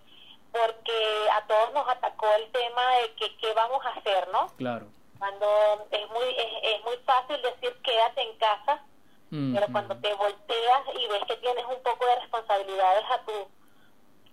porque 0.52 1.28
a 1.32 1.46
todos 1.46 1.72
nos 1.72 1.88
atacó 1.88 2.26
el 2.38 2.50
tema 2.52 2.96
de 2.96 3.14
que 3.14 3.36
qué 3.36 3.54
vamos 3.54 3.84
a 3.84 3.90
hacer, 3.90 4.28
¿no? 4.32 4.48
Claro. 4.56 4.86
Cuando 5.18 5.88
es 5.90 6.08
muy 6.10 6.28
es, 6.28 6.84
muy 6.84 6.96
fácil 7.06 7.40
decir 7.40 7.72
quédate 7.82 8.22
en 8.22 8.36
casa, 8.38 8.84
pero 9.32 9.66
cuando 9.72 9.96
te 9.96 10.12
volteas 10.14 10.82
y 10.94 11.08
ves 11.08 11.24
que 11.26 11.36
tienes 11.38 11.64
un 11.64 11.82
poco 11.82 12.04
de 12.04 12.16
responsabilidades 12.16 13.04
a 13.10 13.24
tu 13.24 13.32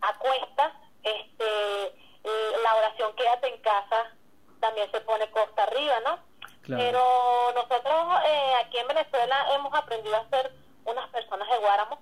a 0.01 0.17
cuesta, 0.17 0.73
este 1.03 1.85
eh, 2.23 2.51
la 2.63 2.75
oración 2.75 3.15
quédate 3.15 3.47
en 3.47 3.61
casa 3.61 4.11
también 4.59 4.91
se 4.91 4.99
pone 5.01 5.31
costa 5.31 5.63
arriba, 5.63 6.01
¿no? 6.01 6.19
Claro. 6.63 6.83
Pero 6.83 7.53
nosotros 7.55 8.19
eh, 8.25 8.53
aquí 8.65 8.77
en 8.77 8.87
Venezuela 8.89 9.55
hemos 9.55 9.73
aprendido 9.73 10.17
a 10.17 10.19
hacer 10.19 10.51
unas 10.83 11.09
personas 11.11 11.49
de 11.49 11.57
Guáramo, 11.59 11.99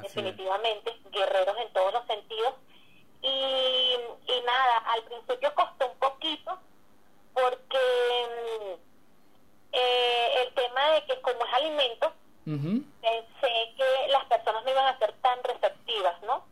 definitivamente, 0.00 0.98
guerreros 1.10 1.56
en 1.58 1.72
todos 1.74 1.92
los 1.92 2.06
sentidos. 2.06 2.54
Y, 3.20 3.28
y 3.28 4.40
nada, 4.46 4.78
al 4.86 5.02
principio 5.02 5.54
costó 5.54 5.86
un 5.90 5.98
poquito 5.98 6.58
porque 7.34 8.78
eh, 9.78 10.42
el 10.42 10.54
tema 10.54 10.90
de 10.92 11.04
que 11.04 11.20
como 11.20 11.44
es 11.44 11.52
alimento, 11.52 12.12
pensé 12.46 13.74
que 13.76 14.08
las 14.08 14.24
personas 14.24 14.64
no 14.64 14.70
iban 14.70 14.86
a 14.86 14.98
ser 14.98 15.12
tan 15.20 15.42
receptivas, 15.44 16.22
¿no? 16.22 16.46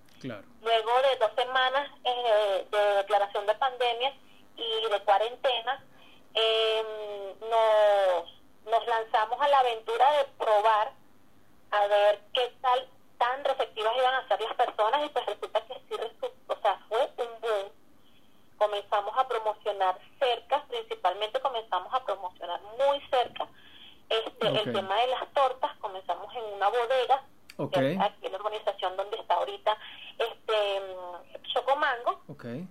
Luego 0.63 0.91
de 1.03 1.17
dos 1.17 1.31
semanas 1.37 1.91
eh, 2.05 2.67
de 2.71 2.79
declaración 2.97 3.47
de 3.47 3.55
pandemia 3.55 4.13
y 4.57 4.91
de 4.91 5.01
cuarentena, 5.05 5.85
eh, 6.35 7.35
nos, 7.41 8.71
nos 8.71 8.87
lanzamos 8.87 9.41
a 9.41 9.49
la 9.49 9.59
aventura 9.61 10.13
de 10.13 10.25
probar 10.39 10.93
a 11.71 11.87
ver 11.87 12.21
qué 12.33 12.53
tal 12.61 12.89
tan 13.19 13.45
receptivas 13.45 13.97
iban 13.97 14.15
a 14.15 14.29
ser 14.29 14.41
las 14.41 14.55
personas 14.55 15.07
y 15.07 15.09
pues 15.09 15.27
resulta 15.27 15.61
que 15.67 15.75
sí, 15.75 15.97
o 16.49 16.57
sea, 16.61 16.79
fue 16.89 17.11
un 17.17 17.41
boom. 17.41 17.73
Comenzamos 18.59 19.17
a 19.17 19.27
promocionar 19.29 19.99
cerca, 20.19 20.65
principalmente 20.69 21.41
comenzamos 21.41 21.93
a 21.93 22.05
promocionar 22.05 22.61
muy 22.79 23.01
cerca 23.11 23.49
este 24.09 24.49
el 24.49 24.73
tema 24.73 24.97
de 24.97 25.07
las 25.09 25.33
tortas, 25.33 25.77
comenzamos 25.79 26.35
en 26.35 26.45
una 26.55 26.69
bodega, 26.69 27.23
aquí 28.05 28.27
en 28.27 28.33
la 28.33 28.39
organización 28.39 28.97
donde 28.97 29.17
está 29.17 29.35
ahorita 29.35 29.77
este 30.19 30.83
Chocomango. 31.53 32.21
Okay. 32.29 32.69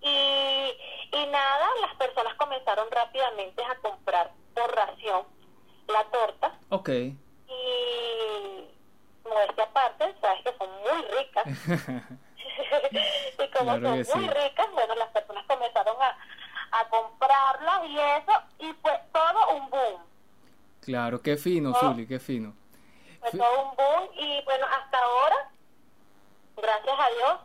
Y, 0.00 1.16
y 1.16 1.26
nada, 1.26 1.66
las 1.80 1.94
personas 1.96 2.34
comenzaron 2.34 2.88
rápidamente 2.90 3.64
a 3.64 3.74
comprar 3.76 4.30
por 4.54 4.74
ración 4.74 5.22
la 5.88 6.04
torta. 6.04 6.58
Y 7.48 8.68
modestia 9.28 9.64
aparte, 9.64 10.14
sabes 10.20 10.42
que 10.42 10.56
son 10.56 10.70
muy 10.82 11.02
ricas. 11.18 12.18
y 13.38 13.50
como 13.50 13.72
son 14.04 14.20
muy 14.20 14.28
ricas, 14.28 14.66
bueno, 14.72 14.94
las 14.94 15.08
personas 15.08 15.44
comenzaron 15.46 15.96
a, 16.00 16.16
a 16.80 16.88
comprarlas 16.88 17.84
y 17.86 17.98
eso, 17.98 18.32
y 18.58 18.72
pues 18.74 18.94
todo 19.12 19.56
un 19.56 19.70
boom. 19.70 20.02
Claro, 20.80 21.20
qué 21.20 21.36
fino, 21.36 21.74
Zuli, 21.74 22.06
qué 22.06 22.18
fino. 22.18 22.54
Fue 23.20 23.30
todo 23.38 23.70
un 23.70 23.76
boom 23.76 24.10
y 24.14 24.42
bueno, 24.44 24.66
hasta 24.66 24.98
ahora, 24.98 25.50
gracias 26.56 26.98
a 26.98 27.08
Dios, 27.10 27.40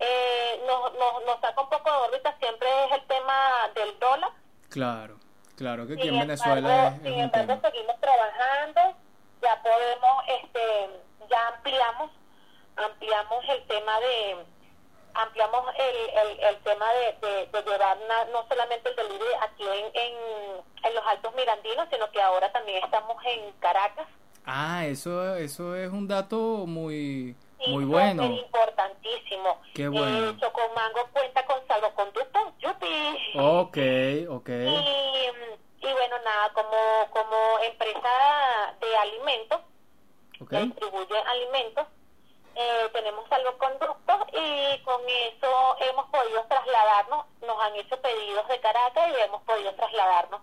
eh, 0.00 0.62
nos, 0.66 0.92
nos, 0.94 1.24
nos 1.26 1.40
saca 1.40 1.60
un 1.60 1.68
poco 1.68 1.90
de 1.90 1.96
órbita 2.08 2.36
siempre 2.38 2.68
es 2.86 2.92
el 2.92 3.06
tema 3.06 3.34
del 3.74 3.98
dólar. 3.98 4.30
Claro, 4.68 5.18
claro 5.56 5.86
que 5.86 5.94
aquí 5.94 6.08
en 6.08 6.20
Venezuela 6.20 6.88
es, 6.88 7.02
sin 7.02 7.20
embargo, 7.20 7.60
seguimos 7.62 8.00
trabajando 8.00 8.96
ya 9.42 9.62
podemos, 9.62 10.24
este, 10.26 11.00
ya 11.30 11.48
ampliamos, 11.48 12.10
ampliamos 12.76 13.44
el 13.48 13.66
tema 13.66 14.00
de, 14.00 14.44
ampliamos 15.14 15.64
el, 15.76 15.96
el, 16.18 16.40
el 16.40 16.56
tema 16.58 16.86
de, 16.92 17.46
de, 17.52 17.62
llevar 17.62 17.98
no 18.32 18.46
solamente 18.48 18.90
el 18.90 18.96
delivery 18.96 19.34
aquí 19.42 19.64
en, 19.64 19.86
en, 19.94 20.14
en, 20.84 20.94
los 20.94 21.04
Altos 21.06 21.34
Mirandinos, 21.34 21.88
sino 21.90 22.10
que 22.10 22.20
ahora 22.20 22.50
también 22.52 22.82
estamos 22.84 23.16
en 23.24 23.52
Caracas. 23.60 24.06
Ah, 24.44 24.86
eso, 24.86 25.36
eso 25.36 25.76
es 25.76 25.90
un 25.90 26.08
dato 26.08 26.64
muy, 26.66 27.36
muy 27.66 27.84
bueno. 27.84 28.24
importantísimo. 28.24 29.60
Qué 29.74 29.88
bueno. 29.88 30.30
Eh, 30.30 30.36
Chocomango 30.40 31.08
cuenta 31.12 31.44
con 31.44 31.66
salvoconducto, 31.66 32.54
yupi. 32.58 33.36
Ok, 33.36 33.78
ok. 34.30 34.48
Y, 34.48 35.86
y 35.86 35.92
bueno, 35.92 36.16
nada, 36.24 36.52
como, 36.54 37.10
como 37.10 37.58
empresa 37.64 38.74
de 38.80 38.96
alimentos, 38.96 39.60
que 40.48 40.60
distribuye 40.60 41.18
alimentos, 41.26 41.86
eh, 42.58 42.90
tenemos 42.92 43.28
salvoconductos 43.28 44.16
y 44.32 44.82
con 44.82 45.00
eso 45.06 45.76
hemos 45.90 46.06
podido 46.10 46.44
trasladarnos, 46.48 47.26
nos 47.40 47.56
han 47.62 47.76
hecho 47.76 48.00
pedidos 48.00 48.48
de 48.48 48.58
Caracas 48.58 49.04
y 49.16 49.22
hemos 49.22 49.42
podido 49.42 49.72
trasladarnos 49.76 50.40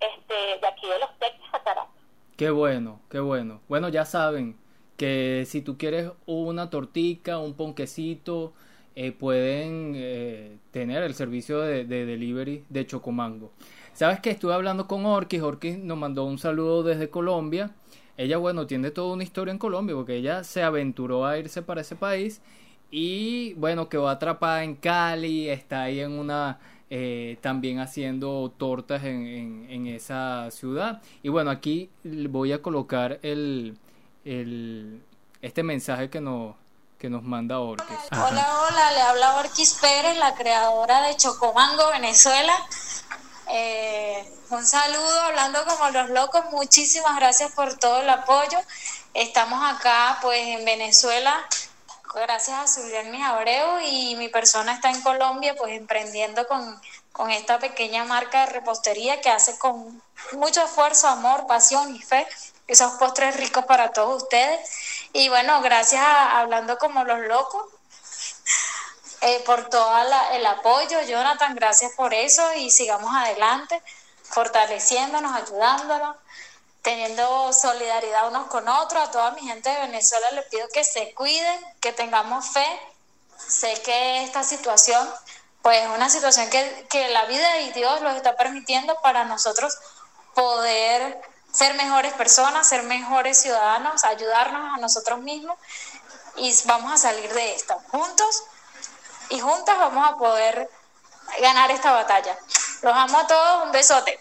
este, 0.00 0.34
de 0.60 0.66
aquí 0.66 0.88
de 0.88 0.98
los 0.98 1.10
Texas 1.18 1.48
a 1.52 1.62
Caracas. 1.62 1.92
Qué 2.38 2.48
bueno, 2.50 3.00
qué 3.10 3.20
bueno. 3.20 3.60
Bueno, 3.68 3.90
ya 3.90 4.06
saben 4.06 4.58
que 4.96 5.44
si 5.46 5.60
tú 5.60 5.76
quieres 5.76 6.10
una 6.24 6.70
tortica, 6.70 7.38
un 7.38 7.54
ponquecito, 7.54 8.54
eh, 8.94 9.12
pueden 9.12 9.92
eh, 9.94 10.58
tener 10.70 11.02
el 11.02 11.14
servicio 11.14 11.60
de, 11.60 11.84
de 11.84 12.06
delivery 12.06 12.64
de 12.70 12.86
Chocomango. 12.86 13.52
Sabes 13.92 14.20
que 14.20 14.30
estuve 14.30 14.54
hablando 14.54 14.88
con 14.88 15.04
Orkis, 15.04 15.42
Orkis 15.42 15.76
nos 15.76 15.98
mandó 15.98 16.24
un 16.24 16.38
saludo 16.38 16.82
desde 16.82 17.10
Colombia. 17.10 17.74
Ella, 18.16 18.36
bueno, 18.36 18.66
tiene 18.66 18.90
toda 18.90 19.14
una 19.14 19.22
historia 19.22 19.52
en 19.52 19.58
Colombia 19.58 19.96
porque 19.96 20.16
ella 20.16 20.44
se 20.44 20.62
aventuró 20.62 21.26
a 21.26 21.38
irse 21.38 21.62
para 21.62 21.80
ese 21.80 21.96
país 21.96 22.40
y, 22.90 23.54
bueno, 23.54 23.88
quedó 23.88 24.08
atrapada 24.08 24.64
en 24.64 24.76
Cali, 24.76 25.48
está 25.48 25.84
ahí 25.84 26.00
en 26.00 26.12
una 26.12 26.58
eh, 26.90 27.38
también 27.40 27.78
haciendo 27.78 28.52
tortas 28.58 29.02
en, 29.04 29.66
en, 29.70 29.86
esa 29.86 30.50
ciudad. 30.50 31.00
Y 31.22 31.30
bueno, 31.30 31.50
aquí 31.50 31.88
voy 32.04 32.52
a 32.52 32.60
colocar 32.60 33.18
el, 33.22 33.78
el 34.26 35.02
este 35.40 35.62
mensaje 35.62 36.10
que 36.10 36.20
nos, 36.20 36.54
que 36.98 37.08
nos 37.08 37.22
manda 37.22 37.60
Orquis. 37.60 37.96
Hola, 38.12 38.46
hola, 38.68 38.92
le 38.92 39.00
habla 39.00 39.36
Orquis 39.36 39.78
Pérez, 39.80 40.18
la 40.18 40.34
creadora 40.34 41.00
de 41.08 41.16
Chocomango 41.16 41.90
Venezuela. 41.92 42.52
Eh, 43.54 44.24
un 44.48 44.66
saludo, 44.66 45.20
hablando 45.20 45.62
como 45.66 45.90
los 45.90 46.08
locos, 46.08 46.42
muchísimas 46.52 47.16
gracias 47.16 47.52
por 47.52 47.78
todo 47.78 48.00
el 48.00 48.08
apoyo. 48.08 48.58
Estamos 49.12 49.62
acá 49.70 50.18
pues 50.22 50.40
en 50.40 50.64
Venezuela 50.64 51.46
gracias 52.14 52.58
a 52.58 52.66
Zulian 52.66 53.14
Abreu 53.22 53.80
y 53.80 54.16
mi 54.16 54.28
persona 54.28 54.74
está 54.74 54.90
en 54.90 55.02
Colombia 55.02 55.54
pues 55.56 55.72
emprendiendo 55.72 56.46
con, 56.46 56.80
esta 57.30 57.58
pequeña 57.58 58.04
marca 58.04 58.46
de 58.46 58.52
repostería 58.52 59.20
que 59.20 59.28
hace 59.28 59.58
con 59.58 60.02
mucho 60.32 60.64
esfuerzo, 60.64 61.08
amor, 61.08 61.46
pasión 61.46 61.94
y 61.94 62.00
fe 62.00 62.26
esos 62.66 62.92
postres 62.92 63.36
ricos 63.36 63.66
para 63.66 63.92
todos 63.92 64.22
ustedes. 64.22 64.60
Y 65.12 65.28
bueno, 65.28 65.60
gracias 65.60 66.02
a 66.02 66.40
Hablando 66.40 66.78
como 66.78 67.04
los 67.04 67.20
locos 67.20 67.66
eh, 69.22 69.42
por 69.46 69.68
todo 69.68 69.92
el 70.32 70.46
apoyo, 70.46 71.00
Jonathan, 71.02 71.54
gracias 71.54 71.92
por 71.92 72.12
eso 72.12 72.42
y 72.54 72.70
sigamos 72.70 73.14
adelante, 73.14 73.80
fortaleciéndonos, 74.24 75.32
ayudándonos 75.34 76.16
teniendo 76.82 77.52
solidaridad 77.52 78.28
unos 78.28 78.48
con 78.48 78.68
otros. 78.68 79.08
A 79.08 79.10
toda 79.10 79.30
mi 79.30 79.42
gente 79.42 79.70
de 79.70 79.80
Venezuela 79.80 80.30
les 80.32 80.46
pido 80.46 80.66
que 80.68 80.84
se 80.84 81.14
cuiden, 81.14 81.60
que 81.80 81.92
tengamos 81.92 82.48
fe. 82.48 82.66
Sé 83.38 83.80
que 83.82 84.24
esta 84.24 84.42
situación, 84.44 85.08
pues 85.62 85.82
es 85.82 85.88
una 85.88 86.10
situación 86.10 86.50
que, 86.50 86.86
que 86.90 87.08
la 87.08 87.24
vida 87.26 87.58
y 87.60 87.72
Dios 87.72 88.00
los 88.02 88.14
está 88.14 88.36
permitiendo 88.36 89.00
para 89.02 89.24
nosotros 89.24 89.78
poder 90.34 91.20
ser 91.52 91.74
mejores 91.74 92.12
personas, 92.14 92.68
ser 92.68 92.82
mejores 92.82 93.40
ciudadanos, 93.40 94.04
ayudarnos 94.04 94.76
a 94.76 94.80
nosotros 94.80 95.20
mismos 95.20 95.56
y 96.36 96.52
vamos 96.64 96.92
a 96.92 96.96
salir 96.96 97.32
de 97.32 97.54
esta 97.54 97.78
juntos 97.90 98.44
y 99.32 99.40
juntas 99.40 99.78
vamos 99.78 100.06
a 100.06 100.16
poder 100.16 100.68
ganar 101.40 101.70
esta 101.70 101.92
batalla. 101.92 102.36
Los 102.82 102.92
amo 102.92 103.18
a 103.18 103.26
todos, 103.26 103.66
un 103.66 103.72
besote. 103.72 104.18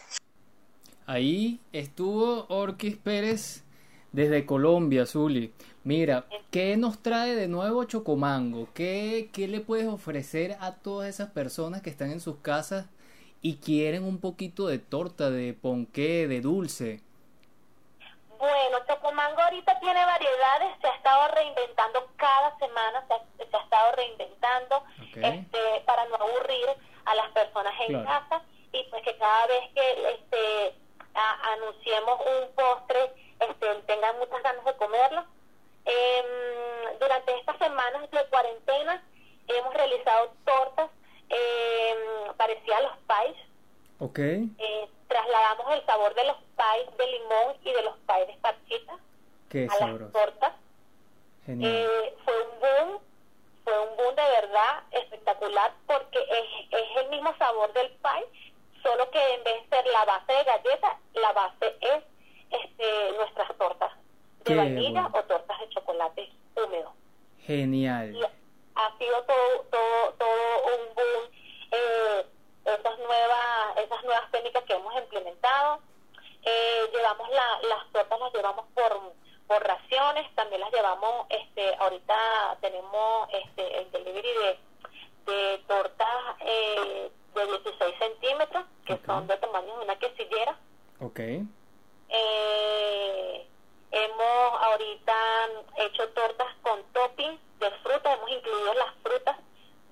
Ahí 1.06 1.60
estuvo 1.74 2.46
Orquis 2.48 2.96
Pérez 2.96 3.64
desde 4.14 4.46
Colombia, 4.46 5.06
Zuli. 5.06 5.54
Mira, 5.84 6.26
¿qué 6.52 6.78
nos 6.78 7.00
trae 7.00 7.36
de 7.36 7.48
nuevo 7.48 7.84
Chocomango? 7.84 8.70
¿Qué, 8.74 9.30
¿Qué 9.34 9.48
le 9.48 9.60
puedes 9.60 9.88
ofrecer 9.88 10.56
a 10.62 10.76
todas 10.76 11.10
esas 11.10 11.32
personas 11.32 11.82
que 11.82 11.90
están 11.90 12.12
en 12.12 12.22
sus 12.22 12.38
casas 12.38 12.86
y 13.42 13.56
quieren 13.56 14.04
un 14.04 14.20
poquito 14.20 14.68
de 14.68 14.80
torta, 14.80 15.30
de 15.30 15.54
ponqué, 15.54 16.28
de 16.28 16.40
dulce? 16.40 17.02
Bueno, 18.42 18.80
Chocomango 18.88 19.40
ahorita 19.40 19.80
tiene 19.80 20.04
variedades, 20.04 20.74
se 20.82 20.88
ha 20.88 20.96
estado 20.96 21.28
reinventando 21.28 22.08
cada 22.16 22.58
semana, 22.58 23.06
se 23.08 23.14
ha, 23.14 23.60
estado 23.60 23.92
reinventando 23.92 24.84
este, 25.14 25.82
para 25.86 26.06
no 26.06 26.16
aburrir 26.16 26.66
a 27.06 27.14
las 27.14 27.30
personas 27.34 27.72
en 27.88 28.04
casa 28.04 28.42
y 28.72 28.84
pues 28.90 29.04
que 29.04 29.16
cada 29.18 29.46
vez 29.46 29.70
que 29.76 30.14
este, 30.14 30.76
anunciemos 31.54 32.20
un 32.20 32.56
postre, 32.56 33.14
este, 33.42 33.76
tengan 33.86 34.18
muchas 34.18 34.42
ganas 34.42 34.66
de 34.66 34.76
comerlo. 34.76 35.24
Em, 35.86 37.00
durante 37.00 37.38
estas 37.38 37.60
semanas 37.60 38.10
de 38.10 38.26
cuarentena 38.26 39.04
hemos 39.50 39.74
realizado 39.76 40.34
tortas 40.46 40.90
eh, 41.30 41.96
parecidas 42.38 42.80
a 42.80 42.82
los 42.82 42.98
pies. 43.06 43.38
Okay. 44.00 44.50
Eh, 44.58 44.90
trasladamos 45.12 45.74
el 45.76 45.86
sabor 45.86 46.16
de 46.16 46.24
los 46.24 46.38
pies 46.38 46.98
de 46.98 47.08
limón 47.08 47.58
y 47.64 47.72
de 47.74 47.82
los 47.84 47.98
pies 47.98 48.28
de 48.28 48.34
esparchita 48.34 48.94
a 48.94 49.86
las 49.86 50.12
tortas. 50.12 50.54
Eh, 51.48 52.16
fue 52.24 52.34
un 52.44 52.60
boom, 52.62 53.00
fue 53.66 53.80
un 53.80 53.98
boom 53.98 54.16
de 54.16 54.22
verdad 54.22 54.84
espectacular 54.92 55.74
porque 55.86 56.20
es, 56.20 56.72
es 56.72 57.04
el 57.04 57.10
mismo 57.10 57.36
sabor 57.38 57.74
del 57.74 57.90
pie, 57.90 58.52
solo 58.82 59.10
que 59.12 59.34
en 59.34 59.44
vez 59.44 59.70
de 59.70 59.76
ser 59.76 59.86
la 59.88 60.06
base 60.06 60.32
de 60.32 60.44
galleta, 60.46 61.00
la 61.14 61.34
base 61.34 61.76
es 61.82 62.04
este, 62.50 63.12
nuestras 63.18 63.58
tortas 63.58 63.92
de 64.46 64.56
vainilla 64.56 65.10
o 65.14 65.24
tortas 65.24 65.60
de 65.60 65.70
chocolate 65.70 66.32
húmedo. 66.56 66.94
Genial. 67.40 68.30
ha 68.76 68.98
sido 68.98 69.24
todo, 69.24 69.66
todo, 69.72 70.14
todo 70.14 70.66
un 70.66 70.96
boom. 70.96 71.31
Esas 72.82 72.98
nuevas, 72.98 73.78
esas 73.78 74.04
nuevas 74.04 74.32
técnicas 74.32 74.64
que 74.64 74.74
hemos 74.74 74.96
implementado. 74.96 75.80
Eh, 76.44 76.90
llevamos 76.92 77.30
la, 77.30 77.60
las 77.70 77.92
tortas, 77.92 78.20
las 78.20 78.34
llevamos 78.34 78.66
por, 78.74 79.14
por 79.46 79.64
raciones, 79.64 80.34
también 80.34 80.62
las 80.62 80.72
llevamos, 80.72 81.28
este, 81.30 81.76
ahorita 81.76 82.58
tenemos 82.62 83.30
este, 83.32 83.78
el 83.78 83.92
delivery 83.92 84.30
de, 84.34 84.60
de 85.32 85.58
tortas 85.68 86.08
eh, 86.40 87.12
de 87.36 87.46
16 87.46 87.96
centímetros, 88.00 88.66
que 88.86 89.00
son 89.06 89.28
de 89.28 89.38
tamaño 89.38 89.78
de 89.78 89.84
una 89.84 90.00
quesillera. 90.00 90.58
Ok. 91.02 91.20
Eh, 92.10 93.48
hemos 93.92 94.62
ahorita 94.64 95.16
hecho 95.78 96.10
tortas 96.10 96.48
con 96.64 96.82
topping 96.94 97.40
de 97.60 97.72
fruta, 97.84 98.14
hemos 98.14 98.32
incluido 98.32 98.74
las 98.74 98.96
frutas 99.04 99.38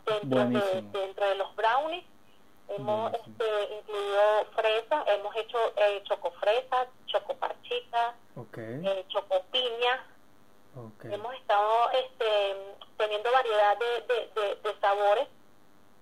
dentro, 0.05 0.45
de, 0.45 0.81
dentro 0.99 1.25
de 1.27 1.35
los 1.35 1.55
brownies. 1.55 2.05
Hemos 2.70 3.13
este, 3.13 3.76
incluido 3.76 4.45
fresas, 4.55 5.07
hemos 5.07 5.36
hecho 5.36 5.57
eh, 5.78 6.01
chocofresas, 6.03 6.88
chocoparchitas, 7.07 8.15
okay. 8.36 8.82
eh, 8.86 9.05
chocopiña. 9.09 10.05
Hemos 11.03 11.34
estado 11.36 11.89
este, 11.91 12.55
teniendo 12.97 13.32
variedad 13.32 13.78
de, 13.78 14.41
de, 14.41 14.55
de 14.55 14.80
sabores 14.80 15.28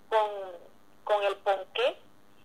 con 0.09 0.67
con 1.07 1.23
el 1.23 1.35
ponqué 1.37 1.97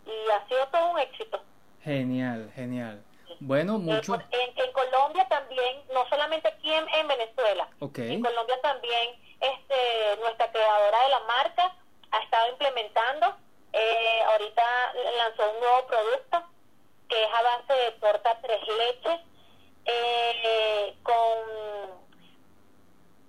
y 0.07 0.31
ha 0.31 0.47
sido 0.47 0.66
todo 0.68 0.93
un 0.93 0.99
éxito. 1.01 1.43
Genial, 1.83 2.51
genial. 2.55 3.03
Bueno, 3.41 3.75
eh, 3.75 3.79
mucho. 3.79 4.14
en, 4.14 4.73
Colombia 4.73 5.27
también, 5.29 5.83
no 5.93 6.09
solamente 6.09 6.49
aquí 6.49 6.73
en, 6.73 7.09
Venezuela, 7.09 7.68
en 7.81 8.23
Colombia 8.23 8.61
también 8.62 9.11
este, 9.41 10.16
nuestra 10.20 10.51
creadora 10.51 11.03
de 11.03 11.09
la 11.11 11.20
marca 11.20 11.77
ha 12.12 12.18
estado 12.23 12.51
implementando, 12.53 13.37
eh, 13.73 14.23
ahorita 14.27 14.95
lanzó 15.16 15.51
un 15.51 15.61
nuevo 15.61 15.87
producto 15.87 16.45
que 17.09 17.25
es 17.25 17.31
a 17.33 17.43
base 17.43 17.73
de 17.73 17.91
torta 17.93 18.39
tres 18.43 18.61
leches 18.66 19.20
eh, 19.85 20.97
con, 21.03 22.07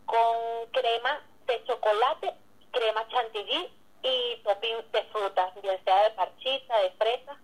con 0.05 0.71
crema 0.71 1.21
de 1.47 1.63
chocolate, 1.65 2.33
crema 2.71 3.07
chantilly 3.09 3.73
y 4.03 4.35
topping 4.43 4.91
de 4.91 5.03
frutas, 5.05 5.61
bien 5.61 5.83
sea 5.83 6.03
de 6.03 6.09
parchita, 6.11 6.77
de 6.79 6.91
fresa. 6.91 7.37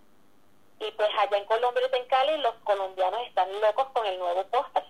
Y 0.78 0.90
pues 0.92 1.08
allá 1.18 1.36
en 1.36 1.44
Colombia 1.44 1.82
y 1.92 1.96
en 1.96 2.06
Cali 2.06 2.38
los 2.38 2.54
colombianos 2.64 3.20
están 3.26 3.48
locos 3.60 3.88
con 3.92 4.06
el 4.06 4.18
nuevo 4.18 4.44
postre. 4.46 4.84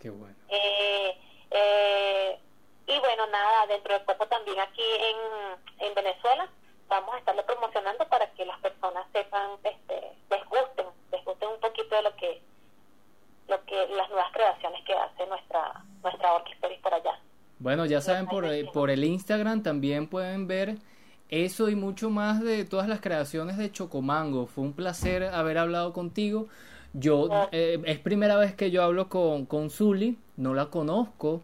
Qué 0.00 0.10
bueno. 0.10 0.34
Eh, 0.48 1.18
eh, 1.50 2.38
y 2.86 2.98
bueno, 3.00 3.26
nada, 3.26 3.66
dentro 3.66 3.94
de 3.94 4.00
poco 4.00 4.26
también 4.28 4.58
aquí 4.60 4.82
en, 4.82 5.86
en 5.86 5.94
Venezuela 5.94 6.48
vamos 6.88 7.14
a 7.14 7.18
estarlo 7.18 7.44
promocionando 7.46 8.06
para 8.08 8.30
que 8.32 8.44
las 8.44 8.58
personas 8.60 9.06
sepan, 9.12 9.52
este, 9.62 10.12
les 10.30 10.44
gusten, 10.46 10.86
les 11.12 11.24
gusten 11.24 11.48
un 11.48 11.60
poquito 11.60 11.96
de 11.96 12.02
lo 12.02 12.16
que, 12.16 12.42
lo 13.48 13.64
que 13.64 13.88
las 13.96 14.08
nuevas 14.08 14.32
creaciones 14.32 14.84
que 14.84 14.94
hace 14.94 15.26
nuestra 15.26 15.84
nuestra 16.02 16.34
orquesta 16.34 16.68
por 16.82 16.94
allá. 16.94 17.18
Bueno, 17.58 17.86
ya 17.86 18.00
saben, 18.00 18.26
por, 18.26 18.44
por 18.72 18.90
el 18.90 19.04
Instagram 19.04 19.62
también 19.62 20.06
pueden 20.06 20.46
ver 20.46 20.76
eso 21.30 21.68
y 21.68 21.74
mucho 21.74 22.10
más 22.10 22.42
de 22.42 22.64
todas 22.64 22.88
las 22.88 23.00
creaciones 23.00 23.56
de 23.56 23.72
Chocomango. 23.72 24.46
Fue 24.46 24.64
un 24.64 24.74
placer 24.74 25.24
haber 25.24 25.58
hablado 25.58 25.92
contigo. 25.92 26.48
Yo 26.92 27.28
eh, 27.50 27.80
es 27.86 27.98
primera 27.98 28.36
vez 28.36 28.54
que 28.54 28.70
yo 28.70 28.82
hablo 28.82 29.08
con, 29.08 29.46
con 29.46 29.70
Zully, 29.70 30.18
no 30.36 30.54
la 30.54 30.66
conozco, 30.66 31.42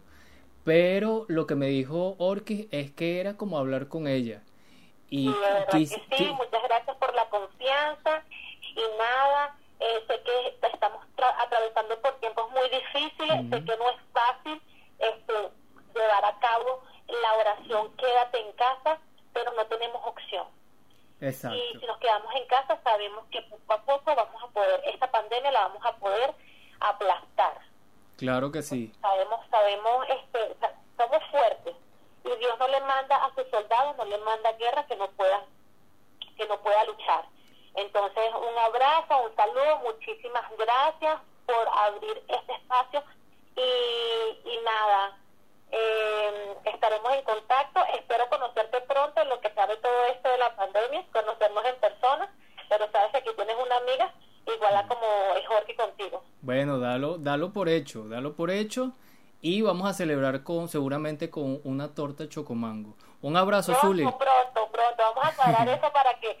pero 0.63 1.25
lo 1.27 1.45
que 1.45 1.55
me 1.55 1.67
dijo 1.67 2.15
Orkis 2.19 2.67
es 2.71 2.91
que 2.91 3.19
era 3.19 3.35
como 3.35 3.57
hablar 3.57 3.87
con 3.87 4.07
ella. 4.07 4.43
Y 5.11 5.27
sí, 5.27 6.25
muchas 6.37 6.63
gracias 6.63 6.95
por 6.95 7.13
la 7.13 7.27
confianza 7.29 8.23
y 8.61 8.81
nada, 8.97 9.57
eh, 9.81 10.03
sé 10.07 10.21
que 10.23 10.67
estamos 10.71 11.05
atravesando 11.17 12.01
por 12.01 12.17
tiempos 12.21 12.49
muy 12.51 12.69
difíciles, 12.69 13.49
sé 13.49 13.65
que 13.65 13.77
no 13.77 13.89
es 13.89 13.97
fácil, 14.13 14.61
este, 14.99 15.33
llevar 15.93 16.23
a 16.23 16.39
cabo 16.39 16.81
la 17.07 17.33
oración 17.33 17.91
quédate 17.97 18.39
en 18.39 18.53
casa, 18.53 18.99
pero 19.33 19.51
no 19.51 19.65
tenemos 19.65 20.01
opción. 20.05 20.47
Exacto. 21.19 21.57
Y 21.57 21.77
si 21.77 21.85
nos 21.85 21.97
quedamos 21.97 22.33
en 22.33 22.47
casa, 22.47 22.79
sabemos 22.81 23.25
que 23.31 23.41
poco 23.41 23.73
a 23.73 23.81
poco 23.81 24.15
vamos 24.15 24.41
a 24.41 24.47
poder, 24.47 24.81
esta 24.85 25.11
pandemia 25.11 25.51
la 25.51 25.67
vamos 25.67 25.85
a 25.85 25.93
poder 25.97 26.33
aplastar. 26.79 27.59
Claro 28.15 28.49
que 28.49 28.61
sí. 28.61 28.93
Sabemos, 29.01 29.41
sabemos, 29.49 30.07
este, 30.07 30.55
somos 30.95 31.21
fuertes. 31.31 31.75
Y 32.23 32.35
Dios 32.37 32.57
no 32.59 32.67
le 32.67 32.79
manda 32.81 33.15
a 33.25 33.33
sus 33.35 33.47
soldados, 33.49 33.97
no 33.97 34.05
le 34.05 34.17
manda 34.19 34.51
guerra 34.53 34.85
que 34.85 34.95
no 34.95 35.09
puedan 35.11 35.41
que 36.37 36.47
no 36.47 36.59
pueda 36.61 36.83
luchar. 36.85 37.25
Entonces, 37.75 38.23
un 38.33 38.57
abrazo, 38.57 39.23
un 39.23 39.35
saludo, 39.35 39.79
muchísimas 39.79 40.43
gracias 40.57 41.19
por 41.45 41.67
abrir 41.67 42.23
este 42.27 42.53
espacio 42.53 43.03
y, 43.55 44.49
y 44.49 44.59
nada, 44.63 45.17
eh, 45.71 46.55
estaremos 46.65 47.13
en 47.13 47.23
contacto. 47.23 47.79
Espero 47.93 48.29
conocerte 48.29 48.81
pronto 48.81 49.21
en 49.21 49.29
lo 49.29 49.39
que 49.39 49.53
sabe 49.53 49.77
todo 49.77 50.05
esto 50.05 50.29
de 50.29 50.37
la 50.37 50.55
pandemia, 50.55 51.05
conocernos 51.11 51.65
en 51.65 51.75
persona, 51.77 52.33
pero 52.69 52.91
sabes 52.91 53.11
que 53.11 53.17
aquí 53.17 53.29
tienes 53.35 53.55
una 53.63 53.77
amiga 53.77 54.13
igual 54.53 54.75
a 54.75 54.87
como 54.87 55.05
es 55.37 55.47
Jorge 55.47 55.75
contigo. 55.75 56.23
Bueno, 56.41 56.79
dalo, 56.79 57.17
dalo 57.17 57.53
por 57.53 57.69
hecho, 57.69 58.03
dalo 58.07 58.35
por 58.35 58.51
hecho 58.51 58.93
y 59.41 59.61
vamos 59.61 59.89
a 59.89 59.93
celebrar 59.93 60.43
con 60.43 60.69
seguramente 60.69 61.29
con 61.29 61.59
una 61.63 61.93
torta 61.93 62.29
chocomango. 62.29 62.95
Un 63.21 63.35
abrazo, 63.37 63.71
pronto, 63.73 63.87
Zuli. 63.87 64.03
Pronto, 64.03 64.71
pronto, 64.71 64.97
vamos 64.97 65.25
a 65.25 65.35
cuadrar 65.35 65.67
eso 65.77 65.91
para 65.91 66.13
que 66.19 66.37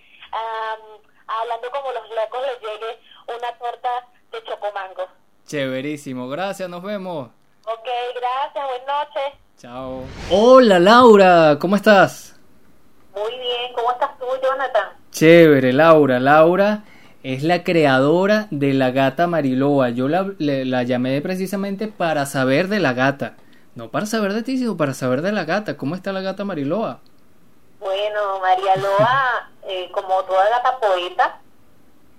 hablando 1.27 1.69
como 1.71 1.91
los 1.91 2.09
locos 2.09 2.41
les 2.47 2.61
llegue 2.61 2.99
una 3.27 3.57
torta 3.57 3.89
de 4.31 4.43
chocomango. 4.43 5.07
Chéverísimo, 5.45 6.29
gracias, 6.29 6.69
nos 6.69 6.83
vemos. 6.83 7.29
Ok, 7.65 7.87
gracias, 8.15 8.65
buenas 8.65 8.87
noches. 8.87 9.39
Chao. 9.57 10.03
Hola 10.31 10.79
Laura, 10.79 11.57
¿cómo 11.59 11.75
estás? 11.75 12.39
Muy 13.13 13.31
bien, 13.37 13.73
¿cómo 13.73 13.91
estás 13.91 14.17
tú, 14.17 14.25
Jonathan? 14.41 14.89
Chévere, 15.11 15.73
Laura. 15.73 16.19
Laura 16.19 16.83
es 17.23 17.43
la 17.43 17.63
creadora 17.63 18.47
de 18.51 18.73
la 18.73 18.91
gata 18.91 19.27
Mariloa. 19.27 19.89
Yo 19.89 20.07
la, 20.07 20.31
la, 20.39 20.83
llamé 20.83 21.21
precisamente 21.21 21.87
para 21.87 22.25
saber 22.25 22.67
de 22.67 22.79
la 22.79 22.93
gata. 22.93 23.35
No 23.75 23.89
para 23.89 24.05
saber 24.05 24.33
de 24.33 24.43
ti, 24.43 24.57
sino 24.57 24.75
para 24.75 24.93
saber 24.93 25.21
de 25.21 25.31
la 25.31 25.45
gata. 25.45 25.77
¿Cómo 25.77 25.95
está 25.95 26.11
la 26.11 26.21
gata 26.21 26.43
Mariloa? 26.43 26.99
Bueno, 27.79 28.39
María 28.39 28.75
Loa, 28.75 29.49
eh, 29.67 29.89
como 29.91 30.23
toda 30.23 30.49
gata 30.49 30.79
poeta 30.79 31.39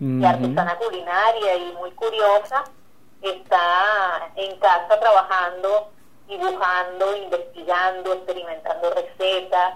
y 0.01 0.25
artesana 0.25 0.77
culinaria 0.77 1.57
y 1.57 1.73
muy 1.75 1.93
curiosa, 1.93 2.65
está 3.23 4.31
en 4.35 4.59
casa 4.59 4.99
trabajando, 4.99 5.93
dibujando, 6.27 7.17
investigando, 7.17 8.13
experimentando 8.15 8.91
recetas, 8.91 9.75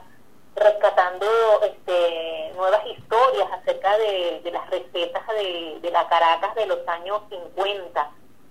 rescatando 0.57 1.27
este, 1.65 2.53
nuevas 2.57 2.81
historias 2.87 3.49
acerca 3.53 3.97
de, 3.99 4.51
las 4.51 4.69
recetas 4.71 5.23
de, 5.29 5.79
de 5.81 5.91
la 5.91 6.09
Caracas 6.09 6.55
de 6.55 6.67
los 6.67 6.87
años 6.89 7.23
50, 7.29 8.11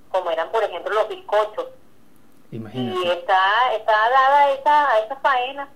como 0.10 0.32
eran 0.32 0.50
por 0.52 0.64
ejemplo 0.64 0.94
los 0.94 1.10
bizcochos. 1.10 1.68
Imagínate. 2.52 3.00
Y 3.00 3.10
está, 3.10 3.74
está 3.76 3.92
dada 3.92 4.38
a 4.40 4.52
esa, 4.54 4.92
a 4.92 5.00
esa 5.00 5.16
faena. 5.18 5.68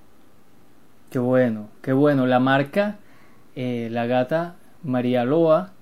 Qué 1.09 1.19
bueno, 1.19 1.69
qué 1.81 1.93
bueno. 1.93 2.25
La 2.25 2.39
marca, 2.39 2.99
eh, 3.55 3.89
la 3.91 4.05
gata 4.05 4.55
María 4.83 5.25
Loa, 5.25 5.73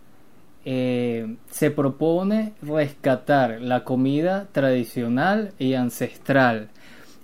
eh, 0.66 1.38
se 1.50 1.72
propone 1.72 2.54
rescatar 2.62 3.62
la 3.62 3.84
comida 3.84 4.48
tradicional 4.52 5.54
y 5.60 5.76
ancestral. 5.76 6.70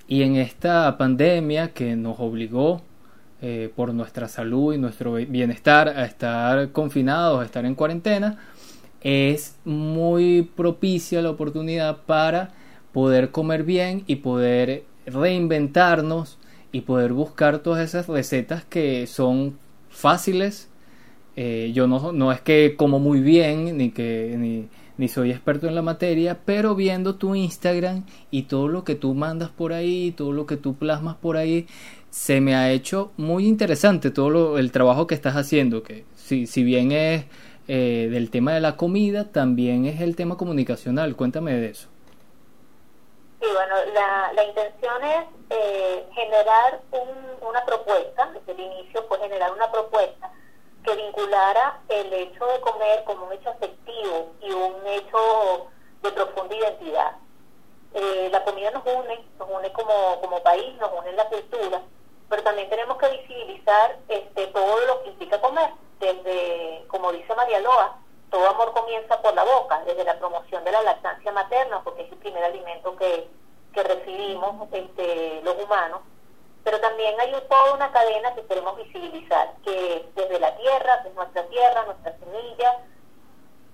Y 0.07 0.24
en 0.24 0.36
esta 0.36 0.97
pandemia 0.97 1.74
que 1.74 1.95
nos 1.95 2.19
obligó 2.19 2.82
eh, 3.45 3.69
por 3.75 3.93
nuestra 3.93 4.29
salud 4.29 4.73
y 4.73 4.77
nuestro 4.77 5.15
bienestar 5.15 5.89
a 5.89 6.05
estar 6.05 6.71
confinados, 6.71 7.41
a 7.41 7.45
estar 7.45 7.65
en 7.65 7.75
cuarentena, 7.75 8.37
es 9.01 9.57
muy 9.65 10.43
propicia 10.55 11.21
la 11.21 11.31
oportunidad 11.31 11.97
para 12.05 12.53
poder 12.93 13.31
comer 13.31 13.63
bien 13.63 14.05
y 14.07 14.15
poder 14.15 14.85
reinventarnos 15.05 16.37
y 16.71 16.81
poder 16.81 17.11
buscar 17.11 17.59
todas 17.59 17.83
esas 17.83 18.07
recetas 18.07 18.63
que 18.63 19.07
son 19.07 19.57
fáciles. 19.89 20.69
Eh, 21.35 21.73
yo 21.75 21.85
no, 21.85 22.13
no 22.13 22.31
es 22.31 22.39
que 22.39 22.77
como 22.77 22.99
muy 22.99 23.19
bien 23.19 23.77
ni 23.77 23.91
que 23.91 24.35
ni, 24.37 24.69
ni 24.97 25.09
soy 25.09 25.31
experto 25.31 25.67
en 25.67 25.75
la 25.75 25.81
materia, 25.81 26.39
pero 26.45 26.75
viendo 26.75 27.15
tu 27.15 27.35
Instagram 27.35 28.05
y 28.31 28.43
todo 28.43 28.69
lo 28.69 28.85
que 28.85 28.95
tú 28.95 29.13
mandas 29.15 29.49
por 29.49 29.73
ahí, 29.73 30.13
todo 30.15 30.31
lo 30.31 30.45
que 30.45 30.55
tú 30.55 30.75
plasmas 30.75 31.15
por 31.15 31.35
ahí, 31.35 31.67
se 32.14 32.41
me 32.41 32.55
ha 32.55 32.70
hecho 32.70 33.11
muy 33.18 33.47
interesante 33.47 34.11
todo 34.11 34.59
el 34.59 34.72
trabajo 34.72 35.07
que 35.07 35.16
estás 35.16 35.36
haciendo, 35.36 35.82
que 35.82 36.05
si, 36.16 36.45
si 36.45 36.64
bien 36.64 36.91
es 36.91 37.26
eh, 37.68 38.07
del 38.11 38.30
tema 38.30 38.53
de 38.53 38.59
la 38.59 38.78
comida, 38.78 39.32
también 39.32 39.88
es 39.88 39.99
el 39.99 40.16
tema 40.16 40.38
comunicacional. 40.38 41.16
Cuéntame 41.16 41.53
de 41.53 41.72
eso. 41.72 41.89
Sí, 43.41 43.47
bueno, 43.51 43.76
la, 43.95 44.32
la 44.32 44.43
intención 44.43 45.03
es 45.03 45.26
eh, 45.49 46.05
generar 46.14 46.82
un, 46.91 47.47
una 47.49 47.66
propuesta, 47.66 48.32
desde 48.32 48.51
el 48.51 48.72
inicio 48.72 49.03
fue 49.07 49.18
generar 49.18 49.51
una 49.51 49.72
propuesta 49.72 50.32
que 50.86 50.95
vinculara 50.95 51.82
el 51.89 52.14
hecho 52.14 52.45
de 52.45 52.61
comer 52.61 53.03
como 53.05 53.26
un 53.26 53.34
hecho 53.34 53.49
afectivo 53.49 54.34
y 54.39 54.51
un 54.51 54.86
hecho 54.86 55.68
de 56.03 56.11
profunda 56.11 56.55
identidad. 56.55 57.14
Eh, 57.95 58.30
la 58.32 58.43
comida 58.43 58.70
nos 58.70 58.84
une, 58.86 59.20
nos 59.39 59.49
une 59.49 59.72
como, 59.74 60.22
como 60.22 60.43
país, 60.43 60.76
nos 60.80 60.91
une 60.99 61.11
la 61.14 61.26
cultura, 61.26 61.82
pero 62.34 62.45
también 62.45 62.67
tenemos 62.67 62.97
que 62.97 63.09
visibilizar 63.09 63.99
este, 64.07 64.47
todo 64.47 64.79
lo 64.88 65.03
que 65.03 65.09
implica 65.09 65.39
comer, 65.39 65.69
desde, 65.99 66.84
como 66.88 67.11
dice 67.11 67.36
María 67.36 67.59
Loa, 67.59 67.99
todo 68.31 68.49
amor 68.49 68.73
comienza 68.73 69.21
por 69.21 69.36
la 69.36 69.43
boca, 69.43 69.84
desde 69.86 70.03
la 70.03 70.17
promoción 70.17 70.63
de 70.63 70.71
la 70.71 70.81
lactancia 70.81 71.31
materna, 71.31 71.84
porque 71.84 72.01
es 72.01 72.11
el 72.11 72.17
primer 72.17 72.43
alimento 72.43 72.95
que, 72.95 73.29
que 73.71 73.84
recibimos 73.84 74.67
este, 74.71 75.41
los 75.43 75.63
humanos, 75.63 76.01
pero 76.63 76.81
también 76.81 77.19
hay 77.19 77.31
toda 77.47 77.75
una 77.75 77.91
cadena 77.91 78.34
que 78.34 78.47
queremos 78.47 78.77
visibilizar, 78.77 79.53
que 79.63 80.09
desde 80.15 80.39
la 80.39 80.57
tierra, 80.57 81.01
desde 81.03 81.15
nuestra 81.15 81.43
tierra, 81.49 81.86
nuestras 81.86 82.15
semillas, 82.17 82.77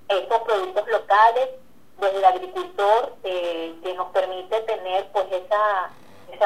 estos 0.10 0.42
productos 0.42 0.86
locales, 0.90 1.50
desde 1.98 2.18
el 2.18 2.26
agricultor, 2.26 3.16
eh, 3.24 3.80
que 3.82 3.94
nos 3.94 4.12
permite 4.12 4.60
tener 4.64 5.10
pues 5.14 5.32
esa 5.32 5.92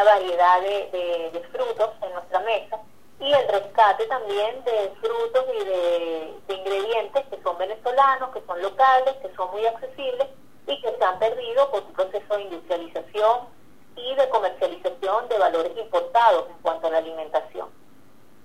variedad 0.03 0.61
de, 0.61 1.45
frutos 1.51 1.89
en 2.01 2.13
nuestra 2.13 2.39
mesa 2.39 2.79
y 3.19 3.31
el 3.31 3.47
rescate 3.47 4.05
también 4.07 4.63
de 4.63 4.93
frutos 4.99 5.45
y 5.53 5.65
de, 5.65 6.33
ingredientes 6.49 7.25
que 7.29 7.41
son 7.43 7.57
venezolanos, 7.57 8.29
que 8.33 8.43
son 8.45 8.61
locales, 8.61 9.15
que 9.21 9.33
son 9.35 9.51
muy 9.51 9.65
accesibles 9.65 10.27
y 10.67 10.81
que 10.81 10.95
se 10.97 11.03
han 11.03 11.19
perdido 11.19 11.69
por 11.71 11.83
un 11.83 11.93
proceso 11.93 12.35
de 12.35 12.41
industrialización 12.41 13.47
y 13.95 14.15
de 14.15 14.29
comercialización 14.29 15.27
de 15.29 15.37
valores 15.37 15.77
importados 15.77 16.49
en 16.49 16.57
cuanto 16.61 16.87
a 16.87 16.91
la 16.91 16.97
alimentación. 16.97 17.69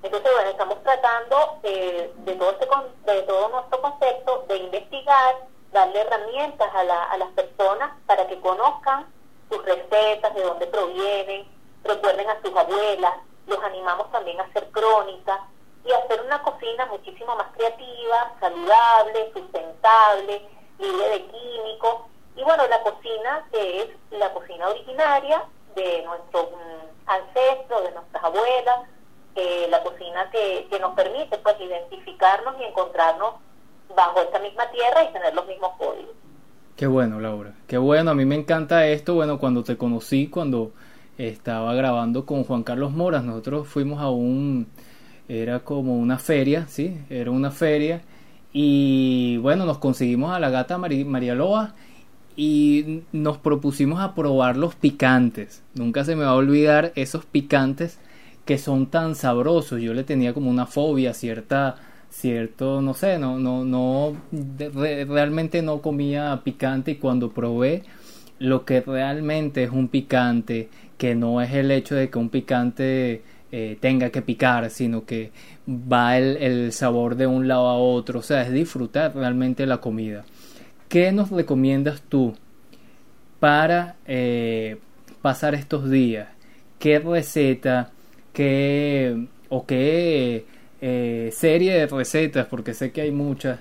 Entonces, 0.02 0.30
bueno, 0.32 0.50
estamos 0.50 0.82
tratando 0.82 1.58
de, 1.62 2.12
todo, 2.38 2.50
este, 2.50 3.12
de 3.12 3.22
todo 3.22 3.48
nuestro 3.48 3.80
concepto 3.80 4.44
de 4.48 4.56
investigar, 4.58 5.36
darle 5.72 6.00
herramientas 6.00 6.68
a, 6.74 6.84
la, 6.84 7.04
a 7.04 7.16
las 7.18 7.28
personas 7.30 7.90
para 8.06 8.26
que 8.28 8.38
conozcan 8.40 9.06
sus 9.48 9.64
recetas, 9.64 10.34
de 10.34 10.42
dónde 10.42 10.66
provienen, 10.66 11.46
recuerden 11.84 12.28
a 12.28 12.40
sus 12.42 12.54
abuelas, 12.56 13.14
los 13.46 13.62
animamos 13.62 14.10
también 14.12 14.40
a 14.40 14.44
hacer 14.44 14.68
crónicas 14.70 15.40
y 15.84 15.92
hacer 15.92 16.20
una 16.22 16.42
cocina 16.42 16.86
muchísimo 16.86 17.34
más 17.36 17.46
creativa, 17.56 18.34
saludable, 18.40 19.32
sustentable, 19.32 20.42
libre 20.78 21.08
de 21.08 21.26
químicos. 21.26 22.02
Y 22.36 22.44
bueno, 22.44 22.66
la 22.68 22.82
cocina 22.82 23.46
que 23.50 23.82
es 23.82 23.88
la 24.10 24.32
cocina 24.32 24.68
originaria 24.68 25.44
de 25.74 26.02
nuestros 26.02 26.50
mm, 26.50 27.10
ancestros, 27.10 27.84
de 27.84 27.92
nuestras 27.92 28.24
abuelas, 28.24 28.80
eh, 29.34 29.66
la 29.70 29.82
cocina 29.82 30.30
que, 30.30 30.66
que 30.70 30.78
nos 30.80 30.94
permite 30.94 31.38
pues 31.38 31.60
identificarnos 31.60 32.60
y 32.60 32.64
encontrarnos 32.64 33.34
bajo 33.94 34.20
esta 34.20 34.38
misma 34.40 34.70
tierra 34.70 35.04
y 35.04 35.12
tener 35.12 35.34
los 35.34 35.46
mismos 35.46 35.72
códigos. 35.78 36.14
Qué 36.78 36.86
bueno, 36.86 37.18
Laura. 37.18 37.54
Qué 37.66 37.76
bueno, 37.76 38.12
a 38.12 38.14
mí 38.14 38.24
me 38.24 38.36
encanta 38.36 38.86
esto. 38.86 39.14
Bueno, 39.14 39.40
cuando 39.40 39.64
te 39.64 39.76
conocí, 39.76 40.28
cuando 40.28 40.70
estaba 41.18 41.74
grabando 41.74 42.24
con 42.24 42.44
Juan 42.44 42.62
Carlos 42.62 42.92
Moras, 42.92 43.24
nosotros 43.24 43.66
fuimos 43.66 44.00
a 44.00 44.10
un, 44.10 44.68
era 45.28 45.58
como 45.64 45.96
una 45.98 46.18
feria, 46.18 46.68
¿sí? 46.68 46.96
Era 47.10 47.32
una 47.32 47.50
feria. 47.50 48.02
Y 48.52 49.38
bueno, 49.38 49.64
nos 49.66 49.78
conseguimos 49.78 50.32
a 50.32 50.38
la 50.38 50.50
gata 50.50 50.78
María 50.78 51.34
Loa 51.34 51.74
y 52.36 53.02
nos 53.10 53.38
propusimos 53.38 53.98
a 54.00 54.14
probar 54.14 54.56
los 54.56 54.76
picantes. 54.76 55.64
Nunca 55.74 56.04
se 56.04 56.14
me 56.14 56.22
va 56.22 56.30
a 56.30 56.34
olvidar 56.36 56.92
esos 56.94 57.24
picantes 57.26 57.98
que 58.44 58.56
son 58.56 58.86
tan 58.86 59.16
sabrosos. 59.16 59.82
Yo 59.82 59.94
le 59.94 60.04
tenía 60.04 60.32
como 60.32 60.48
una 60.48 60.66
fobia, 60.66 61.12
cierta 61.12 61.74
cierto, 62.10 62.80
no 62.80 62.94
sé, 62.94 63.18
no, 63.18 63.38
no, 63.38 63.64
no, 63.64 64.16
realmente 65.08 65.62
no 65.62 65.80
comía 65.80 66.40
picante 66.44 66.92
y 66.92 66.96
cuando 66.96 67.30
probé 67.30 67.82
lo 68.38 68.64
que 68.64 68.80
realmente 68.80 69.64
es 69.64 69.70
un 69.70 69.88
picante, 69.88 70.68
que 70.96 71.14
no 71.14 71.40
es 71.40 71.52
el 71.52 71.70
hecho 71.70 71.94
de 71.94 72.10
que 72.10 72.18
un 72.18 72.28
picante 72.28 73.22
eh, 73.52 73.78
tenga 73.80 74.10
que 74.10 74.22
picar, 74.22 74.70
sino 74.70 75.04
que 75.04 75.32
va 75.68 76.18
el, 76.18 76.36
el, 76.38 76.72
sabor 76.72 77.16
de 77.16 77.26
un 77.26 77.48
lado 77.48 77.68
a 77.68 77.76
otro, 77.76 78.20
o 78.20 78.22
sea, 78.22 78.42
es 78.42 78.52
disfrutar 78.52 79.14
realmente 79.14 79.66
la 79.66 79.78
comida. 79.78 80.24
¿Qué 80.88 81.12
nos 81.12 81.30
recomiendas 81.30 82.02
tú 82.02 82.34
para 83.40 83.96
eh, 84.06 84.78
pasar 85.22 85.54
estos 85.54 85.90
días? 85.90 86.28
¿Qué 86.78 86.98
receta, 86.98 87.90
qué 88.32 89.26
o 89.48 89.66
qué 89.66 90.46
eh, 90.80 91.30
serie 91.32 91.74
de 91.74 91.86
recetas, 91.86 92.46
porque 92.46 92.74
sé 92.74 92.92
que 92.92 93.02
hay 93.02 93.10
muchas, 93.10 93.60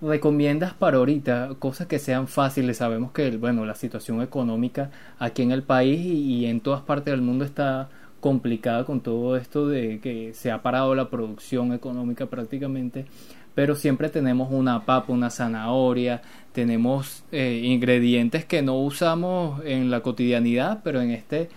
recomiendas 0.00 0.74
para 0.74 0.98
ahorita 0.98 1.50
cosas 1.58 1.86
que 1.86 1.98
sean 1.98 2.28
fáciles? 2.28 2.78
Sabemos 2.78 3.12
que, 3.12 3.30
bueno, 3.36 3.64
la 3.64 3.74
situación 3.74 4.22
económica 4.22 4.90
aquí 5.18 5.42
en 5.42 5.52
el 5.52 5.62
país 5.62 6.00
y, 6.00 6.46
en 6.46 6.60
todas 6.60 6.82
partes 6.82 7.12
del 7.12 7.22
mundo 7.22 7.44
está 7.44 7.88
complicada 8.20 8.84
con 8.84 9.00
todo 9.00 9.36
esto 9.36 9.68
de 9.68 10.00
que 10.00 10.32
se 10.34 10.50
ha 10.50 10.62
parado 10.62 10.94
la 10.94 11.10
producción 11.10 11.72
económica 11.72 12.26
prácticamente, 12.26 13.06
pero 13.54 13.74
siempre 13.74 14.08
tenemos 14.08 14.50
una 14.50 14.84
papa, 14.86 15.12
una 15.12 15.30
zanahoria, 15.30 16.22
tenemos 16.52 17.24
eh, 17.32 17.60
ingredientes 17.64 18.44
que 18.44 18.62
no 18.62 18.78
usamos 18.78 19.62
en 19.64 19.90
la 19.90 20.00
cotidianidad, 20.00 20.80
pero 20.82 21.00
en 21.00 21.10
este 21.10 21.48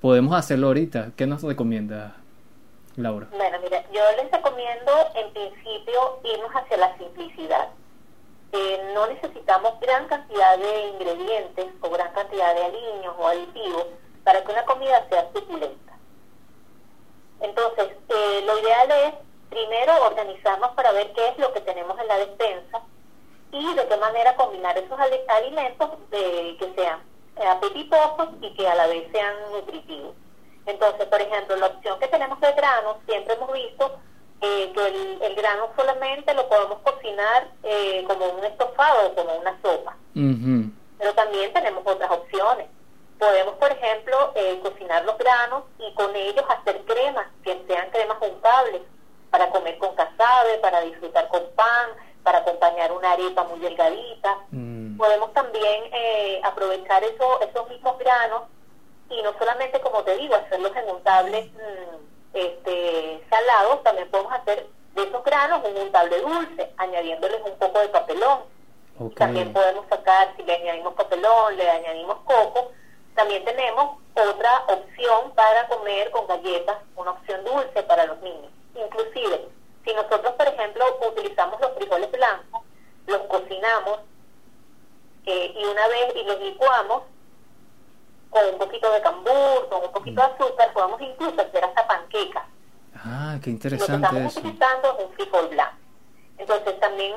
podemos 0.00 0.34
hacerlo 0.34 0.68
ahorita. 0.68 1.12
¿Qué 1.16 1.26
nos 1.26 1.42
recomienda, 1.42 2.16
Laura? 2.96 3.26
Bueno, 3.30 3.58
mira, 3.60 3.84
yo 3.90 4.02
les 4.16 4.30
recomiendo 4.30 4.92
en 5.14 5.32
principio 5.32 6.20
irnos 6.22 6.50
hacia 6.52 6.76
la 6.76 6.96
simplicidad 6.98 7.68
no 8.94 9.06
necesitamos 9.08 9.80
gran 9.80 10.06
cantidad 10.06 10.56
de 10.58 10.86
ingredientes 10.88 11.66
o 11.80 11.90
gran 11.90 12.12
cantidad 12.12 12.54
de 12.54 12.64
aliños 12.64 13.14
o 13.18 13.26
aditivos 13.26 13.86
para 14.22 14.42
que 14.42 14.52
una 14.52 14.64
comida 14.64 15.06
sea 15.08 15.28
suculenta. 15.34 15.92
Entonces, 17.40 17.88
eh, 18.08 18.42
lo 18.46 18.58
ideal 18.58 18.90
es 18.90 19.14
primero 19.50 19.92
organizarnos 20.04 20.70
para 20.70 20.92
ver 20.92 21.12
qué 21.12 21.28
es 21.28 21.38
lo 21.38 21.52
que 21.52 21.60
tenemos 21.60 21.98
en 21.98 22.08
la 22.08 22.18
despensa 22.18 22.82
y 23.50 23.74
de 23.74 23.86
qué 23.86 23.96
manera 23.96 24.36
combinar 24.36 24.78
esos 24.78 24.98
alimentos 25.28 25.90
de, 26.10 26.56
que 26.58 26.72
sean 26.74 27.02
apetitosos 27.36 28.28
y 28.40 28.54
que 28.54 28.68
a 28.68 28.74
la 28.76 28.86
vez 28.86 29.10
sean 29.12 29.34
nutritivos. 29.52 30.14
Entonces, 30.66 31.06
por 31.06 31.20
ejemplo, 31.20 31.56
la 31.56 31.66
opción 31.66 31.98
que 31.98 32.08
tenemos 32.08 32.40
de 32.40 32.52
granos, 32.52 32.96
siempre 33.06 33.34
hemos 33.34 33.52
visto 33.52 33.98
eh, 34.40 34.72
que 34.74 35.26
el, 35.26 35.34
grano 35.34 35.68
solamente 35.76 36.32
lo 36.34 36.48
podemos 36.48 36.78
cocinar 36.80 37.48
eh, 37.62 38.04
como 38.06 38.26
un 38.26 38.44
estofado 38.44 39.08
o 39.08 39.14
como 39.14 39.34
una 39.36 39.58
sopa. 39.62 39.96
Pero 40.14 41.14
también 41.14 41.52
tenemos 41.52 41.82
otras 41.86 42.10
opciones. 42.10 42.66
Podemos, 43.18 43.54
por 43.54 43.70
ejemplo, 43.70 44.32
eh, 44.34 44.60
cocinar 44.62 45.04
los 45.04 45.18
granos 45.18 45.64
y 45.78 45.92
con 45.94 46.14
ellos 46.14 46.44
hacer 46.48 46.82
cremas, 46.84 47.26
que 47.42 47.62
sean 47.66 47.90
cremas 47.90 48.18
untables, 48.20 48.82
para 49.30 49.50
comer 49.50 49.78
con 49.78 49.94
casabe, 49.94 50.58
para 50.58 50.80
disfrutar 50.82 51.28
con 51.28 51.42
pan, 51.54 51.90
para 52.22 52.38
acompañar 52.38 52.92
una 52.92 53.12
arepa 53.12 53.44
muy 53.44 53.60
delgadita. 53.60 54.38
Mm. 54.50 54.96
Podemos 54.96 55.32
también 55.32 55.84
aprovechar 56.44 57.02
eso, 57.02 57.40
esos 57.40 57.68
mismos 57.68 57.98
granos 57.98 58.42
y 59.10 59.22
no 59.22 59.32
solamente, 59.38 59.80
como 59.80 60.02
te 60.02 60.16
digo, 60.16 60.34
hacerlos 60.34 60.74
en 60.76 60.90
untables. 60.90 61.52
Mm, 61.52 62.14
este, 62.34 63.24
salados, 63.30 63.82
también 63.84 64.10
podemos 64.10 64.32
hacer 64.32 64.66
de 64.94 65.02
esos 65.02 65.24
granos 65.24 65.62
un 65.64 65.76
untable 65.76 66.20
dulce, 66.20 66.72
añadiéndoles 66.76 67.40
un 67.44 67.56
poco 67.58 67.80
de 67.80 67.88
papelón. 67.88 68.40
También 69.16 69.52
podemos 69.52 69.86
sacar, 69.88 70.32
si 70.36 70.42
le 70.44 70.54
añadimos 70.54 70.94
papelón, 70.94 71.56
le 71.56 71.68
añadimos 71.68 72.16
coco, 72.24 72.70
también 73.14 73.44
tenemos 73.44 73.98
otra 74.14 74.64
opción 74.68 75.32
para 75.34 75.66
comer 75.66 76.10
con 76.10 76.26
galletas, 76.26 76.76
una 76.96 77.12
opción 77.12 77.44
dulce 77.44 77.82
para 77.82 78.06
los 78.06 78.20
niños. 78.20 78.52
Inclusive, 78.74 79.48
si 79.84 79.94
nosotros, 79.94 80.34
por 80.34 80.46
ejemplo, 80.46 80.84
utilizamos 81.08 81.60
los 81.60 81.72
frijoles 81.72 82.10
blancos, 82.12 82.62
los 83.06 83.20
cocinamos 83.22 84.00
eh, 85.26 85.54
y 85.56 85.64
una 85.64 85.88
vez 85.88 86.14
y 86.14 86.24
los 86.24 86.40
licuamos, 86.40 87.02
con 88.34 88.44
un 88.46 88.58
poquito 88.58 88.90
de 88.90 89.00
cambur, 89.00 89.68
con 89.68 89.84
un 89.84 89.92
poquito 89.92 90.20
de 90.20 90.26
azúcar, 90.26 90.72
podemos 90.72 91.00
incluso 91.00 91.40
hacer 91.40 91.64
hasta 91.64 91.86
panquecas. 91.86 92.42
Ah, 92.96 93.38
qué 93.40 93.50
interesante. 93.50 93.92
Lo 93.92 93.98
que 93.98 94.06
estamos 94.06 94.36
utilizando 94.36 94.98
es 94.98 95.04
un 95.04 95.12
frijol 95.12 95.48
blanco. 95.48 95.76
Entonces 96.38 96.80
también 96.80 97.14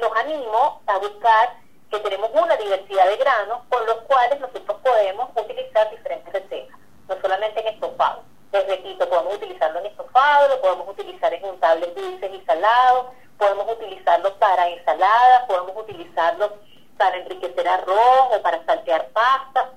los 0.00 0.12
animo 0.16 0.82
a 0.86 0.98
buscar 0.98 1.56
que 1.90 1.98
tenemos 2.00 2.30
una 2.34 2.54
diversidad 2.56 3.08
de 3.08 3.16
granos 3.16 3.60
con 3.70 3.86
los 3.86 3.96
cuales 4.02 4.38
nosotros 4.40 4.76
podemos 4.84 5.30
utilizar 5.34 5.90
diferentes 5.90 6.32
recetas, 6.34 6.78
no 7.08 7.18
solamente 7.18 7.60
en 7.60 7.68
estofado. 7.68 8.22
Les 8.52 8.66
repito, 8.66 9.08
podemos 9.08 9.36
utilizarlo 9.36 9.80
en 9.80 9.86
estofado, 9.86 10.48
lo 10.48 10.60
podemos 10.60 10.88
utilizar 10.90 11.32
en 11.32 11.44
untables 11.46 11.94
dulces 11.94 12.30
y 12.30 12.44
salados, 12.44 13.06
podemos 13.38 13.72
utilizarlo 13.72 14.34
para 14.38 14.68
ensaladas, 14.68 15.44
podemos 15.48 15.72
utilizarlo 15.78 16.58
para 16.98 17.16
enriquecer 17.16 17.66
arroz 17.66 18.36
o 18.36 18.42
para 18.42 18.62
saltear 18.66 19.08
pasta 19.14 19.72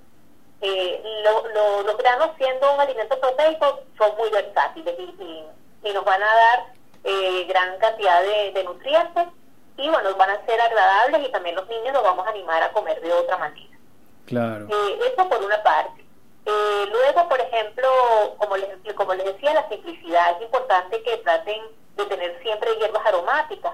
eh, 0.61 1.03
los 1.23 1.97
granos 1.97 2.31
siendo 2.37 2.73
un 2.73 2.79
alimento 2.79 3.19
proteico 3.19 3.81
son 3.97 4.15
muy 4.17 4.29
versátiles 4.29 4.95
y, 4.99 5.45
nos 5.93 6.05
van 6.05 6.21
a 6.21 6.25
dar 6.25 6.65
eh, 7.03 7.45
gran 7.49 7.77
cantidad 7.79 8.21
de, 8.21 8.63
nutrientes 8.63 9.27
y 9.77 9.89
bueno, 9.89 10.15
van 10.15 10.29
a 10.29 10.45
ser 10.45 10.61
agradables 10.61 11.27
y 11.27 11.31
también 11.31 11.55
los 11.55 11.67
niños 11.67 11.93
los 11.93 12.03
vamos 12.03 12.25
a 12.25 12.29
animar 12.29 12.61
a 12.61 12.71
comer 12.71 13.01
de 13.01 13.11
otra 13.11 13.37
manera. 13.37 13.77
Claro. 14.27 14.67
Eh, 14.69 14.99
eso 15.11 15.27
por 15.27 15.43
una 15.43 15.61
parte. 15.63 16.05
Eh, 16.45 16.85
luego, 16.91 17.27
por 17.27 17.39
ejemplo, 17.39 17.87
como 18.37 18.57
les, 18.57 18.93
como 18.93 19.13
les 19.15 19.25
decía, 19.25 19.53
la 19.53 19.67
simplicidad 19.69 20.37
es 20.37 20.43
importante 20.43 21.01
que 21.03 21.17
traten 21.17 21.61
de 21.97 22.05
tener 22.05 22.41
siempre 22.41 22.75
hierbas 22.77 23.05
aromáticas 23.05 23.73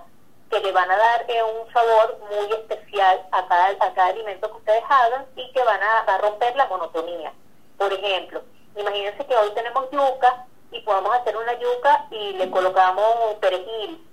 que 0.50 0.60
le 0.60 0.72
van 0.72 0.90
a 0.90 0.98
dar 0.98 1.26
eh, 1.28 1.44
un 1.44 1.72
sabor 1.74 2.20
muy 2.30 2.52
especial 2.54 3.26
a 3.32 3.48
cada, 3.48 3.68
a 3.68 3.94
cada 3.94 4.08
alimento 4.08 4.50
que 4.50 4.58
ustedes 4.58 4.84
hagan 4.88 5.26
y 5.36 5.52
que 5.52 5.64
van 5.64 5.80
a, 5.82 6.18
romper 6.20 6.56
la 6.56 6.68
monotonía. 6.68 7.34
Por 7.78 7.92
ejemplo, 7.92 8.42
imagínense 8.76 9.26
que 9.26 9.36
hoy 9.36 9.52
tenemos 9.52 9.90
yuca 9.92 10.46
y 10.72 10.80
podemos 10.82 11.16
hacer 11.16 11.36
una 11.36 11.54
yuca 11.54 12.08
y 12.12 12.34
le 12.34 12.50
colocamos 12.50 13.36
perejil. 13.42 14.04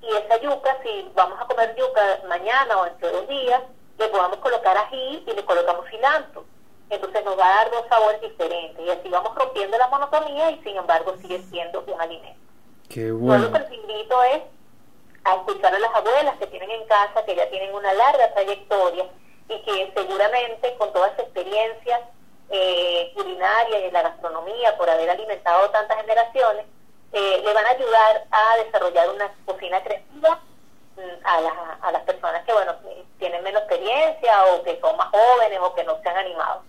Y 0.00 0.08
esa 0.16 0.36
yuca, 0.38 0.78
si 0.82 1.10
vamos 1.14 1.40
a 1.40 1.46
comer 1.46 1.76
yuca 1.76 2.20
mañana 2.28 2.78
o 2.78 2.86
entre 2.86 3.10
dos 3.10 3.28
días, 3.28 3.62
le 3.98 4.08
podamos 4.08 4.38
colocar 4.38 4.76
ají 4.76 5.24
y 5.26 5.32
le 5.32 5.44
colocamos 5.44 5.88
cilantro. 5.90 6.44
Entonces 6.90 7.24
nos 7.24 7.38
va 7.38 7.46
a 7.46 7.56
dar 7.56 7.70
dos 7.70 7.86
sabores 7.88 8.20
diferentes 8.20 8.84
y 8.84 8.90
así 8.90 9.08
vamos 9.08 9.34
rompiendo 9.34 9.78
la 9.78 9.88
monotonía 9.88 10.50
y 10.50 10.62
sin 10.62 10.76
embargo 10.76 11.14
sigue 11.20 11.40
siendo 11.50 11.82
un 11.86 12.00
alimento. 12.00 12.40
Qué 12.88 13.12
bueno. 13.12 13.44
lo 13.44 13.52
que 13.52 13.58
les 13.60 13.72
invito 13.72 14.22
es 14.24 14.42
a 15.24 15.34
escuchar 15.36 15.74
a 15.74 15.78
las 15.78 15.94
abuelas 15.94 16.36
que 16.38 16.46
tienen 16.46 16.70
en 16.70 16.86
casa, 16.86 17.24
que 17.24 17.36
ya 17.36 17.48
tienen 17.50 17.74
una 17.74 17.92
larga 17.94 18.32
trayectoria 18.32 19.06
y 19.48 19.62
que 19.62 19.92
seguramente 19.94 20.74
con 20.76 20.92
toda 20.92 21.08
esa 21.08 21.22
experiencia 21.22 22.00
eh, 22.50 23.12
culinaria 23.14 23.80
y 23.80 23.84
en 23.84 23.92
la 23.92 24.02
gastronomía 24.02 24.76
por 24.76 24.88
haber 24.90 25.10
alimentado 25.10 25.70
tantas 25.70 25.96
generaciones, 26.00 26.66
eh, 27.12 27.42
le 27.44 27.52
van 27.52 27.66
a 27.66 27.70
ayudar 27.70 28.24
a 28.30 28.56
desarrollar 28.64 29.10
una 29.10 29.32
cocina 29.44 29.82
creativa 29.82 30.40
mm, 30.96 31.24
a 31.26 31.40
las, 31.40 31.54
a 31.82 31.92
las 31.92 32.02
personas 32.02 32.44
que 32.44 32.52
bueno 32.52 32.74
tienen 33.18 33.42
menos 33.44 33.62
experiencia 33.62 34.44
o 34.46 34.62
que 34.62 34.80
son 34.80 34.96
más 34.96 35.08
jóvenes 35.10 35.58
o 35.62 35.74
que 35.74 35.84
no 35.84 36.00
se 36.02 36.08
han 36.08 36.16
animado. 36.16 36.62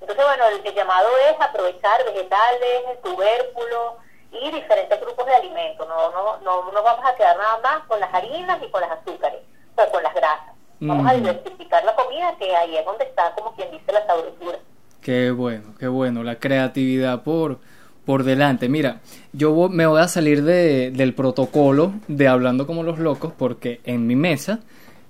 Entonces, 0.00 0.24
bueno, 0.24 0.46
el 0.46 0.74
llamado 0.74 1.08
es 1.28 1.40
aprovechar 1.40 2.04
vegetales, 2.04 3.02
tubérculos, 3.02 3.94
y 4.32 4.50
diferentes 4.50 5.00
grupos 5.00 5.26
de 5.26 5.34
alimentos. 5.34 5.86
No, 5.88 6.10
no, 6.10 6.40
no 6.40 6.72
nos 6.72 6.84
vamos 6.84 7.04
a 7.04 7.14
quedar 7.14 7.36
nada 7.36 7.58
más 7.62 7.86
con 7.86 8.00
las 8.00 8.12
harinas 8.12 8.60
y 8.62 8.70
con 8.70 8.80
las 8.80 8.90
azúcares 8.90 9.40
o 9.76 9.90
con 9.90 10.02
las 10.02 10.14
grasas. 10.14 10.54
Vamos 10.80 11.10
a 11.10 11.14
diversificar 11.14 11.84
la 11.84 11.94
comida, 11.94 12.34
que 12.38 12.54
ahí 12.54 12.76
es 12.76 12.84
donde 12.84 13.04
está, 13.04 13.34
como 13.34 13.54
quien 13.54 13.70
dice, 13.70 13.92
la 13.92 14.06
sabrosura. 14.06 14.58
Qué 15.00 15.30
bueno, 15.30 15.74
qué 15.78 15.88
bueno, 15.88 16.22
la 16.22 16.36
creatividad 16.36 17.22
por, 17.22 17.58
por 18.04 18.24
delante. 18.24 18.68
Mira, 18.68 19.00
yo 19.32 19.68
me 19.70 19.86
voy 19.86 20.00
a 20.00 20.08
salir 20.08 20.42
de, 20.42 20.90
del 20.90 21.14
protocolo 21.14 21.92
de 22.08 22.28
hablando 22.28 22.66
como 22.66 22.82
los 22.82 22.98
locos 22.98 23.32
porque 23.36 23.80
en 23.84 24.06
mi 24.06 24.16
mesa 24.16 24.60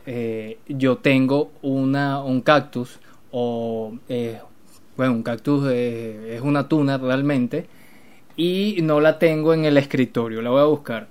eh, 0.06 0.58
yo 0.68 0.98
tengo 0.98 1.50
una, 1.62 2.22
un 2.22 2.42
cactus 2.42 3.00
o, 3.32 3.92
eh, 4.08 4.40
bueno, 4.96 5.14
un 5.14 5.22
cactus 5.24 5.68
es 5.72 6.40
una 6.42 6.68
tuna 6.68 6.96
realmente 6.96 7.66
y 8.37 8.78
no 8.82 9.01
la 9.01 9.18
tengo 9.18 9.55
en 9.55 9.64
el 9.64 9.76
escritorio, 9.78 10.43
la 10.43 10.51
voy 10.51 10.61
a 10.61 10.64
buscar. 10.64 11.07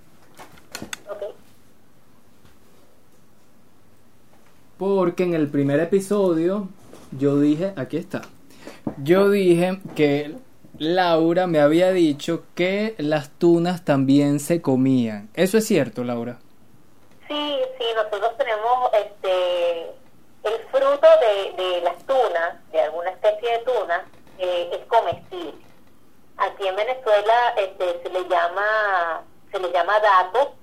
Porque 4.78 5.24
en 5.24 5.34
el 5.34 5.48
primer 5.48 5.80
episodio 5.80 6.68
yo 7.18 7.40
dije, 7.40 7.74
aquí 7.78 7.98
está, 7.98 8.24
yo 9.02 9.30
dije 9.30 9.80
que 9.96 10.36
Laura 10.78 11.48
me 11.48 11.60
había 11.62 11.92
dicho 11.92 12.44
que 12.56 12.96
las 12.98 13.30
tunas 13.30 13.86
también 13.86 14.40
se 14.40 14.62
comían. 14.62 15.30
¿Eso 15.34 15.58
es 15.58 15.66
cierto, 15.66 16.04
Laura? 16.04 16.40
Sí, 17.28 17.56
sí, 17.78 17.86
nosotros 17.96 18.38
tenemos 18.38 18.90
este 18.94 19.96
el 20.44 20.60
fruto 20.70 21.08
de, 21.22 21.64
de 21.64 21.82
las 21.82 21.98
tunas, 22.06 22.72
de 22.72 22.82
alguna 22.82 23.10
especie 23.10 23.52
de 23.52 23.60
tuna, 23.60 24.06
eh, 24.38 24.70
es 24.74 24.86
comestible. 24.88 25.65
Aquí 26.38 26.68
en 26.68 26.76
Venezuela 26.76 27.54
este, 27.58 28.02
se 28.04 28.10
le 28.10 28.28
llama 28.28 29.24
se 29.52 29.60
le 29.60 29.72
llama 29.72 30.00
dato 30.00 30.54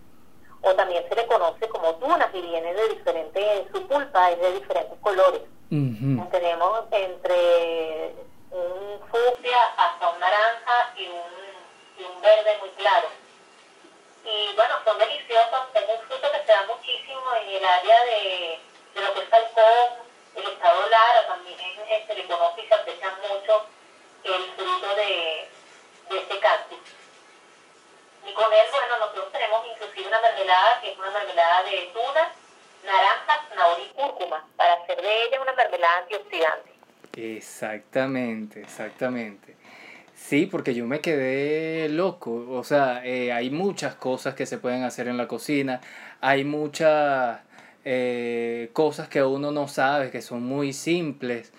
o 0.61 0.75
también 0.75 1.05
se 1.09 1.15
le 1.15 1.27
conoce 1.27 1.69
como 1.69 1.95
tunas 1.97 2.29
y 2.35 2.41
viene 2.43 2.75
de 2.75 2.89
diferentes, 2.89 3.67
su 3.73 3.87
pulpa 3.89 4.31
es 4.31 4.41
de 4.41 4.53
diferentes 4.53 4.99
colores. 5.01 5.43
Tenemos 6.31 6.85
entre 6.91 8.15
un 8.51 9.01
fucsia 9.11 9.59
hasta 9.77 10.09
un 10.11 10.21
naranja 10.21 10.93
y 10.97 11.09
un, 11.09 11.99
y 11.99 12.05
un 12.05 12.21
verde 12.21 12.59
muy 12.61 12.69
claro. 12.71 13.09
y 14.25 14.55
bueno, 14.55 14.75
son 14.85 14.99
deliciosos. 14.99 15.61
Es 15.75 15.85
un 15.89 16.07
fruto 16.07 16.31
que 16.31 16.47
se 16.47 16.53
da 16.53 16.65
muchísimo 16.67 17.23
en 17.41 17.57
el 17.57 17.65
área 17.65 18.05
de, 18.05 18.61
de 18.95 19.01
lo 19.01 19.15
que 19.15 19.21
es 19.21 19.29
Falcón, 19.29 20.05
el 20.37 20.45
estado 20.45 20.89
Lara, 20.89 21.27
también 21.27 21.59
se 22.07 22.15
le 22.15 22.27
conoce 22.27 22.63
y 22.63 22.69
se 22.69 22.75
aprecia 22.75 23.11
mucho 23.29 23.67
el 24.25 24.43
fruto 24.57 24.95
de, 24.97 25.49
este 26.19 26.39
cactus. 26.39 26.79
Y 28.29 28.33
con 28.35 28.53
él, 28.53 28.67
bueno, 28.71 28.99
nosotros 29.01 29.33
tenemos 29.33 29.67
inclusive 29.67 30.09
una 30.09 30.21
mermelada 30.21 30.81
que 30.81 30.93
es 30.93 30.99
una 30.99 31.11
mermelada 31.11 31.63
de 31.65 31.91
tuna, 31.93 32.33
naranja, 32.85 33.49
zanahoria 33.49 33.85
y 33.85 33.89
cúrcuma, 33.91 34.47
para 34.57 34.75
hacer 34.75 35.01
de 35.03 35.25
ella 35.25 35.41
una 35.41 35.53
mermelada 35.53 35.99
antioxidante. 35.99 36.73
Exactamente, 37.17 38.61
exactamente. 38.61 39.57
Sí, 40.15 40.47
porque 40.47 40.73
yo 40.75 40.87
me 40.87 41.01
quedé 41.01 41.89
loco. 41.89 42.47
O 42.49 42.65
sea, 42.65 43.05
eh, 43.05 43.33
hay 43.33 43.51
muchas 43.51 43.97
cosas 43.97 44.35
que 44.35 44.47
se 44.47 44.59
pueden 44.59 44.85
hacer 44.85 45.09
en 45.09 45.17
la 45.17 45.27
cocina. 45.27 45.81
Hay 46.21 46.45
muchas 46.45 47.41
eh, 47.85 48.71
cosas 48.73 49.09
que 49.09 49.23
uno 49.23 49.51
no 49.51 49.67
sabe, 49.69 50.11
que 50.11 50.23
son 50.23 50.43
muy 50.45 50.73
simples. 50.73 51.53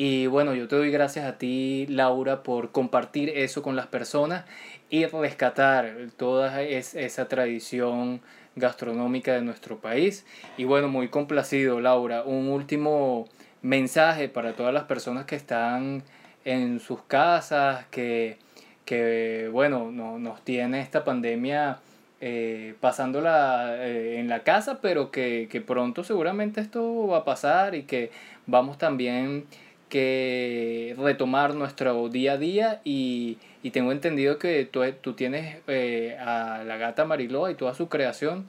Y 0.00 0.28
bueno, 0.28 0.54
yo 0.54 0.68
te 0.68 0.76
doy 0.76 0.92
gracias 0.92 1.26
a 1.26 1.38
ti, 1.38 1.84
Laura, 1.88 2.44
por 2.44 2.70
compartir 2.70 3.30
eso 3.30 3.64
con 3.64 3.74
las 3.74 3.88
personas 3.88 4.44
y 4.90 5.06
rescatar 5.06 5.92
toda 6.16 6.62
esa 6.62 7.26
tradición 7.26 8.20
gastronómica 8.54 9.32
de 9.32 9.42
nuestro 9.42 9.78
país. 9.78 10.24
Y 10.56 10.62
bueno, 10.62 10.86
muy 10.86 11.08
complacido, 11.08 11.80
Laura. 11.80 12.22
Un 12.22 12.46
último 12.46 13.26
mensaje 13.60 14.28
para 14.28 14.52
todas 14.52 14.72
las 14.72 14.84
personas 14.84 15.24
que 15.24 15.34
están 15.34 16.04
en 16.44 16.78
sus 16.78 17.02
casas, 17.02 17.84
que, 17.90 18.38
que 18.84 19.50
bueno, 19.50 19.90
no, 19.90 20.20
nos 20.20 20.44
tiene 20.44 20.80
esta 20.80 21.02
pandemia 21.02 21.80
eh, 22.20 22.76
pasándola 22.80 23.74
eh, 23.78 24.20
en 24.20 24.28
la 24.28 24.44
casa, 24.44 24.78
pero 24.80 25.10
que, 25.10 25.48
que, 25.50 25.60
pronto 25.60 26.04
seguramente 26.04 26.60
esto 26.60 27.08
va 27.08 27.18
a 27.18 27.24
pasar 27.24 27.74
y 27.74 27.82
que 27.82 28.12
vamos 28.46 28.78
también 28.78 29.46
que 29.88 30.94
retomar 30.98 31.54
nuestro 31.54 32.08
día 32.08 32.32
a 32.32 32.36
día 32.36 32.80
y, 32.84 33.38
y 33.62 33.70
tengo 33.70 33.92
entendido 33.92 34.38
que 34.38 34.64
tú, 34.64 34.80
tú 35.00 35.14
tienes 35.14 35.62
eh, 35.66 36.16
a 36.20 36.62
la 36.64 36.76
gata 36.76 37.04
Mariloa 37.04 37.50
y 37.50 37.54
toda 37.54 37.74
su 37.74 37.88
creación 37.88 38.48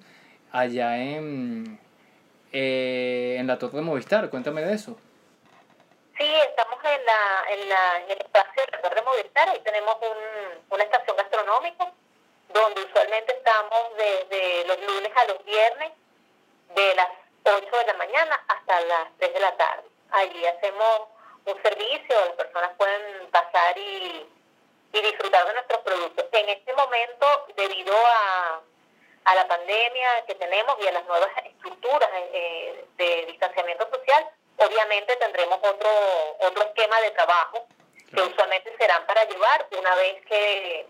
allá 0.52 0.98
en, 0.98 1.80
en 2.52 3.48
la 3.48 3.58
Torre 3.58 3.78
de 3.78 3.82
Movistar, 3.82 4.30
cuéntame 4.30 4.62
de 4.62 4.74
eso. 4.74 4.98
Sí, 6.18 6.26
estamos 6.50 6.80
en, 6.84 7.06
la, 7.06 7.54
en, 7.54 7.70
la, 7.70 7.98
en 8.04 8.12
el 8.12 8.18
espacio 8.18 8.64
de 8.66 8.72
la 8.72 8.82
Torre 8.82 9.02
Movistar, 9.04 9.50
ahí 9.50 9.62
tenemos 9.64 9.96
un, 10.02 10.76
una 10.76 10.84
estación 10.84 11.16
gastronómica 11.16 11.92
donde 12.54 12.84
usualmente 12.84 13.32
estamos 13.32 13.80
desde 13.98 14.68
los 14.68 14.78
lunes 14.82 15.12
a 15.16 15.26
los 15.32 15.46
viernes, 15.46 15.92
de 16.76 16.96
las 16.96 17.08
8 17.44 17.66
de 17.66 17.86
la 17.86 17.94
mañana 17.94 18.40
hasta 18.48 18.82
las 18.82 19.08
3 19.18 19.34
de 19.34 19.40
la 19.40 19.56
tarde. 19.58 19.84
Allí 20.12 20.46
hacemos 20.46 21.10
un 21.46 21.62
servicio, 21.62 22.16
las 22.26 22.36
personas 22.36 22.72
pueden 22.78 23.30
pasar 23.32 23.78
y, 23.78 24.28
y 24.94 25.02
disfrutar 25.02 25.48
de 25.48 25.54
nuestros 25.54 25.82
productos. 25.82 26.26
En 26.32 26.50
este 26.50 26.74
momento, 26.74 27.46
debido 27.56 27.96
a, 27.96 28.62
a 29.26 29.36
la 29.36 29.48
pandemia 29.48 30.26
que 30.26 30.36
tenemos 30.36 30.76
y 30.80 30.88
a 30.88 30.92
las 30.92 31.06
nuevas 31.06 31.30
estructuras 31.46 32.10
eh, 32.34 32.86
de 32.98 33.26
distanciamiento 33.28 33.90
social, 33.92 34.30
Obviamente 34.60 35.16
tendremos 35.16 35.58
otro, 35.64 35.90
otro 36.40 36.64
esquema 36.64 37.00
de 37.00 37.12
trabajo 37.12 37.66
que 38.14 38.22
usualmente 38.22 38.76
serán 38.78 39.06
para 39.06 39.24
llevar 39.24 39.66
una 39.72 39.96
vez 39.96 40.26
que, 40.26 40.86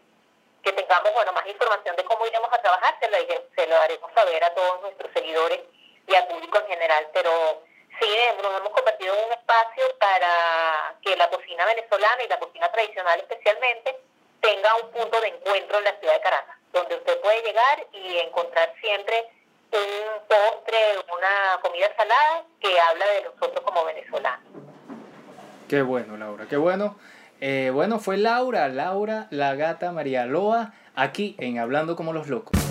que 0.64 0.74
tengamos 0.74 1.14
bueno 1.14 1.32
más 1.34 1.46
información 1.46 1.96
de 1.96 2.04
cómo 2.04 2.26
iremos 2.26 2.52
a 2.52 2.62
trabajar, 2.62 2.98
se 3.00 3.08
lo, 3.10 3.18
se 3.56 3.68
lo 3.68 3.78
haremos 3.78 4.12
saber 4.14 4.44
a 4.44 4.54
todos 4.56 4.82
nuestros 4.82 5.12
seguidores 5.14 5.60
y 6.08 6.16
al 6.16 6.28
público 6.28 6.58
en 6.58 6.68
general. 6.68 7.08
Pero 7.14 7.62
sí, 8.00 8.08
nos 8.42 8.60
hemos 8.60 8.74
convertido 8.74 9.14
en 9.14 9.26
un 9.26 9.32
espacio 9.32 9.84
para 10.00 10.96
que 11.02 11.16
la 11.16 11.30
cocina 11.30 11.66
venezolana 11.66 12.24
y 12.24 12.28
la 12.28 12.40
cocina 12.40 12.72
tradicional 12.72 13.20
especialmente 13.20 14.00
tenga 14.42 14.70
un 14.84 14.92
punto 14.92 15.22
de 15.22 15.28
encuentro 15.28 15.78
en 15.80 15.84
la 15.84 16.00
ciudad 16.00 16.14
de 16.14 16.22
Caracas, 16.22 16.56
donde 16.72 16.96
usted 16.96 17.20
puede 17.22 17.42
llegar 17.44 17.88
y 17.92 18.18
encontrar 18.20 18.74
siempre 18.82 19.30
un 19.72 20.28
postre, 20.28 20.78
una 21.16 21.62
comida 21.62 21.88
salada 21.96 22.44
que 22.60 22.80
habla 22.80 23.06
de 23.06 23.24
nosotros 23.24 23.62
como 23.64 23.86
venezolanos. 23.86 24.46
Qué 25.68 25.82
bueno, 25.82 26.18
Laura, 26.18 26.46
qué 26.50 26.58
bueno. 26.58 26.98
Eh, 27.42 27.72
bueno, 27.74 28.00
fue 28.00 28.18
Laura, 28.18 28.68
Laura, 28.68 29.28
la 29.30 29.56
gata 29.56 29.92
María 29.92 30.26
Loa, 30.26 30.74
aquí 30.96 31.36
en 31.40 31.60
Hablando 31.60 31.96
como 31.96 32.12
los 32.12 32.28
Locos. 32.28 32.69